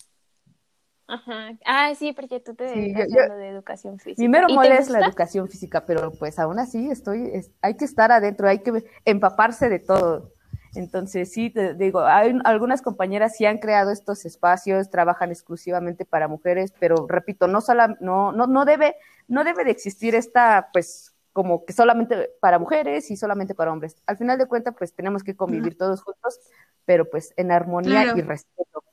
Ajá. 1.07 1.51
Ah, 1.65 1.93
sí, 1.95 2.13
porque 2.13 2.39
tú 2.39 2.55
te 2.55 2.69
Sí, 2.69 2.79
dedicas 2.79 3.07
yo- 3.09 3.15
yo- 3.17 3.23
a 3.23 3.27
lo 3.27 3.35
de 3.35 3.49
educación 3.49 3.99
física. 3.99 4.21
Mi 4.21 4.29
mero 4.29 4.45
¿Y 4.47 4.53
te 4.53 4.55
mole 4.55 4.77
es 4.77 4.89
la 4.89 4.99
educación 4.99 5.49
física, 5.49 5.85
pero 5.85 6.11
pues 6.11 6.39
aún 6.39 6.59
así 6.59 6.89
estoy, 6.89 7.29
es- 7.33 7.51
hay 7.61 7.75
que 7.75 7.85
estar 7.85 8.11
adentro, 8.11 8.47
hay 8.47 8.59
que 8.59 8.83
empaparse 9.05 9.69
de 9.69 9.79
todo. 9.79 10.31
Entonces, 10.75 11.31
sí, 11.31 11.51
te 11.51 11.75
digo, 11.75 11.99
hay 12.01 12.39
algunas 12.45 12.81
compañeras 12.81 13.35
sí 13.35 13.45
han 13.45 13.59
creado 13.59 13.91
estos 13.91 14.25
espacios, 14.25 14.89
trabajan 14.89 15.29
exclusivamente 15.29 16.03
para 16.03 16.27
mujeres, 16.27 16.73
pero 16.79 17.05
repito, 17.07 17.47
no 17.47 17.61
sola, 17.61 17.95
no, 17.99 18.31
no, 18.31 18.47
no 18.47 18.65
debe, 18.65 18.95
no 19.27 19.43
debe 19.43 19.65
de 19.65 19.71
existir 19.71 20.15
esta, 20.15 20.69
pues, 20.73 21.13
como 21.31 21.65
que 21.65 21.73
solamente 21.73 22.31
para 22.39 22.57
mujeres 22.59 23.11
y 23.11 23.17
solamente 23.17 23.53
para 23.55 23.71
hombres. 23.71 23.97
Al 24.07 24.17
final 24.17 24.37
de 24.37 24.45
cuentas, 24.47 24.73
pues 24.77 24.93
tenemos 24.93 25.23
que 25.23 25.35
convivir 25.35 25.77
todos 25.77 26.01
juntos, 26.01 26.39
pero 26.85 27.07
pues 27.09 27.33
en 27.37 27.51
armonía 27.51 28.03
Claro. 28.03 28.17
y 28.17 28.21
respeto. 28.21 28.83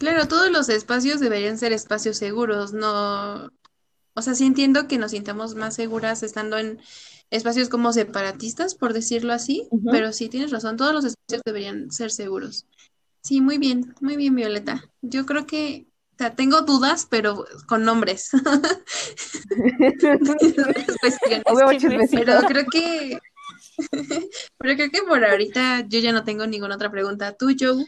Claro, 0.00 0.26
todos 0.26 0.50
los 0.50 0.70
espacios 0.70 1.20
deberían 1.20 1.58
ser 1.58 1.74
espacios 1.74 2.16
seguros, 2.16 2.72
no, 2.72 3.50
o 4.14 4.22
sea, 4.22 4.34
sí 4.34 4.46
entiendo 4.46 4.88
que 4.88 4.96
nos 4.96 5.10
sintamos 5.10 5.54
más 5.56 5.74
seguras 5.74 6.22
estando 6.22 6.56
en 6.56 6.80
espacios 7.28 7.68
como 7.68 7.92
separatistas, 7.92 8.74
por 8.74 8.94
decirlo 8.94 9.34
así, 9.34 9.68
pero 9.92 10.14
sí 10.14 10.30
tienes 10.30 10.52
razón, 10.52 10.78
todos 10.78 10.94
los 10.94 11.04
espacios 11.04 11.42
deberían 11.44 11.90
ser 11.90 12.10
seguros. 12.10 12.64
Sí, 13.22 13.42
muy 13.42 13.58
bien, 13.58 13.94
muy 14.00 14.16
bien, 14.16 14.34
Violeta. 14.34 14.82
Yo 15.02 15.26
creo 15.26 15.46
que, 15.46 15.86
o 16.14 16.16
sea, 16.16 16.34
tengo 16.34 16.62
dudas, 16.62 17.06
pero 17.10 17.44
con 17.68 17.84
nombres. 17.84 18.30
Pero 22.24 22.40
creo 22.48 22.64
que, 22.72 23.18
pero 24.58 24.76
creo 24.76 24.90
que 24.90 25.02
por 25.06 25.22
ahorita 25.22 25.86
yo 25.88 25.98
ya 25.98 26.12
no 26.12 26.24
tengo 26.24 26.46
ninguna 26.46 26.76
otra 26.76 26.90
pregunta. 26.90 27.34
¿Tú, 27.34 27.54
Joe? 27.58 27.84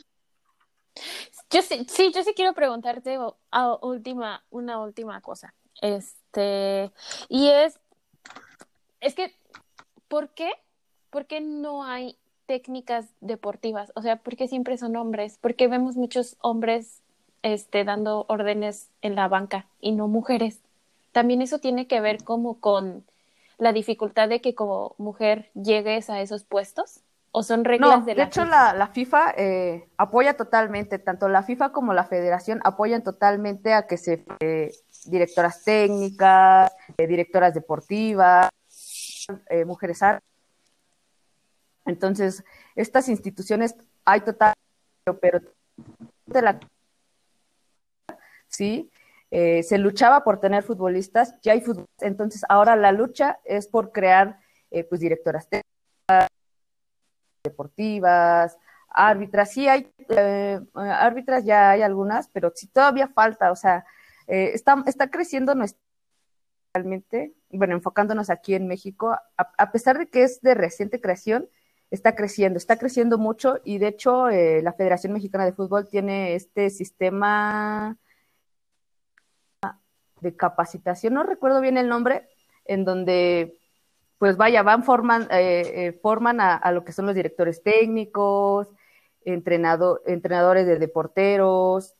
Yo 1.50 1.62
sí, 1.62 1.86
sí, 1.88 2.12
yo 2.14 2.22
sí 2.22 2.32
quiero 2.34 2.54
preguntarte 2.54 3.18
a 3.50 3.78
última, 3.82 4.44
una 4.50 4.80
última 4.80 5.20
cosa. 5.20 5.54
Este, 5.80 6.90
y 7.28 7.48
es, 7.48 7.78
es 9.00 9.14
que, 9.14 9.34
¿por 10.08 10.30
qué? 10.30 10.50
¿Por 11.10 11.26
qué 11.26 11.40
no 11.40 11.84
hay 11.84 12.16
técnicas 12.46 13.06
deportivas? 13.20 13.92
O 13.94 14.02
sea, 14.02 14.16
¿por 14.16 14.36
qué 14.36 14.48
siempre 14.48 14.78
son 14.78 14.96
hombres? 14.96 15.38
¿Por 15.38 15.54
qué 15.54 15.68
vemos 15.68 15.96
muchos 15.96 16.36
hombres, 16.40 17.02
este, 17.42 17.84
dando 17.84 18.24
órdenes 18.28 18.88
en 19.02 19.14
la 19.14 19.28
banca 19.28 19.66
y 19.80 19.92
no 19.92 20.08
mujeres? 20.08 20.60
También 21.12 21.42
eso 21.42 21.58
tiene 21.58 21.86
que 21.86 22.00
ver 22.00 22.24
como 22.24 22.60
con 22.60 23.04
la 23.58 23.72
dificultad 23.72 24.28
de 24.28 24.40
que 24.40 24.54
como 24.54 24.94
mujer 24.98 25.50
llegues 25.54 26.08
a 26.08 26.20
esos 26.20 26.44
puestos. 26.44 27.00
¿O 27.34 27.42
son 27.42 27.64
reglas 27.64 28.00
No, 28.00 28.04
de 28.04 28.12
de, 28.12 28.14
la 28.14 28.24
hecho 28.24 28.42
FIFA? 28.42 28.50
la, 28.50 28.72
la 28.74 28.86
FIFA 28.88 29.34
eh, 29.38 29.88
apoya 29.96 30.36
totalmente, 30.36 30.98
tanto 30.98 31.28
la 31.28 31.42
FIFA 31.42 31.72
como 31.72 31.94
la 31.94 32.04
Federación 32.04 32.60
apoyan 32.62 33.02
totalmente 33.02 33.72
a 33.72 33.86
que 33.86 33.96
se 33.96 34.24
eh, 34.40 34.70
directoras 35.06 35.64
técnicas, 35.64 36.70
eh, 36.98 37.06
directoras 37.06 37.54
deportivas, 37.54 38.50
eh, 39.48 39.64
mujeres. 39.64 40.00
Entonces, 41.86 42.44
estas 42.76 43.08
instituciones 43.08 43.74
hay 44.04 44.20
total, 44.20 44.52
pero 45.20 45.40
de 46.26 46.42
la 46.42 46.60
sí, 48.46 48.90
eh, 49.30 49.62
se 49.62 49.78
luchaba 49.78 50.22
por 50.22 50.38
tener 50.38 50.62
futbolistas, 50.62 51.34
ya 51.40 51.52
hay 51.52 51.62
futbolistas, 51.62 52.06
entonces 52.06 52.44
ahora 52.50 52.76
la 52.76 52.92
lucha 52.92 53.40
es 53.44 53.66
por 53.66 53.90
crear 53.90 54.38
eh, 54.70 54.84
pues 54.84 55.00
directoras 55.00 55.48
técnicas 55.48 56.28
deportivas, 57.42 58.56
árbitras, 58.88 59.52
sí 59.52 59.68
hay 59.68 59.92
eh, 60.08 60.60
árbitras, 60.74 61.44
ya 61.44 61.70
hay 61.70 61.82
algunas, 61.82 62.28
pero 62.28 62.52
sí 62.54 62.66
todavía 62.68 63.08
falta, 63.08 63.50
o 63.50 63.56
sea, 63.56 63.84
eh, 64.26 64.50
está, 64.54 64.82
está 64.86 65.10
creciendo 65.10 65.54
nuestra 65.54 65.80
realmente, 66.74 67.34
bueno, 67.50 67.74
enfocándonos 67.74 68.30
aquí 68.30 68.54
en 68.54 68.66
México, 68.66 69.14
a, 69.36 69.72
pesar 69.72 69.98
de 69.98 70.08
que 70.08 70.22
es 70.22 70.40
de 70.40 70.54
reciente 70.54 71.02
creación, 71.02 71.48
está 71.90 72.14
creciendo, 72.14 72.56
está 72.56 72.78
creciendo 72.78 73.18
mucho 73.18 73.58
y 73.62 73.76
de 73.76 73.88
hecho 73.88 74.30
eh, 74.30 74.62
la 74.62 74.72
Federación 74.72 75.12
Mexicana 75.12 75.44
de 75.44 75.52
Fútbol 75.52 75.86
tiene 75.86 76.34
este 76.34 76.70
sistema 76.70 77.98
de 80.22 80.34
capacitación, 80.34 81.12
no 81.12 81.24
recuerdo 81.24 81.60
bien 81.60 81.76
el 81.76 81.90
nombre, 81.90 82.26
en 82.64 82.86
donde 82.86 83.58
pues 84.22 84.36
vaya, 84.36 84.62
van, 84.62 84.84
forman, 84.84 85.22
eh, 85.32 85.62
eh, 85.74 85.98
forman 86.00 86.40
a, 86.40 86.70
lo 86.70 86.84
que 86.84 86.92
son 86.92 87.06
los 87.06 87.14
directores 87.16 87.64
técnicos, 87.64 88.68
entrenado, 89.24 90.00
entrenadores 90.06 90.64
de 90.64 90.78
deporteros, 90.78 91.96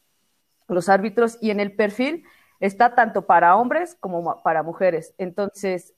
los 0.68 0.88
árbitros, 0.88 1.36
y 1.40 1.50
en 1.50 1.58
el 1.58 1.74
perfil 1.74 2.24
está 2.60 2.94
tanto 2.94 3.26
para 3.26 3.56
hombres 3.56 3.96
como 3.98 4.40
para 4.44 4.62
mujeres. 4.62 5.16
Entonces, 5.18 5.94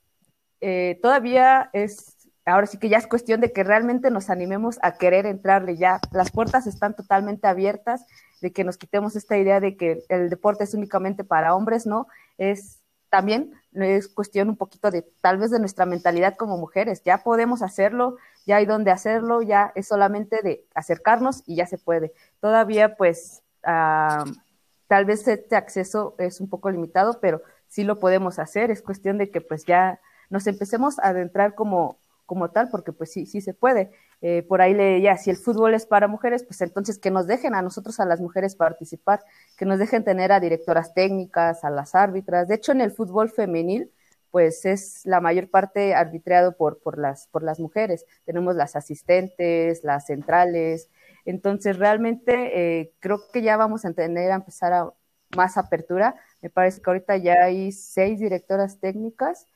eh, 0.62 0.98
todavía 1.02 1.68
es, 1.74 2.16
ahora 2.46 2.68
sí 2.68 2.78
que 2.78 2.88
ya 2.88 2.96
es 2.96 3.06
cuestión 3.06 3.42
de 3.42 3.52
que 3.52 3.62
realmente 3.62 4.10
nos 4.10 4.30
animemos 4.30 4.78
a 4.80 4.96
querer 4.96 5.26
entrarle 5.26 5.76
ya. 5.76 6.00
Las 6.10 6.30
puertas 6.30 6.66
están 6.66 6.96
totalmente 6.96 7.48
abiertas, 7.48 8.06
de 8.40 8.50
que 8.50 8.64
nos 8.64 8.78
quitemos 8.78 9.14
esta 9.14 9.36
idea 9.36 9.60
de 9.60 9.76
que 9.76 10.02
el 10.08 10.30
deporte 10.30 10.64
es 10.64 10.72
únicamente 10.72 11.22
para 11.22 11.54
hombres, 11.54 11.84
¿no? 11.84 12.06
Es 12.38 12.80
también 13.10 13.52
es 13.74 14.08
cuestión 14.08 14.48
un 14.48 14.56
poquito 14.56 14.90
de 14.90 15.02
tal 15.20 15.38
vez 15.38 15.50
de 15.50 15.58
nuestra 15.58 15.86
mentalidad 15.86 16.36
como 16.36 16.56
mujeres. 16.56 17.02
Ya 17.02 17.18
podemos 17.18 17.62
hacerlo, 17.62 18.16
ya 18.46 18.56
hay 18.56 18.66
donde 18.66 18.90
hacerlo, 18.90 19.42
ya 19.42 19.72
es 19.74 19.88
solamente 19.88 20.40
de 20.42 20.64
acercarnos 20.74 21.42
y 21.46 21.56
ya 21.56 21.66
se 21.66 21.78
puede. 21.78 22.12
Todavía 22.40 22.96
pues 22.96 23.42
tal 23.62 25.04
vez 25.06 25.26
este 25.26 25.56
acceso 25.56 26.14
es 26.18 26.40
un 26.40 26.48
poco 26.48 26.70
limitado, 26.70 27.18
pero 27.20 27.42
sí 27.66 27.82
lo 27.82 27.98
podemos 27.98 28.38
hacer. 28.38 28.70
Es 28.70 28.82
cuestión 28.82 29.18
de 29.18 29.30
que 29.30 29.40
pues 29.40 29.64
ya 29.64 30.00
nos 30.30 30.46
empecemos 30.46 30.98
a 30.98 31.08
adentrar 31.08 31.54
como, 31.54 31.98
como 32.26 32.50
tal, 32.50 32.68
porque 32.70 32.92
pues 32.92 33.12
sí, 33.12 33.26
sí 33.26 33.40
se 33.40 33.54
puede. 33.54 33.90
Eh, 34.20 34.42
por 34.42 34.62
ahí 34.62 34.74
leía, 34.74 35.16
si 35.16 35.30
el 35.30 35.36
fútbol 35.36 35.74
es 35.74 35.86
para 35.86 36.08
mujeres, 36.08 36.44
pues 36.44 36.60
entonces 36.62 36.98
que 36.98 37.10
nos 37.10 37.26
dejen 37.26 37.54
a 37.54 37.62
nosotros, 37.62 38.00
a 38.00 38.06
las 38.06 38.20
mujeres, 38.20 38.56
participar, 38.56 39.24
que 39.56 39.66
nos 39.66 39.78
dejen 39.78 40.04
tener 40.04 40.32
a 40.32 40.40
directoras 40.40 40.94
técnicas, 40.94 41.64
a 41.64 41.70
las 41.70 41.94
árbitras. 41.94 42.48
De 42.48 42.54
hecho, 42.54 42.72
en 42.72 42.80
el 42.80 42.92
fútbol 42.92 43.30
femenil, 43.30 43.90
pues 44.30 44.64
es 44.64 45.02
la 45.04 45.20
mayor 45.20 45.48
parte 45.48 45.94
arbitrado 45.94 46.56
por, 46.56 46.80
por, 46.80 46.98
las, 46.98 47.28
por 47.28 47.42
las 47.42 47.60
mujeres. 47.60 48.04
Tenemos 48.24 48.56
las 48.56 48.76
asistentes, 48.76 49.84
las 49.84 50.06
centrales. 50.06 50.90
Entonces, 51.24 51.78
realmente 51.78 52.80
eh, 52.80 52.92
creo 53.00 53.20
que 53.32 53.42
ya 53.42 53.56
vamos 53.56 53.84
a 53.84 53.92
tener 53.92 54.32
a 54.32 54.36
empezar 54.36 54.72
a 54.72 54.92
más 55.36 55.56
apertura. 55.56 56.16
Me 56.42 56.50
parece 56.50 56.80
que 56.82 56.90
ahorita 56.90 57.16
ya 57.16 57.44
hay 57.44 57.72
seis 57.72 58.18
directoras 58.20 58.80
técnicas 58.80 59.46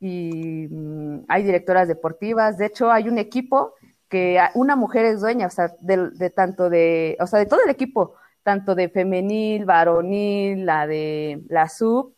y 0.00 0.68
mmm, 0.70 1.24
hay 1.28 1.42
directoras 1.42 1.88
deportivas. 1.88 2.58
De 2.58 2.66
hecho, 2.66 2.90
hay 2.90 3.08
un 3.08 3.18
equipo 3.18 3.74
que 4.08 4.38
una 4.54 4.76
mujer 4.76 5.04
es 5.04 5.20
dueña, 5.20 5.46
o 5.46 5.50
sea, 5.50 5.74
de, 5.80 6.10
de, 6.10 6.30
tanto 6.30 6.70
de, 6.70 7.16
o 7.20 7.26
sea, 7.26 7.38
de 7.38 7.46
todo 7.46 7.60
el 7.64 7.70
equipo, 7.70 8.14
tanto 8.42 8.74
de 8.74 8.88
femenil, 8.88 9.64
varonil, 9.64 10.64
la 10.64 10.86
de 10.86 11.42
la 11.48 11.68
sub, 11.68 12.14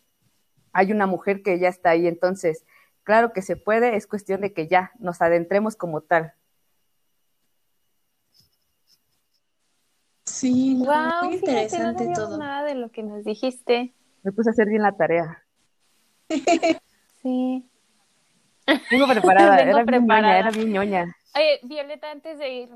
hay 0.71 0.91
una 0.91 1.07
mujer 1.07 1.41
que 1.41 1.57
ya 1.59 1.67
está 1.67 1.91
ahí, 1.91 2.07
entonces, 2.07 2.65
claro 3.03 3.33
que 3.33 3.41
se 3.41 3.55
puede, 3.55 3.95
es 3.95 4.07
cuestión 4.07 4.41
de 4.41 4.53
que 4.53 4.67
ya 4.67 4.91
nos 4.99 5.21
adentremos 5.21 5.75
como 5.75 6.01
tal. 6.01 6.33
Sí, 10.25 10.75
no, 10.75 10.85
wow, 10.85 11.25
muy 11.25 11.35
interesante 11.35 12.03
fíjate, 12.03 12.21
no 12.21 12.27
todo. 12.27 12.37
nada 12.37 12.63
de 12.63 12.75
lo 12.75 12.91
que 12.91 13.03
nos 13.03 13.23
dijiste. 13.23 13.93
Me 14.23 14.31
puse 14.31 14.49
a 14.49 14.51
hacer 14.51 14.69
bien 14.69 14.83
la 14.83 14.95
tarea. 14.95 15.43
sí. 17.21 17.68
Vengo 18.91 19.07
preparada, 19.13 19.55
Vengo 19.57 19.77
era 19.77 19.85
preparada. 19.85 19.85
bien 19.85 20.03
ñoña, 20.27 20.39
era 20.39 20.51
bien 20.51 20.71
ñoña. 20.73 21.15
Oye, 21.35 21.59
Violeta, 21.63 22.11
antes 22.11 22.37
de 22.39 22.49
ir. 22.49 22.69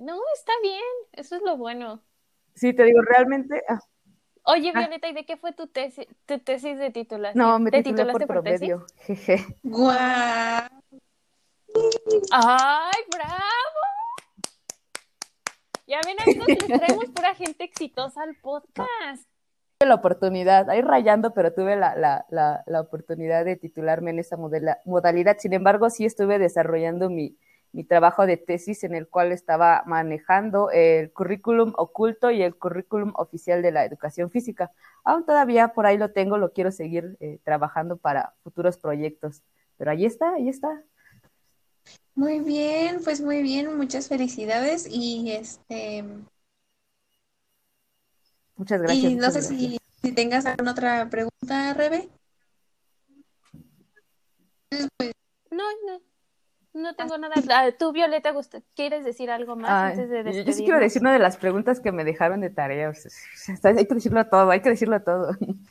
No, 0.00 0.18
está 0.34 0.52
bien, 0.62 0.82
eso 1.12 1.36
es 1.36 1.42
lo 1.42 1.56
bueno. 1.56 2.02
Sí, 2.54 2.72
te 2.72 2.84
digo, 2.84 3.00
realmente. 3.02 3.62
Ah, 3.68 3.78
Oye, 4.44 4.72
Ah. 4.74 4.80
Violeta, 4.80 5.08
¿y 5.08 5.12
de 5.14 5.24
qué 5.24 5.36
fue 5.36 5.52
tu 5.52 5.66
tesis, 5.68 6.06
tu 6.26 6.38
tesis 6.40 6.76
de 6.78 6.90
titulación? 6.90 7.42
no, 7.46 7.58
me 7.58 7.70
¿Te 7.70 7.82
titulé 7.82 8.10
por 8.12 8.20
tesis? 8.22 8.26
promedio. 8.28 8.86
Jeje. 9.06 9.46
¡Guau! 9.62 10.68
¡Ay, 12.32 13.02
bravo! 13.14 13.80
Ya 15.86 16.00
ven, 16.04 16.16
amigos, 16.20 16.46
les 16.48 16.58
traemos 16.80 17.04
pura 17.10 17.34
gente 17.34 17.64
exitosa 17.64 18.22
al 18.22 18.34
podcast. 18.36 19.28
La 19.84 19.96
oportunidad, 19.96 20.70
ahí 20.70 20.80
rayando, 20.80 21.34
pero 21.34 21.52
tuve 21.52 21.76
la, 21.76 21.94
la, 21.96 22.24
la, 22.30 22.62
la 22.66 22.80
oportunidad 22.80 23.44
de 23.44 23.56
titularme 23.56 24.10
en 24.10 24.18
esa 24.18 24.36
modalidad. 24.36 25.36
Sin 25.38 25.52
embargo, 25.52 25.90
sí 25.90 26.04
estuve 26.04 26.38
desarrollando 26.38 27.10
mi, 27.10 27.36
mi 27.72 27.84
trabajo 27.84 28.26
de 28.26 28.36
tesis 28.36 28.84
en 28.84 28.94
el 28.94 29.08
cual 29.08 29.32
estaba 29.32 29.82
manejando 29.86 30.70
el 30.70 31.12
currículum 31.12 31.72
oculto 31.76 32.30
y 32.30 32.42
el 32.42 32.54
currículum 32.54 33.12
oficial 33.16 33.62
de 33.62 33.72
la 33.72 33.84
educación 33.84 34.30
física. 34.30 34.70
Aún 35.04 35.24
todavía 35.24 35.68
por 35.68 35.86
ahí 35.86 35.98
lo 35.98 36.10
tengo, 36.10 36.38
lo 36.38 36.52
quiero 36.52 36.70
seguir 36.70 37.16
eh, 37.20 37.38
trabajando 37.44 37.96
para 37.96 38.34
futuros 38.42 38.76
proyectos. 38.76 39.42
Pero 39.78 39.90
ahí 39.90 40.04
está, 40.04 40.34
ahí 40.34 40.48
está. 40.48 40.82
Muy 42.14 42.40
bien, 42.40 43.00
pues 43.02 43.20
muy 43.22 43.42
bien, 43.42 43.76
muchas 43.76 44.08
felicidades 44.08 44.86
y 44.88 45.32
este 45.32 46.04
Muchas 48.62 48.80
gracias. 48.80 49.10
Y 49.12 49.14
no 49.16 49.28
sé 49.32 49.42
si, 49.42 49.78
si 50.02 50.12
tengas 50.12 50.46
alguna 50.46 50.70
otra 50.70 51.10
pregunta, 51.10 51.74
Rebe. 51.74 52.08
No, 55.50 55.64
no. 55.86 56.00
No 56.74 56.94
tengo 56.94 57.18
nada. 57.18 57.34
Ah, 57.50 57.70
Tú, 57.76 57.90
Violeta, 57.92 58.32
¿quieres 58.76 59.04
decir 59.04 59.32
algo 59.32 59.56
más 59.56 59.68
Ay, 59.68 59.90
antes 59.94 60.08
de 60.10 60.18
yo- 60.18 60.22
despedirnos? 60.22 60.46
yo 60.46 60.52
sí 60.58 60.64
quiero 60.64 60.78
decir 60.78 61.02
una 61.02 61.12
de 61.12 61.18
las 61.18 61.36
preguntas 61.38 61.80
que 61.80 61.90
me 61.90 62.04
dejaron 62.04 62.40
de 62.40 62.50
tarea. 62.50 62.90
o 62.90 62.94
sea, 62.94 63.10
hay 63.76 63.84
que 63.86 63.94
decirlo 63.94 64.24
todo, 64.28 64.48
hay 64.50 64.60
que 64.60 64.70
decirlo 64.70 65.02
todo. 65.02 65.36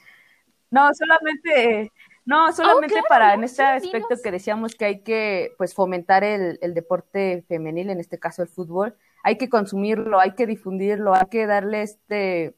No, 0.74 0.90
solamente, 0.94 1.92
no, 2.24 2.54
solamente 2.54 2.94
claro, 2.94 3.06
para 3.10 3.28
no, 3.30 3.34
en 3.34 3.44
este 3.44 3.58
sí, 3.62 3.68
aspecto 3.88 4.08
dinos. 4.08 4.22
que 4.22 4.32
decíamos 4.32 4.76
que 4.76 4.86
hay 4.86 5.02
que 5.04 5.52
pues 5.58 5.74
fomentar 5.76 6.24
el, 6.24 6.60
el 6.62 6.74
deporte 6.74 7.44
femenil, 7.50 7.90
en 7.90 8.00
este 8.00 8.18
caso 8.20 8.42
el 8.42 8.48
fútbol, 8.48 8.96
hay 9.22 9.38
que 9.38 9.50
consumirlo, 9.50 10.18
hay 10.22 10.34
que 10.34 10.48
difundirlo, 10.48 11.14
hay 11.14 11.26
que 11.30 11.46
darle 11.46 11.82
este 11.82 12.56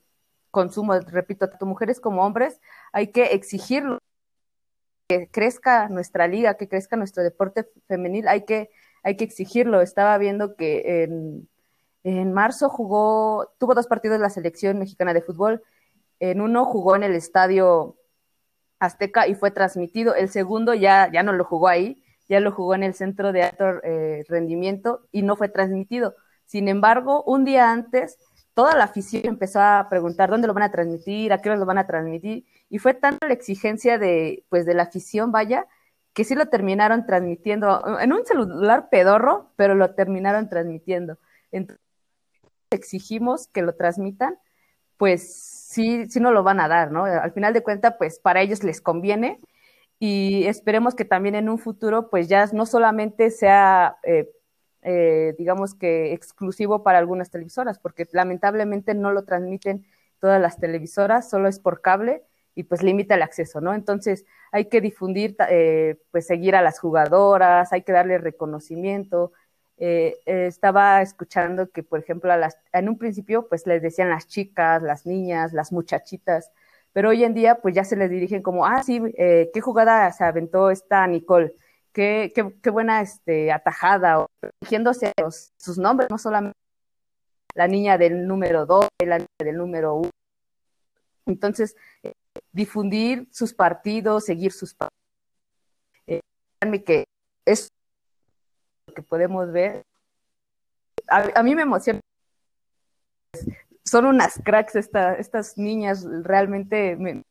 consumo, 0.53 0.93
repito, 0.99 1.49
tanto 1.49 1.65
mujeres 1.65 1.99
como 1.99 2.23
hombres, 2.23 2.61
hay 2.91 3.07
que 3.07 3.23
exigirlo 3.33 3.97
que 5.07 5.27
crezca 5.31 5.89
nuestra 5.89 6.27
liga, 6.27 6.57
que 6.57 6.69
crezca 6.69 6.95
nuestro 6.95 7.23
deporte 7.23 7.67
femenil, 7.87 8.27
hay 8.27 8.45
que, 8.45 8.69
hay 9.01 9.17
que 9.17 9.23
exigirlo. 9.23 9.81
Estaba 9.81 10.15
viendo 10.19 10.55
que 10.55 11.03
en, 11.03 11.49
en 12.03 12.33
marzo 12.33 12.69
jugó, 12.69 13.51
tuvo 13.57 13.73
dos 13.73 13.87
partidos 13.87 14.19
la 14.19 14.29
selección 14.29 14.77
mexicana 14.77 15.13
de 15.13 15.23
fútbol. 15.23 15.63
En 16.19 16.39
uno 16.39 16.65
jugó 16.65 16.95
en 16.95 17.03
el 17.03 17.15
estadio 17.15 17.97
Azteca 18.77 19.27
y 19.27 19.33
fue 19.33 19.49
transmitido. 19.49 20.13
El 20.13 20.29
segundo 20.29 20.75
ya, 20.75 21.09
ya 21.11 21.23
no 21.23 21.33
lo 21.33 21.45
jugó 21.45 21.67
ahí, 21.67 22.03
ya 22.29 22.39
lo 22.39 22.51
jugó 22.51 22.75
en 22.75 22.83
el 22.83 22.93
centro 22.93 23.31
de 23.31 23.41
alto 23.41 23.65
eh, 23.83 24.23
rendimiento 24.29 25.07
y 25.11 25.23
no 25.23 25.35
fue 25.35 25.49
transmitido. 25.49 26.15
Sin 26.45 26.67
embargo, 26.67 27.23
un 27.23 27.43
día 27.43 27.71
antes, 27.71 28.19
toda 28.53 28.75
la 28.75 28.85
afición 28.85 29.23
empezó 29.25 29.59
a 29.61 29.87
preguntar 29.89 30.29
dónde 30.29 30.47
lo 30.47 30.53
van 30.53 30.63
a 30.63 30.71
transmitir, 30.71 31.33
a 31.33 31.39
qué 31.39 31.49
hora 31.49 31.59
lo 31.59 31.65
van 31.65 31.77
a 31.77 31.87
transmitir, 31.87 32.45
y 32.69 32.77
fue 32.79 32.93
tanta 32.93 33.27
la 33.27 33.33
exigencia 33.33 33.97
de, 33.97 34.45
pues, 34.49 34.65
de 34.65 34.73
la 34.73 34.83
afición, 34.83 35.31
vaya, 35.31 35.67
que 36.13 36.23
sí 36.23 36.35
lo 36.35 36.47
terminaron 36.47 37.05
transmitiendo 37.05 37.99
en 37.99 38.13
un 38.13 38.25
celular 38.25 38.89
pedorro, 38.89 39.51
pero 39.55 39.75
lo 39.75 39.95
terminaron 39.95 40.47
transmitiendo. 40.49 41.17
Entonces, 41.51 41.83
exigimos 42.69 43.47
que 43.47 43.61
lo 43.61 43.73
transmitan, 43.75 44.37
pues 44.97 45.33
sí, 45.33 46.05
sí 46.07 46.19
no 46.19 46.31
lo 46.31 46.43
van 46.43 46.59
a 46.59 46.67
dar, 46.67 46.91
¿no? 46.91 47.05
Al 47.05 47.31
final 47.31 47.53
de 47.53 47.63
cuentas, 47.63 47.95
pues 47.97 48.19
para 48.19 48.41
ellos 48.41 48.63
les 48.63 48.81
conviene 48.81 49.39
y 49.99 50.45
esperemos 50.45 50.95
que 50.95 51.05
también 51.05 51.35
en 51.35 51.49
un 51.49 51.57
futuro, 51.57 52.09
pues 52.09 52.27
ya 52.27 52.45
no 52.53 52.65
solamente 52.65 53.31
sea, 53.31 53.97
eh, 54.03 54.29
eh, 54.83 55.35
digamos 55.37 55.75
que 55.75 56.13
exclusivo 56.13 56.83
para 56.83 56.99
algunas 56.99 57.29
televisoras, 57.31 57.79
porque 57.79 58.07
lamentablemente 58.11 58.93
no 58.93 59.11
lo 59.11 59.23
transmiten 59.23 59.85
todas 60.19 60.41
las 60.41 60.57
televisoras, 60.59 61.29
solo 61.29 61.47
es 61.47 61.59
por 61.59 61.81
cable 61.81 62.23
y 62.55 62.63
pues 62.63 62.83
limita 62.83 63.15
el 63.15 63.23
acceso, 63.23 63.61
¿no? 63.61 63.73
Entonces 63.73 64.25
hay 64.51 64.65
que 64.65 64.81
difundir, 64.81 65.35
eh, 65.49 65.97
pues 66.11 66.27
seguir 66.27 66.55
a 66.55 66.61
las 66.61 66.79
jugadoras, 66.79 67.73
hay 67.73 67.81
que 67.81 67.91
darle 67.91 68.17
reconocimiento. 68.17 69.33
Eh, 69.77 70.19
eh, 70.25 70.45
estaba 70.47 71.01
escuchando 71.01 71.69
que, 71.71 71.83
por 71.83 71.99
ejemplo, 71.99 72.31
a 72.31 72.37
las, 72.37 72.57
en 72.71 72.89
un 72.89 72.97
principio, 72.97 73.47
pues 73.47 73.65
les 73.67 73.81
decían 73.81 74.09
las 74.09 74.27
chicas, 74.27 74.81
las 74.83 75.05
niñas, 75.05 75.51
las 75.53 75.71
muchachitas, 75.71 76.51
pero 76.93 77.09
hoy 77.09 77.23
en 77.23 77.33
día, 77.33 77.55
pues 77.55 77.73
ya 77.75 77.83
se 77.83 77.95
les 77.95 78.09
dirigen 78.09 78.43
como, 78.43 78.65
ah, 78.65 78.83
sí, 78.83 79.01
eh, 79.17 79.49
qué 79.53 79.61
jugada 79.61 80.11
se 80.11 80.23
aventó 80.23 80.69
esta 80.69 81.05
Nicole, 81.07 81.55
qué, 81.93 82.31
qué, 82.35 82.53
qué 82.61 82.69
buena 82.69 83.01
este, 83.01 83.51
atajada, 83.51 84.15
a 84.15 85.21
los, 85.21 85.53
sus 85.57 85.77
nombres, 85.77 86.09
no 86.09 86.17
solamente 86.17 86.57
la 87.55 87.67
niña 87.67 87.97
del 87.97 88.27
número 88.27 88.65
2, 88.65 88.87
la 89.05 89.19
niña 89.19 89.27
del 89.39 89.57
número 89.57 89.95
1. 89.95 90.09
Entonces, 91.27 91.75
eh, 92.01 92.13
difundir 92.51 93.27
sus 93.31 93.53
partidos, 93.53 94.25
seguir 94.25 94.51
sus 94.51 94.73
partidos. 94.73 94.99
Eh, 96.07 96.21
que 96.83 97.05
es 97.45 97.69
lo 98.87 98.93
que 98.93 99.03
podemos 99.03 99.51
ver. 99.51 99.83
A, 101.07 101.39
a, 101.39 101.43
mí 101.43 101.55
me 101.55 101.61
emociona. 101.61 101.99
Son 103.85 104.05
unas 104.05 104.39
cracks 104.43 104.75
esta, 104.75 105.15
estas 105.15 105.57
niñas, 105.57 106.05
realmente 106.23 106.95
me, 106.95 107.23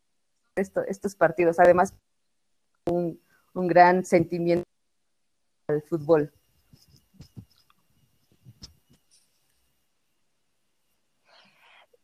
esto, 0.54 0.82
estos 0.86 1.16
partidos. 1.16 1.58
Además, 1.58 1.94
un, 2.86 3.20
un 3.55 3.66
gran 3.66 4.05
sentimiento 4.05 4.68
al 5.68 5.82
fútbol. 5.82 6.32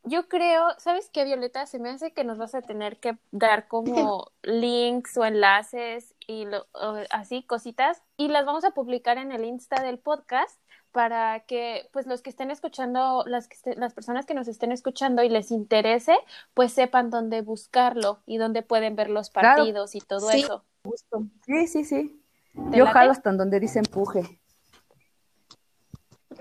Yo 0.08 0.26
creo, 0.26 0.68
¿sabes 0.78 1.10
qué, 1.12 1.24
Violeta? 1.24 1.66
Se 1.66 1.78
me 1.78 1.90
hace 1.90 2.12
que 2.12 2.24
nos 2.24 2.38
vas 2.38 2.54
a 2.54 2.62
tener 2.62 2.98
que 2.98 3.18
dar 3.30 3.68
como 3.68 4.32
links 4.42 5.18
o 5.18 5.24
enlaces 5.26 6.14
y 6.26 6.46
lo, 6.46 6.66
o 6.72 6.96
así 7.10 7.42
cositas 7.42 8.02
y 8.16 8.28
las 8.28 8.46
vamos 8.46 8.64
a 8.64 8.70
publicar 8.70 9.18
en 9.18 9.32
el 9.32 9.44
Insta 9.44 9.82
del 9.82 9.98
podcast 9.98 10.58
para 10.92 11.40
que 11.40 11.90
pues 11.92 12.06
los 12.06 12.22
que 12.22 12.30
estén 12.30 12.50
escuchando, 12.50 13.22
las, 13.26 13.48
que 13.48 13.56
est 13.56 13.78
las 13.78 13.92
personas 13.92 14.24
que 14.24 14.32
nos 14.32 14.48
estén 14.48 14.72
escuchando 14.72 15.22
y 15.22 15.28
les 15.28 15.50
interese, 15.50 16.16
pues 16.54 16.72
sepan 16.72 17.10
dónde 17.10 17.42
buscarlo 17.42 18.20
y 18.24 18.38
dónde 18.38 18.62
pueden 18.62 18.96
ver 18.96 19.10
los 19.10 19.28
partidos 19.28 19.90
claro. 19.90 20.04
y 20.04 20.06
todo 20.06 20.30
sí. 20.30 20.40
eso. 20.40 20.64
Justo. 20.84 21.26
Sí, 21.46 21.66
sí, 21.66 21.84
sí. 21.84 22.22
Yo 22.54 22.84
late? 22.84 22.92
jalo 22.92 23.12
hasta 23.12 23.32
donde 23.32 23.60
dice 23.60 23.78
empuje. 23.78 24.40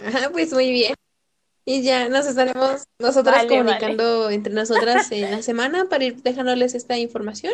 Ah, 0.03 0.29
pues 0.31 0.53
muy 0.53 0.71
bien. 0.71 0.93
Y 1.65 1.83
ya 1.83 2.07
nos 2.07 2.25
estaremos 2.25 2.85
nosotras 2.97 3.37
vale, 3.37 3.49
comunicando 3.49 4.21
vale. 4.23 4.35
entre 4.35 4.53
nosotras 4.53 5.11
en 5.11 5.31
la 5.31 5.41
semana 5.41 5.89
para 5.89 6.05
ir 6.05 6.21
dejándoles 6.23 6.75
esta 6.75 6.97
información. 6.97 7.53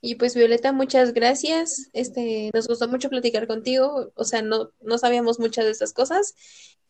Y 0.00 0.16
pues 0.16 0.34
Violeta, 0.34 0.72
muchas 0.72 1.12
gracias. 1.12 1.90
Este, 1.92 2.50
nos 2.54 2.66
gustó 2.66 2.88
mucho 2.88 3.10
platicar 3.10 3.46
contigo. 3.46 4.10
O 4.14 4.24
sea, 4.24 4.42
no, 4.42 4.70
no 4.80 4.98
sabíamos 4.98 5.38
muchas 5.38 5.64
de 5.64 5.70
estas 5.70 5.92
cosas. 5.92 6.34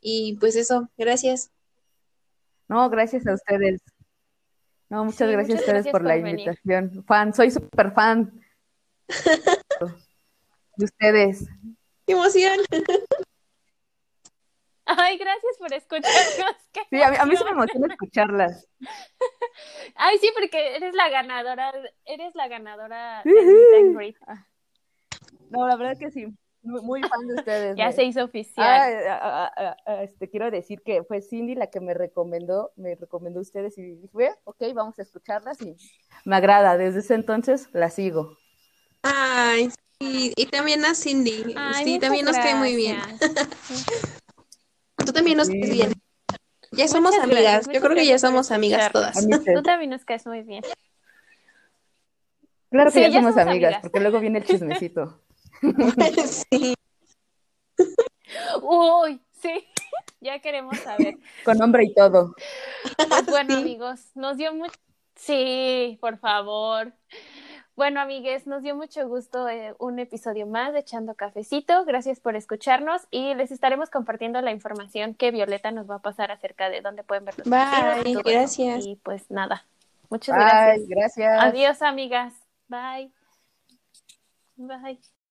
Y 0.00 0.36
pues 0.40 0.56
eso, 0.56 0.88
gracias. 0.96 1.50
No, 2.68 2.88
gracias 2.88 3.26
a 3.26 3.34
ustedes. 3.34 3.82
No, 4.88 5.04
muchas 5.04 5.28
sí, 5.28 5.32
gracias 5.32 5.48
muchas 5.48 5.58
a 5.58 5.60
ustedes 5.60 5.84
gracias 5.84 5.92
por, 5.92 6.00
por, 6.02 6.08
la 6.08 6.14
venir. 6.14 6.40
invitación. 6.40 7.04
Fan, 7.04 7.34
soy 7.34 7.50
súper 7.50 7.92
fan 7.92 8.41
de 10.76 10.84
ustedes. 10.84 11.46
¡Qué 12.06 12.12
emoción! 12.12 12.58
Ay, 14.84 15.16
gracias 15.16 15.56
por 15.58 15.72
escucharnos. 15.72 16.56
Sí, 16.90 17.02
a 17.02 17.10
mí, 17.10 17.16
a 17.18 17.26
mí 17.26 17.36
se 17.36 17.44
me 17.44 17.50
emociona 17.50 17.86
escucharlas. 17.86 18.66
Ay, 19.94 20.18
sí, 20.18 20.30
porque 20.34 20.76
eres 20.76 20.94
la 20.94 21.10
ganadora, 21.10 21.72
eres 22.06 22.34
la 22.34 22.48
ganadora 22.48 23.22
del 23.24 23.94
Meet 23.94 24.16
No, 25.50 25.68
la 25.68 25.76
verdad 25.76 25.98
que 25.98 26.10
sí, 26.10 26.26
muy, 26.62 26.80
muy 26.82 27.02
fan 27.02 27.26
de 27.26 27.34
ustedes. 27.34 27.76
ya 27.76 27.86
¿no? 27.86 27.92
se 27.92 28.04
hizo 28.04 28.24
oficial. 28.24 28.66
Ah, 29.08 29.52
ah, 29.56 29.76
ah, 29.86 30.02
este, 30.02 30.30
quiero 30.30 30.50
decir 30.50 30.80
que 30.82 31.02
fue 31.04 31.20
Cindy 31.20 31.54
la 31.54 31.68
que 31.68 31.80
me 31.80 31.92
recomendó, 31.92 32.72
me 32.76 32.94
recomendó 32.94 33.40
a 33.40 33.42
ustedes 33.42 33.76
y 33.78 33.96
dije, 33.96 34.30
ok, 34.44 34.62
vamos 34.74 34.98
a 34.98 35.02
escucharlas 35.02 35.60
y 35.60 35.76
me 36.24 36.36
agrada. 36.36 36.78
Desde 36.78 37.00
ese 37.00 37.14
entonces 37.14 37.68
la 37.72 37.90
sigo. 37.90 38.38
Ay, 39.02 39.70
sí, 40.00 40.32
y 40.36 40.46
también 40.46 40.84
a 40.84 40.94
Cindy. 40.94 41.54
Ay, 41.56 41.84
sí, 41.84 41.98
también 41.98 42.24
nos 42.24 42.34
gracias. 42.34 42.54
cae 42.54 42.60
muy 42.60 42.76
bien. 42.76 42.98
Tú 45.04 45.12
también 45.12 45.36
nos 45.36 45.48
caes 45.48 45.70
bien. 45.70 45.92
Ya 46.70 46.88
somos 46.88 47.12
muchas 47.12 47.24
amigas. 47.24 47.42
Gracias, 47.42 47.74
Yo 47.74 47.80
creo 47.80 47.96
que 47.96 48.06
ya 48.06 48.18
somos 48.18 48.50
amigas 48.50 48.92
todas. 48.92 49.16
Tú 49.54 49.62
también 49.62 49.90
nos 49.90 50.04
caes 50.04 50.26
muy 50.26 50.42
bien. 50.42 50.62
Claro 52.70 52.90
que 52.90 53.04
sí, 53.04 53.12
ya, 53.12 53.18
somos, 53.18 53.34
somos 53.34 53.48
amigas, 53.48 53.74
amigas, 53.74 53.82
porque 53.82 54.00
luego 54.00 54.20
viene 54.20 54.38
el 54.38 54.46
chismecito. 54.46 55.20
sí. 56.50 56.74
Uy, 58.62 59.20
sí. 59.40 59.66
Ya 60.20 60.38
queremos 60.38 60.78
saber. 60.78 61.16
Con 61.44 61.58
nombre 61.58 61.82
y 61.82 61.92
todo. 61.92 62.36
Pues 62.96 63.26
bueno, 63.26 63.56
sí. 63.56 63.60
amigos, 63.60 64.00
nos 64.14 64.36
dio 64.36 64.54
mucho. 64.54 64.78
Sí, 65.16 65.98
por 66.00 66.16
favor. 66.18 66.92
Bueno, 67.74 68.00
amigues, 68.00 68.46
nos 68.46 68.62
dio 68.62 68.76
mucho 68.76 69.08
gusto 69.08 69.48
eh, 69.48 69.74
un 69.78 69.98
episodio 69.98 70.46
más 70.46 70.74
de 70.74 70.80
Echando 70.80 71.14
Cafecito. 71.14 71.86
Gracias 71.86 72.20
por 72.20 72.36
escucharnos 72.36 73.06
y 73.10 73.34
les 73.34 73.50
estaremos 73.50 73.88
compartiendo 73.88 74.42
la 74.42 74.50
información 74.50 75.14
que 75.14 75.30
Violeta 75.30 75.70
nos 75.70 75.88
va 75.88 75.96
a 75.96 76.02
pasar 76.02 76.30
acerca 76.30 76.68
de 76.68 76.82
dónde 76.82 77.02
pueden 77.02 77.24
ver 77.24 77.38
los 77.38 77.48
Bye, 77.48 78.10
y 78.10 78.14
gracias. 78.14 78.80
Eso. 78.80 78.88
Y 78.90 78.96
pues 78.96 79.30
nada, 79.30 79.64
muchas 80.10 80.36
Bye, 80.36 80.44
gracias. 80.44 80.88
gracias. 80.88 81.42
Adiós, 81.42 81.82
amigas. 81.82 82.34
Bye. 82.68 83.10
Bye. 84.56 85.21